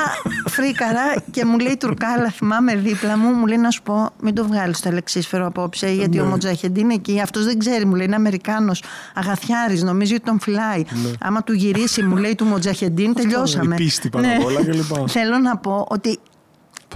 φρίκαρα 0.47 1.15
και 1.31 1.45
μου 1.45 1.59
λέει 1.59 1.73
η 1.73 1.77
Τουρκάλα, 1.77 2.31
θυμάμαι 2.31 2.77
δίπλα 2.77 3.19
μου, 3.19 3.31
μου 3.33 3.47
λέει 3.47 3.57
να 3.57 3.71
σου 3.71 3.83
πω, 3.83 4.11
μην 4.21 4.35
το 4.35 4.45
βγάλεις 4.45 4.81
το 4.81 4.89
αλεξίσφαιρο 4.89 5.47
απόψε, 5.47 5.91
γιατί 5.91 6.21
ο 6.21 6.25
Μουτζαχεντίν 6.25 6.81
είναι 6.81 6.95
εκεί. 6.95 7.21
Αυτός 7.21 7.45
δεν 7.45 7.59
ξέρει, 7.59 7.85
μου 7.85 7.95
λέει, 7.95 8.07
είναι 8.07 8.15
Αμερικάνος, 8.15 8.83
αγαθιάρης, 9.15 9.83
νομίζει 9.83 10.15
ότι 10.15 10.25
τον 10.25 10.41
φυλάει. 10.41 10.85
Άμα 11.21 11.43
του 11.43 11.53
γυρίσει, 11.53 12.03
μου 12.03 12.17
λέει 12.17 12.35
του 12.35 12.45
Μουτζαχεντίν, 12.45 13.15
τελειώσαμε. 13.15 13.75
η 13.75 13.79
πίστη 13.79 14.09
πάνω 14.09 14.27
απ' 14.37 14.45
όλα 14.45 14.65
κλπ. 14.65 15.09
Θέλω 15.09 15.39
να 15.39 15.57
πω 15.57 15.87
ότι 15.89 16.19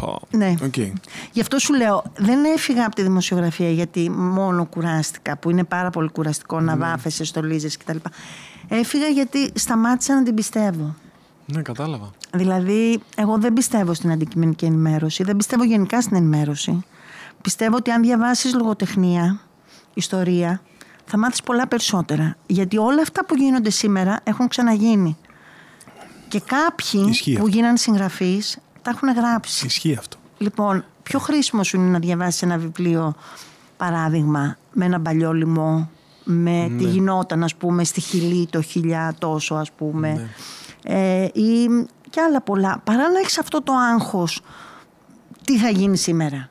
Πω. 0.00 0.20
Ναι. 0.30 0.54
Οκ. 0.64 0.76
Γι' 1.32 1.40
αυτό 1.40 1.58
σου 1.58 1.74
λέω, 1.74 2.02
δεν 2.16 2.44
έφυγα 2.44 2.86
από 2.86 2.94
τη 2.94 3.02
δημοσιογραφία 3.02 3.70
γιατί 3.70 4.10
μόνο 4.10 4.66
κουράστηκα, 4.66 5.36
που 5.36 5.50
είναι 5.50 5.64
πάρα 5.64 5.90
πολύ 5.90 6.08
κουραστικό 6.08 6.60
να 6.60 6.76
βάφεσαι, 6.76 7.24
στολίζεσαι 7.24 7.76
κτλ. 7.84 7.96
Έφυγα 8.68 9.06
γιατί 9.06 9.50
σταμάτησα 9.54 10.14
να 10.14 10.22
την 10.22 10.34
πιστεύω. 10.34 10.94
Ναι, 11.52 11.62
κατάλαβα. 11.62 12.10
Δηλαδή, 12.34 13.00
εγώ 13.16 13.38
δεν 13.38 13.52
πιστεύω 13.52 13.94
στην 13.94 14.10
αντικειμενική 14.12 14.64
ενημέρωση, 14.64 15.22
δεν 15.22 15.36
πιστεύω 15.36 15.64
γενικά 15.64 16.00
στην 16.00 16.16
ενημέρωση. 16.16 16.84
Πιστεύω 17.42 17.76
ότι 17.76 17.90
αν 17.90 18.02
διαβάσεις 18.02 18.54
λογοτεχνία, 18.54 19.40
ιστορία, 19.94 20.60
θα 21.04 21.18
μάθεις 21.18 21.42
πολλά 21.42 21.66
περισσότερα. 21.68 22.36
Γιατί 22.46 22.78
όλα 22.78 23.02
αυτά 23.02 23.24
που 23.24 23.34
γίνονται 23.34 23.70
σήμερα 23.70 24.20
έχουν 24.24 24.48
ξαναγίνει. 24.48 25.16
Και 26.28 26.40
κάποιοι 26.40 27.06
Ισχύει 27.08 27.32
που 27.32 27.42
αυτό. 27.42 27.56
γίνανε 27.56 27.76
συγγραφείς 27.76 28.58
τα 28.82 28.90
έχουν 28.90 29.12
γράψει. 29.12 29.66
Ισχύει 29.66 29.96
αυτό. 29.98 30.16
Λοιπόν, 30.38 30.84
πιο 31.02 31.18
χρήσιμο 31.18 31.62
σου 31.62 31.76
είναι 31.76 31.90
να 31.90 31.98
διαβάσεις 31.98 32.42
ένα 32.42 32.58
βιβλίο, 32.58 33.14
παράδειγμα, 33.76 34.56
με 34.72 34.84
ένα 34.84 35.00
παλιό 35.00 35.32
λοιμό, 35.32 35.90
με 36.24 36.72
τι 36.78 36.84
γινόταν, 36.84 37.42
ας 37.44 37.54
πούμε, 37.54 37.84
στη 37.84 38.00
Χιλή 38.00 38.46
το 38.46 38.62
χιλιά 38.62 39.14
τόσο, 39.18 39.54
ας 39.54 39.72
πούμε, 39.72 40.28
ε, 40.84 41.24
ή 41.24 41.68
και 42.10 42.20
άλλα 42.20 42.40
πολλά. 42.40 42.80
Παρά 42.84 43.10
να 43.10 43.18
έχεις 43.18 43.38
αυτό 43.38 43.62
το 43.62 43.72
άγχος, 43.72 44.40
τι 45.44 45.58
θα 45.58 45.68
γίνει 45.68 45.96
σήμερα; 45.96 46.50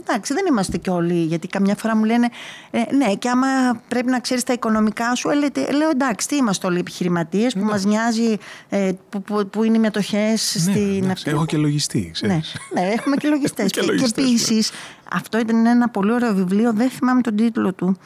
Εντάξει, 0.00 0.34
δεν 0.34 0.44
είμαστε 0.48 0.78
κι 0.78 0.90
όλοι, 0.90 1.14
γιατί 1.14 1.48
καμιά 1.48 1.74
φορά 1.74 1.96
μου 1.96 2.04
λένε 2.04 2.28
ε, 2.70 2.94
ναι, 2.94 3.14
και 3.14 3.28
άμα 3.28 3.46
πρέπει 3.88 4.10
να 4.10 4.20
ξέρεις 4.20 4.42
τα 4.44 4.52
οικονομικά 4.52 5.14
σου, 5.14 5.28
ε, 5.28 5.34
λέτε, 5.34 5.72
λέω 5.72 5.88
εντάξει, 5.88 6.28
τι 6.28 6.36
είμαστε 6.36 6.66
όλοι 6.66 6.78
επιχειρηματίες 6.78 7.54
που 7.54 7.64
μας 7.64 7.84
νοιάζει 7.84 8.36
ε, 8.68 8.90
που, 9.08 9.22
που, 9.22 9.46
που 9.46 9.62
είναι 9.64 9.76
οι 9.76 9.80
μετοχές 9.80 10.56
στην 10.58 10.72
ναι, 10.72 10.78
εντάξει, 10.80 11.10
αυτή. 11.10 11.30
έχω 11.30 11.46
και 11.46 11.56
λογιστή, 11.56 11.98
Ναι, 11.98 12.10
ξέρεις. 12.10 12.56
ναι, 12.74 12.80
έχουμε 12.80 13.16
και 13.16 13.28
λογιστές. 13.28 13.70
Και 13.72 13.80
και 13.80 13.86
και 13.86 13.92
λογιστές, 13.92 14.24
επίσης, 14.24 14.72
αυτό 15.12 15.38
ήταν 15.38 15.66
ένα 15.66 15.88
πολύ 15.88 16.12
ωραίο 16.12 16.34
βιβλίο, 16.34 16.72
δεν 16.72 16.90
θυμάμαι 16.90 17.20
τον 17.20 17.36
τίτλο 17.36 17.72
του, 17.72 17.98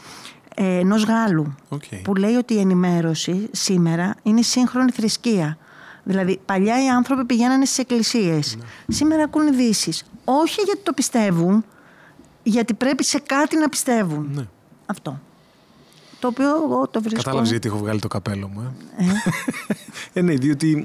ε, 0.60 0.78
ενός 0.78 1.04
Γάλλου. 1.04 1.54
Οκ. 1.68 1.82
Που 2.02 2.14
λέει 2.14 2.34
ότι 2.34 2.54
η 2.54 2.58
ενημέρωση 2.58 3.48
σήμερα 3.50 4.14
είναι 4.22 4.40
η 4.40 4.42
σύγχρονη 4.42 4.90
θρησκεία. 4.90 5.58
Δηλαδή, 6.02 6.40
παλιά 6.44 6.84
οι 6.84 6.88
άνθρωποι 6.88 7.24
πηγαίνανε 7.24 7.64
στις 7.64 7.78
εκκλησίες. 7.78 8.56
Ναι. 8.56 8.94
Σήμερα 8.94 9.22
ακούν 9.22 9.46
ειδήσεις. 9.46 10.04
Όχι 10.24 10.60
γιατί 10.60 10.80
το 10.82 10.92
πιστεύουν, 10.92 11.64
γιατί 12.42 12.74
πρέπει 12.74 13.04
σε 13.04 13.18
κάτι 13.18 13.58
να 13.58 13.68
πιστεύουν. 13.68 14.30
Ναι. 14.34 14.46
Αυτό. 14.86 15.20
Το 16.18 16.28
οποίο 16.28 16.48
εγώ 16.48 16.88
το 16.88 17.00
βρίσκω. 17.00 17.22
Κατάλαβες 17.22 17.50
γιατί 17.50 17.68
έχω 17.68 17.78
βγάλει 17.78 18.00
το 18.00 18.08
καπέλο 18.08 18.48
μου. 18.48 18.76
Ε, 18.96 19.04
ε 20.12 20.22
ναι, 20.26 20.34
διότι. 20.34 20.84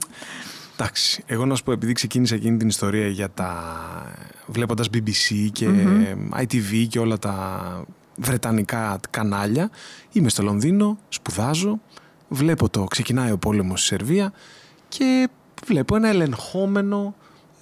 Εντάξει, 0.74 1.24
εγώ 1.26 1.46
να 1.46 1.56
σου 1.56 1.64
πω, 1.64 1.72
επειδή 1.72 1.94
ξεκίνησα 1.94 2.36
εκείνη 2.36 2.58
την 2.58 2.68
ιστορία 2.68 3.08
για 3.08 3.30
τα. 3.30 3.74
βλέποντας 4.48 4.90
BBC 4.94 5.50
και 5.52 5.68
ITV 6.36 6.86
και 6.90 7.00
όλα 7.00 7.20
τα 7.20 7.86
βρετανικά 8.16 9.00
κανάλια, 9.10 9.70
είμαι 10.12 10.30
στο 10.30 10.44
Λονδίνο, 10.44 10.98
σπουδάζω, 11.10 11.80
βλέπω 12.28 12.70
το 12.70 12.84
ξεκινάει 12.84 13.32
ο 13.32 13.38
πόλεμος 13.38 13.80
στη 13.80 13.88
Σερβία 13.88 14.34
και 14.88 15.30
βλέπω 15.66 15.96
ένα 15.96 16.08
ελεγχόμενο 16.08 17.16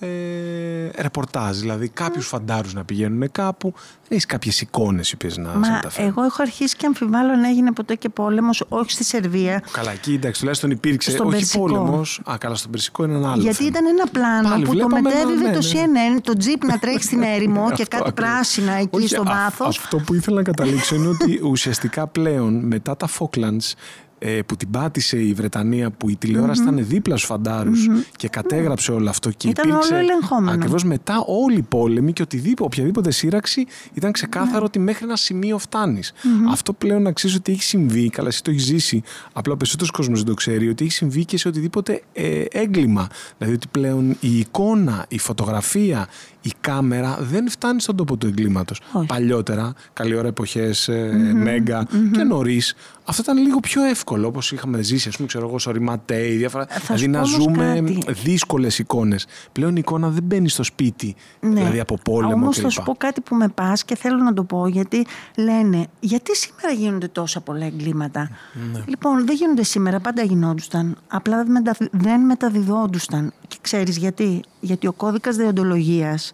ε, 0.05 1.01
ρεπορτάζ. 1.01 1.59
Δηλαδή, 1.59 1.87
κάποιους 1.89 2.27
φαντάρους 2.27 2.73
να 2.73 2.83
πηγαίνουν 2.83 3.31
κάπου, 3.31 3.71
δεν 3.75 4.07
έχεις 4.09 4.25
κάποιες 4.25 4.61
εικόνες 4.61 5.09
οι 5.11 5.13
οποίες 5.15 5.37
να 5.37 5.51
σε 5.51 5.57
Μα 5.57 5.69
μεταφέρουν. 5.69 6.09
εγώ 6.09 6.23
έχω 6.23 6.41
αρχίσει 6.41 6.75
και 6.75 6.85
αμφιβάλλω 6.85 7.35
να 7.35 7.47
έγινε 7.47 7.71
ποτέ 7.71 7.95
και 7.95 8.09
πόλεμος, 8.09 8.63
όχι 8.69 8.91
στη 8.91 9.03
Σερβία, 9.03 9.63
Καλά, 9.71 9.91
εκεί 9.91 10.13
εντάξει, 10.13 10.39
τουλάχιστον 10.39 10.71
υπήρξε. 10.71 11.11
Στον 11.11 11.27
όχι 11.27 11.35
Περσικό. 11.35 11.63
πόλεμος. 11.65 12.21
Α, 12.31 12.35
καλά, 12.39 12.55
στον 12.55 12.71
Περσικό 12.71 13.03
είναι 13.03 13.13
ένα 13.15 13.31
άλλο. 13.31 13.41
Γιατί 13.41 13.55
θέμα. 13.57 13.69
ήταν 13.69 13.85
ένα 13.85 14.07
πλάνο 14.11 14.49
Πάλι 14.49 14.63
που 14.65 14.69
το 14.69 14.71
βλέπαμε 14.87 14.99
ένα- 14.99 15.09
μετέδιδε 15.09 15.47
ναι, 15.49 15.53
το 15.53 15.59
ναι. 15.67 16.17
CNN, 16.17 16.21
το 16.23 16.37
τζιπ 16.37 16.63
να 16.63 16.79
τρέχει 16.79 17.03
στην 17.03 17.21
έρημο 17.35 17.65
και 17.71 17.81
Αυτό 17.81 17.97
κάτι 17.97 18.09
ακριβώς. 18.09 18.31
πράσινα 18.33 18.73
εκεί 18.73 18.89
Όχι, 18.97 19.07
στο 19.07 19.21
α- 19.21 19.25
βάθος. 19.25 19.77
Αυτό 19.77 19.97
που 19.97 20.13
ήθελα 20.13 20.35
να 20.35 20.43
καταλήξω 20.43 20.95
είναι 20.95 21.07
ότι 21.07 21.39
ουσιαστικά 21.43 22.07
πλέον 22.07 22.53
μετά 22.53 22.97
τα 22.97 23.07
Falklands 23.19 23.73
ε, 23.73 24.10
που 24.45 24.55
την 24.57 24.69
πάτησε 24.71 25.17
η 25.23 25.33
Βρετανία 25.33 25.89
που 25.91 26.09
η 26.09 26.15
τηλεόραση 26.15 26.61
ήταν 26.61 26.85
δίπλα 26.87 27.15
στους 27.17 27.29
φανταρους 27.29 27.87
και 28.15 28.27
κατέγραψε 28.27 28.91
όλο 28.91 29.09
αυτό 29.09 29.29
και 29.31 29.47
Ήταν 29.49 29.69
υπήρξε 29.69 29.93
όλο 29.93 30.01
ελεγχόμενο. 30.03 30.51
ακριβώς 30.51 30.83
μετά 30.83 31.23
όλοι 31.27 31.57
οι 31.57 31.61
πόλεμοι 31.69 32.13
και 32.13 32.21
οτιδήποτε, 32.21 32.63
οποιαδήποτε 32.63 33.11
σύραξη 33.11 33.65
ήταν 33.93 34.11
ξεκάθαρο 34.11 34.59
Ναι. 34.59 34.63
ότι 34.65 34.79
μέχρι 34.79 35.03
ένα 35.05 35.15
σημείο 35.15 35.57
φτάνεις. 35.57 36.13
Αυτό 36.51 36.73
πλέον 36.73 37.07
αξίζει 37.07 37.35
ότι 37.35 37.51
έχει 37.51 37.63
συμβεί, 37.63 38.09
καλά 38.09 38.27
εσύ 38.27 38.43
το 38.43 38.51
έχεις 38.51 38.63
ζήσει, 38.63 39.03
απλά 39.33 39.53
ο 39.53 39.57
περισσότερος 39.57 39.91
κόσμος 39.91 40.17
δεν 40.17 40.27
το 40.27 40.33
ξέρει, 40.33 40.69
ότι 40.69 40.83
έχει 40.83 40.93
συμβεί 40.93 41.25
και 41.25 41.37
σε 41.37 41.47
οτιδήποτε 41.47 42.01
ε, 42.13 42.43
έγκλημα. 42.51 43.07
Δηλαδή 43.37 43.55
ότι 43.55 43.67
πλέον 43.71 44.17
η 44.19 44.37
εικόνα, 44.39 45.05
η 45.07 45.17
φωτογραφία, 45.19 46.07
η 46.41 46.51
κάμερα 46.61 47.17
δεν 47.21 47.49
φτάνει 47.49 47.81
στον 47.81 47.95
τόπο 47.95 48.17
του 48.17 48.27
εγκλήματος. 48.27 48.81
Όχι. 48.93 49.05
Παλιότερα, 49.05 49.73
καλή 49.93 50.15
ώρα 50.15 50.27
εποχές, 50.27 50.87
ε, 50.87 51.11
Μέγκα 51.35 51.87
και 52.11 52.23
νωρίς, 52.23 52.75
αυτό 53.05 53.21
ήταν 53.21 53.37
λίγο 53.37 53.59
πιο 53.59 53.83
εύκολο 53.83 54.27
όπως 54.27 54.51
είχαμε 54.51 54.81
ζήσει, 54.81 55.07
ας 55.07 55.15
πούμε, 55.15 55.27
ξέρω 55.27 55.47
εγώ, 55.47 55.59
στο 55.59 55.71
Ρηματέι, 55.71 56.35
διάφορα. 56.35 56.65
Θα 56.69 56.95
δηλαδή 56.95 57.03
σου 57.03 57.09
να 57.09 57.19
πω 57.21 57.27
όμως 57.43 57.43
ζούμε 57.43 57.93
κάτι. 58.05 58.21
δύσκολες 58.21 58.79
εικόνες. 58.79 59.25
Πλέον 59.51 59.71
η 59.71 59.79
εικόνα 59.79 60.09
δεν 60.09 60.23
μπαίνει 60.23 60.49
στο 60.49 60.63
σπίτι, 60.63 61.15
Ναι. 61.39 61.49
δηλαδή 61.53 61.79
από 61.79 61.97
πόλεμο 62.03 62.33
Όμως 62.33 62.55
κλπ. 62.55 62.63
θα 62.63 62.69
σου 62.69 62.83
πω 62.83 62.95
κάτι 62.97 63.21
που 63.21 63.35
με 63.35 63.47
πας 63.47 63.83
και 63.85 63.95
θέλω 63.95 64.17
να 64.17 64.33
το 64.33 64.43
πω 64.43 64.67
γιατί 64.67 65.05
λένε 65.37 65.87
γιατί 65.99 66.35
σήμερα 66.35 66.73
γίνονται 66.73 67.07
τόσα 67.07 67.41
πολλά 67.41 67.65
εγκλήματα; 67.65 68.29
Ναι. 68.73 68.83
Λοιπόν 68.87 69.25
δεν 69.25 69.35
γίνονται 69.35 69.63
σήμερα, 69.63 69.99
πάντα 69.99 70.23
γινόντουσαν. 70.23 70.97
Απλά 71.07 71.37
δεν 71.43 71.51
μετα- 71.51 71.75
δεν 71.91 72.21
μεταδιδόντουσαν. 72.21 73.33
Και 73.61 73.67
ξέρεις 73.77 73.97
γιατί. 73.97 74.41
Γιατί 74.59 74.87
ο 74.87 74.91
κώδικας 74.91 75.35
δεοντολογίας 75.35 76.31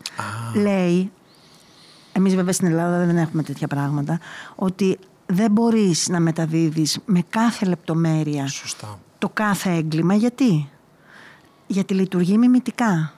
λέει, 0.56 1.12
εμείς 2.12 2.36
βέβαια 2.36 2.54
στην 2.54 2.68
Ελλάδα 2.68 3.06
δεν 3.06 3.18
έχουμε 3.18 3.44
τέτοια 3.44 3.68
πράγματα, 3.68 4.20
ότι 4.56 4.98
δεν 5.26 5.52
μπορείς 5.52 6.08
να 6.10 6.20
μεταδίδεις 6.20 7.00
με 7.06 7.24
κάθε 7.30 7.66
λεπτομέρεια 7.66 8.48
Σωστά. 8.48 9.00
το 9.18 9.30
κάθε 9.30 9.70
έγκλημα. 9.72 10.13
Γιατί; 10.13 10.70
Γιατί 11.68 11.94
λειτουργεί 11.94 12.38
μιμητικά. 12.38 13.12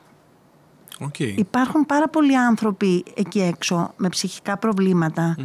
Οκ. 0.99 1.19
Υπάρχουν 1.19 1.85
πάρα 1.85 2.07
πολλοί 2.09 2.37
άνθρωποι 2.37 3.03
εκεί 3.15 3.41
έξω 3.41 3.93
με 3.97 4.09
ψυχικά 4.09 4.57
προβλήματα 4.57 5.35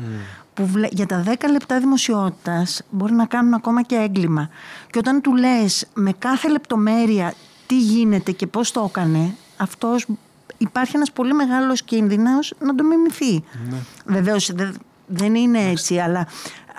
που 0.55 0.67
βλέ- 0.67 0.93
για 0.93 1.07
τα 1.07 1.23
10 1.27 1.49
λεπτά 1.51 1.79
δημοσιότητας 1.81 2.83
μπορεί 2.91 3.13
να 3.13 3.27
κάνουν 3.27 3.55
ακόμα 3.55 3.83
και 3.83 3.95
έγκλημα. 3.95 4.49
Και 4.91 4.99
όταν 4.99 5.21
του 5.21 5.35
λες 5.37 5.87
με 5.95 6.13
κάθε 6.13 6.49
λεπτομέρεια 6.51 7.35
τι 7.67 7.79
γίνεται 7.79 8.33
και 8.33 8.47
πώς 8.47 8.71
το 8.71 8.87
έκανε, 8.89 9.35
αυτός 9.57 10.07
υπάρχει 10.59 10.97
ένας 10.97 11.13
πολύ 11.13 11.33
μεγάλος 11.33 11.83
κίνδυνος 11.83 12.55
να 12.59 12.75
το 12.75 12.85
μιμηθεί. 12.85 13.45
Βεβαίως 14.05 14.53
δεν, 14.55 14.77
δεν 15.07 15.35
είναι 15.35 15.59
έτσι, 15.71 15.99
αλλά, 15.99 16.29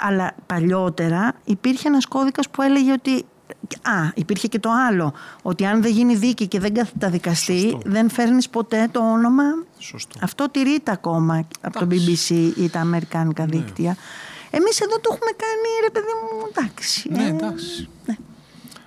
αλλά 0.08 0.36
παλιότερα 0.45 1.34
υπήρχε 1.45 1.88
ένας 1.88 2.06
κώδικας 2.06 2.50
που 2.50 2.62
έλεγε 2.62 2.91
ότι 2.91 3.26
Α, 3.82 4.12
υπήρχε 4.15 4.48
και 4.48 4.60
το 4.60 4.69
άλλο. 4.89 5.13
Ότι 5.41 5.65
αν 5.65 5.82
δεν 5.82 5.91
γίνει 5.91 6.15
δίκη 6.15 6.48
και 6.48 6.60
δεν 6.60 6.74
καταδικαστεί, 6.74 7.60
Σωστό. 7.60 7.80
δεν 7.86 8.10
φέρνεις 8.10 8.50
ποτέ 8.50 8.88
το 8.91 9.12
όνομα. 9.12 9.43
Σωστό. 9.78 10.19
Αυτό 10.21 10.50
τηρείται 10.50 10.91
ακόμα 10.91 11.48
από 11.62 11.80
το 11.80 11.88
BBC 11.91 12.52
ή 12.58 12.69
τα 12.69 12.80
αμερικάνικα 12.80 13.45
δίκτυα. 13.45 13.98
Εμείς 14.50 14.82
εδώ 14.82 15.00
το 15.00 15.10
έχουμε 15.13 15.32
κάνει, 15.32 15.69
ρε 15.84 15.89
παιδί 15.89 16.06
μου, 16.06 16.48
εντάξει. 16.52 17.10
Ναι, 17.10 17.24
ε, 17.24 17.28
εντάξει. 17.28 17.89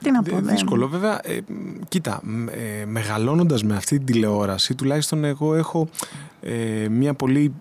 Τι 0.03 0.11
να 0.11 0.21
Δυ- 0.23 0.33
πω, 0.35 0.41
δεν- 0.41 0.55
Δύσκολο. 0.55 0.89
Βέβαια, 0.89 1.21
ε, 1.23 1.39
μ, 1.49 1.55
κοίτα, 1.89 2.21
μ, 2.25 2.49
ε, 2.49 2.85
μεγαλώνοντας 2.87 3.63
με 3.65 3.77
αυτή 3.77 3.97
την 3.97 4.07
τηλεόραση, 4.07 4.75
τουλάχιστον 4.75 5.25
εγώ 5.25 5.55
έχω 5.55 5.89
ε, 6.41 6.89
μια 6.89 7.15
πολύ 7.15 7.53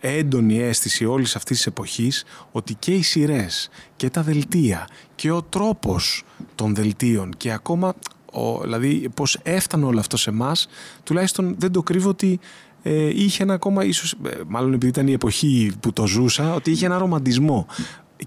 έντονη 0.00 0.60
αίσθηση 0.60 1.04
όλης 1.04 1.36
αυτής 1.36 1.56
της 1.56 1.66
εποχής 1.66 2.24
ότι 2.52 2.74
και 2.74 2.92
οι 2.94 3.02
σειρές 3.02 3.68
και 3.96 4.10
τα 4.10 4.22
δελτία 4.22 4.88
και 5.14 5.30
ο 5.30 5.42
τρόπος 5.42 6.22
των 6.54 6.74
δελτίων 6.74 7.32
και 7.36 7.52
ακόμα 7.52 7.94
ο, 8.32 8.60
δηλαδή 8.62 9.08
πώς 9.14 9.38
έφτανε 9.42 9.84
όλο 9.84 9.98
αυτό 9.98 10.16
σε 10.16 10.30
εμάς, 10.30 10.68
τουλάχιστον 11.04 11.54
δεν 11.58 11.72
το 11.72 11.82
κρύβω 11.82 12.08
ότι 12.08 12.40
ε, 12.82 13.08
είχε 13.08 13.42
ένα 13.42 13.54
ακόμα, 13.54 13.84
ίσως, 13.84 14.12
ε, 14.12 14.30
μάλλον 14.46 14.72
επειδή 14.72 14.86
ήταν 14.88 15.06
η 15.08 15.12
εποχή 15.12 15.72
που 15.80 15.92
το 15.92 16.06
ζούσα, 16.06 16.54
ότι 16.54 16.70
είχε 16.70 16.86
ένα 16.86 16.98
ρομαντισμό. 16.98 17.66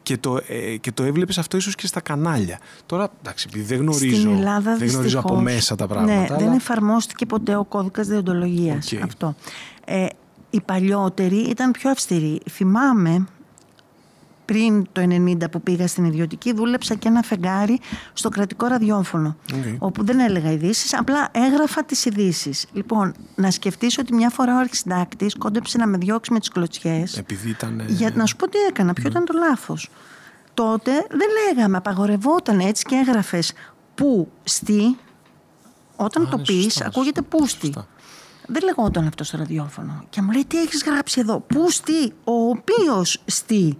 Και 0.03 0.17
το, 0.17 0.39
ε, 0.47 0.77
και 0.77 0.91
το 0.91 1.03
έβλεπες 1.03 1.37
αυτό 1.37 1.57
ίσως 1.57 1.75
και 1.75 1.87
στα 1.87 1.99
κανάλια. 1.99 2.59
Τώρα, 2.85 3.09
εντάξει, 3.21 3.45
επειδή 3.49 3.65
δεν 3.65 3.77
γνωρίζω, 3.77 4.15
Στην 4.15 4.31
Ελλάδα 4.31 4.75
δεν 4.77 4.87
γνωρίζω 4.89 5.19
από 5.19 5.27
δυστυχώς, 5.27 5.53
μέσα 5.53 5.75
τα 5.75 5.87
πράγματα. 5.87 6.19
Ναι, 6.19 6.25
αλλά... 6.29 6.37
δεν 6.37 6.51
εφαρμόστηκε 6.51 7.25
ποτέ 7.25 7.55
ο 7.55 7.63
κώδικας 7.63 8.07
δεοντολογίας. 8.07 8.91
Οκ. 8.91 9.01
Αυτό. 9.01 9.35
Ε, 9.85 10.05
οι 10.49 10.61
παλιότεροι 10.61 11.37
ήταν 11.37 11.71
πιο 11.71 11.89
αυστηροί. 11.89 12.41
Θυμάμαι 12.49 13.25
πριν 14.47 14.87
το 14.91 15.01
90 15.01 15.51
που 15.51 15.61
πήγα 15.61 15.87
στην 15.87 16.05
ιδιωτική, 16.05 16.53
δούλεψα 16.53 16.95
και 16.95 17.07
ένα 17.07 17.21
φεγγάρι 17.21 17.79
στο 18.13 18.29
κρατικό 18.29 18.67
ραδιόφωνο. 18.67 19.35
Οκ. 19.53 19.63
Όπου 19.79 20.03
δεν 20.05 20.19
έλεγα 20.19 20.51
ειδήσεις, 20.51 20.93
απλά 20.93 21.29
έγραφα 21.31 21.83
τις 21.83 22.05
ειδήσεις. 22.05 22.65
Λοιπόν, 22.73 23.13
να 23.35 23.51
σκεφτείς 23.51 23.97
ότι 23.97 24.13
μια 24.13 24.29
φορά 24.29 24.55
ο 24.55 24.59
αρχισυντάκτης 24.59 25.35
κόντεψε 25.37 25.77
να 25.77 25.87
με 25.87 25.97
διώξει 25.97 26.33
με 26.33 26.39
τις 26.39 26.49
κλωτσιές. 26.49 27.17
Επειδή 27.17 27.49
ήταν... 27.49 27.79
ε, 27.79 27.85
Για 27.87 28.11
να 28.15 28.25
σου 28.25 28.35
πω 28.35 28.49
τι 28.49 28.57
έκανα, 28.69 28.93
ποιο 28.93 29.09
ήταν 29.09 29.25
το 29.25 29.33
λάθος. 29.37 29.89
Τότε 30.53 30.91
δεν 31.09 31.27
λέγαμε, 31.47 31.77
απαγορευόταν 31.77 32.59
έτσι 32.59 32.83
και 32.83 32.95
έγραφες 32.95 33.53
που, 33.95 34.31
στη, 34.43 34.97
όταν 35.95 36.25
Α, 36.25 36.27
το 36.29 36.37
ναι, 36.37 36.43
πεις 36.43 36.63
σωστά, 36.63 36.85
ακούγεται 36.85 37.21
πούστη. 37.21 37.65
σωστά. 37.65 37.87
Δεν 38.47 38.63
λεγόταν 38.63 39.07
αυτό 39.07 39.23
στο 39.23 39.37
ραδιόφωνο. 39.37 40.03
Και 40.09 40.21
μου 40.21 40.31
λέει, 40.31 40.45
τι 40.45 40.61
έχεις 40.61 40.83
γράψει 40.83 41.19
εδώ. 41.19 41.39
Πού 41.39 41.71
στη, 41.71 42.07
ο 42.23 42.49
οποίος 42.49 43.21
στη 43.25 43.77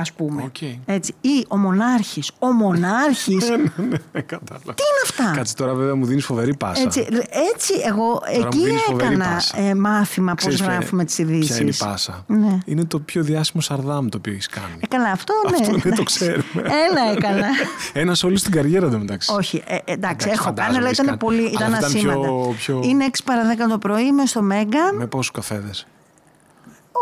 ας 0.00 0.12
πούμε. 0.12 0.42
Οκ. 0.42 0.56
Έτσι. 0.86 1.14
Ή 1.20 1.44
ο 1.48 1.56
μονάρχης. 1.56 2.30
Ο 2.38 2.46
μονάρχης. 2.52 3.48
Ναι, 3.50 3.56
ναι, 3.56 3.96
ναι, 4.12 4.20
κατάλαβα. 4.20 4.74
Τι 4.74 4.82
είναι 4.82 5.00
αυτά; 5.04 5.30
Κάτσε 5.36 5.54
τώρα 5.54 5.74
βέβαια 5.74 5.94
μου 5.94 6.04
δίνεις 6.06 6.24
φοβερή 6.24 6.56
πάσα. 6.56 6.82
Έτσι, 6.82 7.06
έτσι 7.54 7.72
εγώ 7.86 8.02
μου 8.04 8.44
εκεί 8.46 8.64
δίνεις 8.64 8.82
φοβερή 8.82 9.06
έκανα 9.14 9.34
πάσα. 9.34 9.58
ε, 9.60 9.74
μάθημα 9.74 10.34
πώς 10.34 10.40
Ξέρεις 10.44 10.60
ποια 10.60 10.68
γράφουμε 10.72 10.90
είναι- 11.02 11.04
τις 11.04 11.18
ειδήσεις. 11.18 11.46
Ποια 11.52 11.56
είναι 11.60 11.70
η 11.70 11.74
πάσα. 11.78 12.24
Ναι. 12.26 12.58
Είναι 12.64 12.84
το 12.84 12.98
πιο 12.98 13.22
διάσημο 13.22 13.62
Σαρδάμ 13.62 14.08
το 14.08 14.16
οποίο 14.16 14.32
έχεις 14.32 14.46
κάνει. 14.46 14.78
Ε, 14.80 14.86
καλά, 14.86 15.10
αυτό 15.10 15.32
ναι. 15.50 15.56
Αυτό 15.60 15.72
ναι, 15.72 15.78
το 15.82 15.88
εντάξει. 15.88 16.04
ξέρουμε. 16.04 16.42
Ένα 16.90 17.10
έκανα. 17.16 17.46
Ένα 18.02 18.14
σ' 18.14 18.22
όλη 18.24 18.36
στην 18.36 18.52
καριέρα 18.52 18.88
του 18.90 18.98
μεταξύ. 18.98 19.32
Όχι, 19.32 19.56
ε, 19.66 19.74
εντάξει, 19.74 19.92
Εντάξει, 19.92 20.28
έχω 20.30 20.42
κάνει, 20.44 20.56
φαντάζομαι 20.56 20.76
αλλά 20.78 20.86
έχεις 20.86 20.98
ήταν 20.98 21.06
κάνει. 21.06 21.18
πολύ. 21.18 21.38
Αλλά 21.40 21.50
Ήταν 21.50 21.72
αυτό 21.74 21.86
ήταν 21.88 22.00
πιο- 22.02 22.10
ασήμαντα. 22.20 22.54
πιο- 22.56 22.80
Είναι 22.84 23.04
6 23.04 23.20
παρα 23.24 23.42
10 23.44 23.68
το 23.68 23.78
πρωί, 23.78 24.04
είμαι 24.06 24.26
στο 24.26 24.42
Μέγκα. 24.42 24.92
Με 24.98 25.06
πόσους 25.06 25.30
καφέδες; 25.30 25.86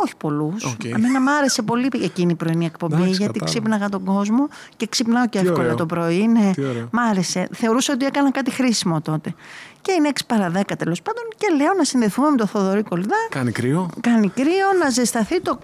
Όχι 0.02 0.16
πολλούς. 0.16 0.64
Οκ. 0.64 0.84
Εμένα 0.84 1.20
μου 1.20 1.30
άρεσε 1.30 1.62
πολύ 1.62 1.88
εκείνη 2.02 2.32
η 2.32 2.34
πρωινή 2.34 2.64
εκπομπή, 2.64 2.94
Εντάξει, 2.94 3.10
γιατί 3.10 3.24
κατάλαβα. 3.38 3.50
ξύπναγα 3.50 3.88
τον 3.88 4.04
κόσμο 4.04 4.48
και 4.76 4.86
ξυπνάω 4.86 5.28
και 5.28 5.38
Τι 5.40 5.46
εύκολα 5.46 5.64
ωραίο. 5.64 5.76
το 5.76 5.86
πρωί. 5.86 6.26
Ναι. 6.26 6.50
Τι 6.54 6.64
ωραίο. 6.64 6.88
Μ' 6.92 6.98
άρεσε. 6.98 7.48
Θεωρούσα 7.52 7.92
ότι 7.92 8.04
έκανα 8.06 8.30
κάτι 8.30 8.50
χρήσιμο 8.50 9.00
τότε. 9.00 9.34
Και 9.82 9.92
είναι 9.92 10.08
6 10.08 10.20
παρα 10.26 10.50
10 10.56 10.62
τέλος 10.78 11.02
πάντων 11.02 11.22
και 11.36 11.46
λέω 11.56 11.72
να 11.76 11.84
συνδεθούμε 11.84 12.30
με 12.30 12.36
τον 12.36 12.46
Θοδωρή 12.46 12.82
Κολυδά. 12.82 13.16
Κάνει 13.30 13.52
κρύο. 13.52 13.90
Κάνει 14.00 14.28
κρύο, 14.28 14.66
να 14.82 14.90
ζεσταθεί 14.90 15.40
το 15.40 15.58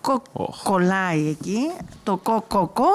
κο, 0.00 0.22
Οχ. 0.32 0.62
κολλάει 0.62 1.28
εκεί, 1.28 1.70
το 2.02 2.16
κοκοκό, 2.16 2.88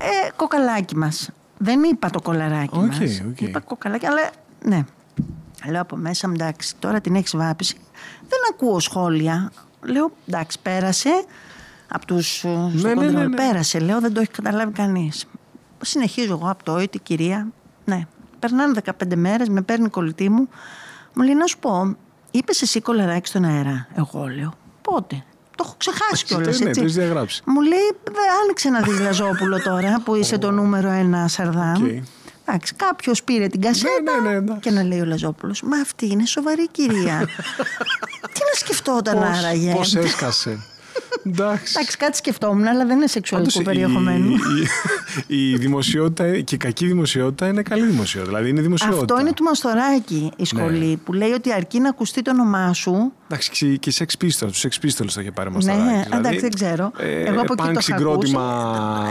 ε, 0.00 0.30
κοκαλάκι 0.36 0.96
μας. 0.96 1.30
Δεν 1.58 1.82
είπα 1.82 2.10
το 2.10 2.20
κολαράκι 2.22 2.78
Οκ, 2.78 2.84
μας. 2.84 3.22
οκ. 3.30 3.40
Είπα 3.40 3.60
κοκαλάκι, 3.60 4.06
αλλά 4.06 4.20
ναι. 4.64 4.84
Λέω 5.70 5.80
από 5.80 5.96
μέσα 5.96 6.28
μου, 6.28 6.34
εντάξει, 6.36 6.74
τώρα 6.78 7.00
την 7.00 7.14
έχεις 7.14 7.36
βάψει. 7.36 7.76
Δεν 8.28 8.38
ακούω 8.52 8.80
σχόλια. 8.80 9.52
Λέω, 9.82 10.10
εντάξει, 10.28 10.58
πέρασε 10.62 11.24
από 11.88 12.06
τους 12.06 12.44
ε, 12.44 12.70
στο 12.78 12.88
Ναι, 12.88 12.94
ναι, 12.94 13.06
ναι, 13.10 13.24
control. 13.24 13.28
ναι. 13.28 13.36
Πέρασε, 13.36 13.78
λέω, 13.78 14.00
δεν 14.00 14.12
το 14.12 14.20
έχει 14.20 14.30
καταλάβει 14.30 14.72
κανείς. 14.72 15.26
Συνεχίζω 15.82 16.32
εγώ 16.32 16.50
από 16.50 16.64
το 16.64 16.80
«Οι, 16.80 16.88
την 16.88 17.00
κυρία. 17.02 17.46
Ναι. 17.84 18.06
Περνάνε 18.38 18.80
15 18.84 19.14
μέρες, 19.16 19.48
με 19.48 19.60
παίρνει 19.62 19.84
η 19.84 19.88
κολλητή 19.88 20.28
μου. 20.28 20.48
Μου 21.14 21.22
λέει, 21.22 21.34
να 21.34 21.46
σου 21.46 21.58
πω, 21.58 21.96
είπες 22.30 22.62
εσύ 22.62 22.80
κολαράκι 22.80 23.28
στον 23.28 23.44
αέρα. 23.44 23.86
Εγώ 23.94 24.26
λέω, 24.26 24.52
πότε; 24.82 25.24
Το 25.56 25.64
έχω 25.66 25.74
ξεχάσει 25.78 26.24
κιόλας. 26.24 26.58
Ναι, 26.60 26.70
το 26.70 26.80
έχεις 26.80 26.94
διαγράψει. 26.94 27.42
Μου 27.46 27.60
λέει, 27.60 27.96
δεν 28.04 28.14
άνοιξε 28.42 28.68
να 28.70 28.80
δει 28.80 29.02
Λαζόπουλο 29.02 29.62
τώρα 29.62 30.00
που 30.04 30.14
είσαι 30.14 30.38
το 30.38 30.50
νούμερο 30.50 30.88
ένα 30.90 31.28
Σαρδάμ. 31.28 31.82
Οκ. 31.84 32.02
Εντάξει, 32.52 32.74
κάποιος 32.74 33.22
πήρε 33.22 33.46
την 33.46 33.60
κασέτα 33.60 33.90
Ναι, 34.02 34.20
ναι, 34.20 34.30
ναι, 34.30 34.36
εντάξει. 34.36 34.60
και 34.60 34.70
να 34.70 34.82
λέει 34.82 35.00
ο 35.00 35.04
Λαζόπουλος, 35.04 35.62
Μα 35.62 35.76
αυτή 35.76 36.06
είναι 36.06 36.26
σοβαρή 36.26 36.68
κυρία. 36.68 37.18
Τι 38.32 38.40
να 38.50 38.58
σκεφτόταν 38.58 39.18
Πώς- 39.18 39.38
άραγε; 39.38 39.72
Πώς 39.74 39.94
έσκασε. 39.94 40.58
Εντάξει. 41.24 41.72
Εντάξει, 41.76 41.96
κάτι 41.96 42.16
σκεφτόμουν, 42.16 42.66
αλλά 42.66 42.86
δεν 42.86 42.96
είναι 42.96 43.06
σεξουαλικού 43.06 43.50
Πάντως, 43.52 43.66
περιεχομένου. 43.72 44.30
Η, 45.28 45.36
η, 45.36 45.50
η 45.50 45.56
δημοσιότητα 45.56 46.40
και 46.40 46.54
η 46.54 46.58
κακή 46.58 46.86
δημοσιότητα 46.86 47.46
είναι 47.46 47.62
καλή 47.62 47.86
δημοσιότητα. 47.86 48.30
Δηλαδή 48.32 48.50
είναι 48.50 48.60
δημοσιότητα. 48.60 49.00
Αυτό 49.00 49.20
είναι 49.20 49.32
του 49.32 49.44
Μαστοράκη 49.44 50.32
η 50.36 50.44
σχολή 50.44 50.86
Ναι. 50.86 50.96
που 50.96 51.12
λέει 51.12 51.30
ότι 51.30 51.52
αρκεί 51.52 51.80
να 51.80 51.88
ακουστεί 51.88 52.22
το 52.22 52.30
όνομά 52.30 52.72
σου. 52.72 53.12
Εντάξει, 53.26 53.50
και- 53.50 53.76
και 53.76 53.92
Sex 53.98 54.24
Pistols, 54.24 54.48
τους 54.48 54.64
Sex 54.64 54.84
Pistols 54.84 55.10
το 55.14 55.20
είχε 55.20 55.30
πάρει 55.30 55.50
μας 55.50 55.64
Ναι, 55.64 55.72
τώρα. 55.72 56.18
εντάξει, 56.18 56.38
δεν 56.40 56.54
ξέρω. 56.54 56.92
Εγώ 56.98 57.40
από 57.40 57.52
εκεί 57.52 57.62
punk 57.62 57.64
το 57.64 57.70
είχα 57.70 57.80
συγκρότημα 57.80 58.42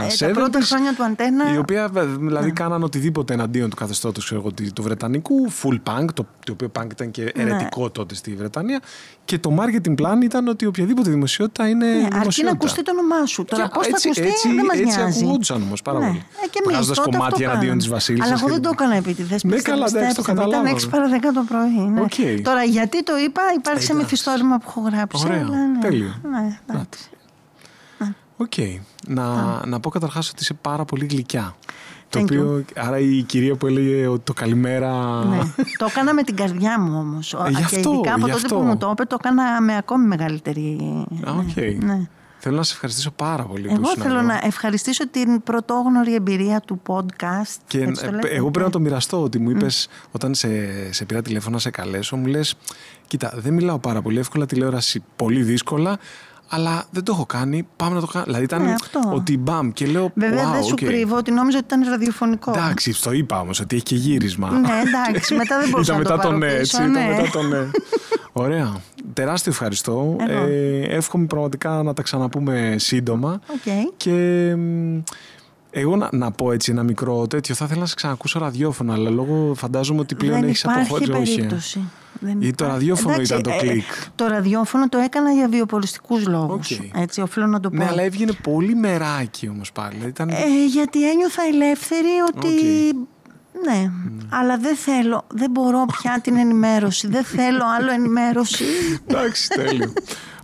ακούσει. 0.01 0.25
Ε, 0.25 0.27
τα 0.27 0.33
πρώτα 0.33 0.59
70s, 0.59 0.63
χρόνια 0.63 0.93
του 0.93 1.03
Αντένα. 1.03 1.53
Η 1.53 1.57
οποία 1.57 1.87
βε- 1.91 2.05
δηλαδή 2.17 2.51
κάναν 2.51 2.83
οτιδήποτε 2.83 3.33
εναντίον 3.33 3.69
του 3.69 3.75
καθεστώτος 3.75 4.25
ξέρω 4.25 4.39
εγώ, 4.39 4.51
του 4.73 4.83
Βρετανικού, 4.83 5.51
full 5.51 5.79
punk, 5.89 6.05
το, 6.13 6.25
το 6.45 6.51
οποίο 6.51 6.71
punk 6.79 6.87
ήταν 6.91 7.11
και 7.11 7.21
Ναι. 7.21 7.31
αιρετικό 7.43 7.89
τότε 7.89 8.15
στη 8.15 8.35
Βρετανία. 8.35 8.79
Και 9.29 9.39
το 9.39 9.55
marketing 9.59 9.93
plan 10.01 10.21
ήταν 10.23 10.47
ότι 10.47 10.65
οποιαδήποτε 10.65 11.09
δημοσιότητα 11.09 11.67
είναι 11.67 11.85
Ναι, 11.85 11.91
αρκεί 11.91 12.07
δημοσιότητα. 12.09 12.43
να 12.43 12.51
ακουστεί 12.51 12.83
το 12.83 12.91
όνομά 12.91 13.25
σου. 13.25 13.45
Τώρα 13.45 13.63
Και 13.63 13.69
πώς 13.73 13.83
θα 13.87 13.91
έτσι- 13.95 14.07
ακουστεί 14.09 14.27
έτσι- 14.27 14.47
δεν 14.55 14.65
μας 14.65 14.77
έτσι 14.79 14.97
νοιάζει. 14.97 15.19
ακουγόντουσαν 15.19 15.61
όμως 15.61 15.81
πάρα 15.81 15.99
πολύ. 15.99 16.23
Ε, 16.43 16.47
και 16.51 16.59
εμείς 16.63 16.73
Βγάζοντας 16.75 16.97
τότε 16.97 17.09
κομμάτια 17.09 17.27
αυτό 17.27 17.43
εναντίον 17.43 17.59
κάναμε. 17.61 17.77
της 17.81 17.87
βασίλισσας 17.89 18.27
Αλλά 18.27 18.35
και 18.35 18.41
εγώ 18.45 18.53
δεν 18.53 18.61
του- 18.61 18.67
το 18.69 18.75
έκανα 18.77 18.95
επίτηδες. 18.95 19.35
Ναι, 19.43 19.57
καλά, 19.61 19.85
εντάξει, 19.89 20.15
το 20.15 20.21
καταλάβαμε. 20.21 20.69
Ήταν 20.69 20.73
6 20.73 20.87
παρα 20.89 21.07
10 21.09 21.31
το 21.33 21.43
πρωί. 21.49 21.87
Ναι. 21.93 22.01
Οκ. 22.01 22.17
Τώρα 22.43 22.63
γιατί 22.63 23.03
το 23.03 23.13
είπα, 23.25 23.41
υπάρχει 23.57 23.83
σε 23.83 23.91
Εντάξει. 23.91 23.93
μυθιστόρημα 23.93 24.57
που 24.57 24.65
έχω 24.67 24.79
γράψει. 24.93 25.25
Ωραία, 25.25 25.41
αλλά 25.47 25.57
ναι. 25.67 25.79
τέλειο. 25.79 26.11
Ναι, 26.31 26.59
εντάξει. 26.69 27.09
Οκ. 28.37 28.53
Να, 29.07 29.25
να 29.65 29.79
πω 29.79 29.89
καταρχάς 29.89 30.29
ότι 30.29 30.41
είσαι 30.41 30.53
πάρα 30.53 30.85
πολύ 30.85 31.05
γλυκιά. 31.05 31.55
Το 32.09 32.19
Thank 32.19 32.23
οποίο, 32.23 32.65
άρα 32.75 32.99
η 32.99 33.21
κυρία 33.21 33.55
που 33.55 33.67
έλεγε 33.67 34.07
ότι 34.07 34.21
το 34.23 34.33
καλημέρα. 34.33 35.23
Ναι. 35.25 35.39
το 35.77 35.85
έκανα 35.89 36.13
με 36.13 36.23
την 36.23 36.35
καρδιά 36.35 36.79
μου 36.79 36.99
όμως. 36.99 37.33
Ε, 37.33 37.37
γι' 37.49 37.55
και 37.55 37.63
αυτό, 37.63 37.91
ειδικά 37.93 38.13
από 38.13 38.25
γι' 38.25 38.31
τότε 38.31 38.45
αυτό. 38.45 38.55
που 38.55 38.61
μου 38.61 38.77
το 38.77 38.89
είπε, 38.91 39.05
το 39.05 39.17
έκανα 39.19 39.61
με 39.61 39.77
ακόμη 39.77 40.05
μεγαλύτερη. 40.07 40.77
Α, 41.27 41.31
οκ. 41.31 41.83
ναι. 41.83 42.07
Θέλω 42.41 42.55
να 42.57 42.63
σε 42.63 42.73
ευχαριστήσω 42.73 43.11
πάρα 43.11 43.43
πολύ 43.43 43.67
που 43.67 43.73
Εγώ 43.73 43.81
ήσουν 43.81 44.01
θέλω 44.01 44.17
εδώ. 44.17 44.27
να 44.27 44.39
ευχαριστήσω 44.43 45.07
την 45.09 45.43
πρωτόγνωρη 45.43 46.13
εμπειρία 46.15 46.59
του 46.59 46.81
podcast. 46.87 47.55
Και 47.67 47.81
έτσι 47.81 48.03
το 48.03 48.09
ε, 48.09 48.11
λέτε. 48.11 48.27
εγώ 48.29 48.51
πρέπει 48.51 48.65
να 48.65 48.71
το 48.71 48.79
μοιραστώ 48.79 49.23
ότι 49.23 49.39
μου 49.39 49.49
είπες 49.49 49.87
όταν 50.11 50.33
σε, 50.35 50.49
σε 50.93 51.05
πήρα 51.05 51.21
τηλέφωνο 51.21 51.53
να 51.55 51.61
σε 51.61 51.69
καλέσω, 51.69 52.15
μου 52.15 52.25
λες: 52.25 52.55
Κοίτα, 53.07 53.33
δεν 53.35 53.53
μιλάω 53.53 53.79
πάρα 53.79 54.01
πολύ 54.01 54.19
εύκολα 54.19 54.45
τηλεόραση, 54.45 55.03
πολύ 55.15 55.43
δύσκολα, 55.43 55.97
αλλά 56.49 56.85
δεν 56.91 57.03
το 57.03 57.11
έχω 57.11 57.25
κάνει. 57.25 57.67
Πάμε 57.75 57.95
να 57.95 58.01
το 58.01 58.07
κάνω. 58.07 58.25
Δηλαδή 58.25 58.43
ήταν 58.43 58.63
Ναι, 58.63 58.73
αυτό. 58.73 59.01
ότι 59.13 59.37
μπαμ 59.37 59.71
και 59.71 59.85
λέω: 59.85 60.11
Βέβαια 60.15 60.49
wow, 60.49 60.53
δεν 60.53 60.63
σου 60.63 60.75
οκ». 60.81 60.87
κρύβω 60.87 61.15
ότι 61.17 61.31
νόμιζα 61.31 61.57
ότι 61.57 61.65
ήταν 61.65 61.89
ραδιοφωνικό. 61.89 62.51
Εντάξει, 62.55 63.01
το 63.01 63.11
είπα 63.11 63.39
όμως 63.39 63.59
ότι 63.59 63.75
έχει 63.75 63.85
και 63.85 63.95
γύρισμα. 63.95 64.49
Ναι, 64.51 64.69
εντάξει, 64.85 65.33
μετά 65.35 65.59
δεν 65.59 65.69
μπορούσα 65.71 65.93
Ήταν 65.99 66.03
να 66.03 66.09
το 66.09 66.11
μετά 66.13 66.21
το 66.21 66.27
πάρω 66.27 66.37
ναι, 66.37 66.59
πίσω, 66.59 66.81
έτσι. 66.83 66.91
ναι. 66.91 66.99
Ήταν 66.99 67.15
μετά 67.15 67.29
το 67.31 67.41
ναι. 67.43 67.69
Ωραία. 68.43 68.75
Τεράστιο 69.13 69.51
ευχαριστώ. 69.51 70.15
Εγώ. 70.27 70.45
Ε, 70.47 70.79
εύχομαι 70.81 71.25
πραγματικά 71.25 71.83
να 71.83 71.93
τα 71.93 72.01
ξαναπούμε 72.01 72.75
σύντομα. 72.77 73.39
Οκ. 73.47 73.93
Και 73.97 74.11
μ, 74.57 74.97
εγώ 75.71 75.95
να, 75.95 76.09
να 76.11 76.31
πω 76.31 76.51
έτσι 76.51 76.71
ένα 76.71 76.83
μικρό 76.83 77.27
τέτοιο. 77.27 77.55
Θα 77.55 77.65
ήθελα 77.65 77.79
να 77.79 77.85
σε 77.85 77.95
ξανακούσω 77.95 78.39
ραδιόφωνο, 78.39 78.93
αλλά 78.93 79.09
λόγω 79.09 79.53
φαντάζομαι 79.55 79.99
ότι 79.99 80.15
πλέον 80.15 80.39
δεν 80.39 80.49
έχεις 80.49 80.61
υπάρχει 80.61 80.79
αποχώρηση. 80.79 81.11
όχι, 81.11 81.31
ε. 81.31 81.35
περίπτωση. 81.35 81.79
Δεν 82.19 82.31
Ή 82.31 82.39
το 82.39 82.47
υπάρχει. 82.47 82.73
ραδιόφωνο 82.73 83.13
Εντάξει, 83.13 83.33
ήταν 83.33 83.43
το 83.43 83.49
ε, 83.49 83.57
κλικ. 83.67 83.83
το 84.15 84.27
ραδιόφωνο 84.27 84.89
το 84.89 84.97
έκανα 84.97 85.31
για 85.31 85.47
βιοποριστικούς 85.47 86.27
λόγους. 86.27 86.71
Οκ. 86.71 87.01
Έτσι, 87.01 87.21
οφείλω 87.21 87.45
να 87.45 87.59
το 87.59 87.69
πω. 87.69 87.75
Ναι, 87.75 87.85
αλλά 87.85 88.01
έβγαινε 88.01 88.31
πολύ 88.43 88.75
μεράκι 88.75 89.49
όμως 89.49 89.71
πάλι. 89.71 89.97
Ήταν... 90.07 90.29
Ε, 90.29 90.33
γιατί 90.71 91.09
ένιωθα 91.09 91.41
ελεύθερη 91.53 92.07
ότι... 92.35 92.47
Οκ. 92.47 93.07
Ναι, 93.65 93.91
αλλά 94.29 94.57
δεν 94.57 94.75
θέλω, 94.75 95.25
δεν 95.27 95.51
μπορώ 95.51 95.85
πια 95.85 96.19
την 96.23 96.37
ενημέρωση. 96.37 97.07
δεν 97.07 97.23
θέλω 97.23 97.63
άλλο 97.79 97.91
ενημέρωση. 97.91 98.63
Εντάξει, 99.07 99.47
τέλειο. 99.49 99.93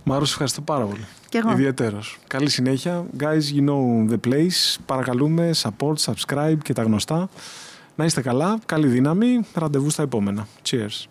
Μάρος, 0.04 0.26
σε 0.26 0.32
ευχαριστώ 0.32 0.60
πάρα 0.60 0.84
πολύ. 0.84 1.04
Κι 1.28 1.36
εγώ. 1.36 1.50
Ιδιαίτερος. 1.50 2.18
Καλή 2.26 2.48
συνέχεια. 2.50 3.06
Guys, 3.20 3.56
you 3.56 3.68
know 3.68 4.10
the 4.12 4.28
place. 4.28 4.76
Παρακαλούμε, 4.86 5.50
support, 5.62 5.94
subscribe 6.04 6.56
και 6.62 6.72
τα 6.72 6.82
γνωστά. 6.82 7.28
Να 7.94 8.04
είστε 8.04 8.20
καλά, 8.20 8.58
καλή 8.66 8.86
δύναμη. 8.86 9.40
Ραντεβού 9.54 9.90
στα 9.90 10.02
επόμενα. 10.02 10.46
Cheers. 10.70 11.04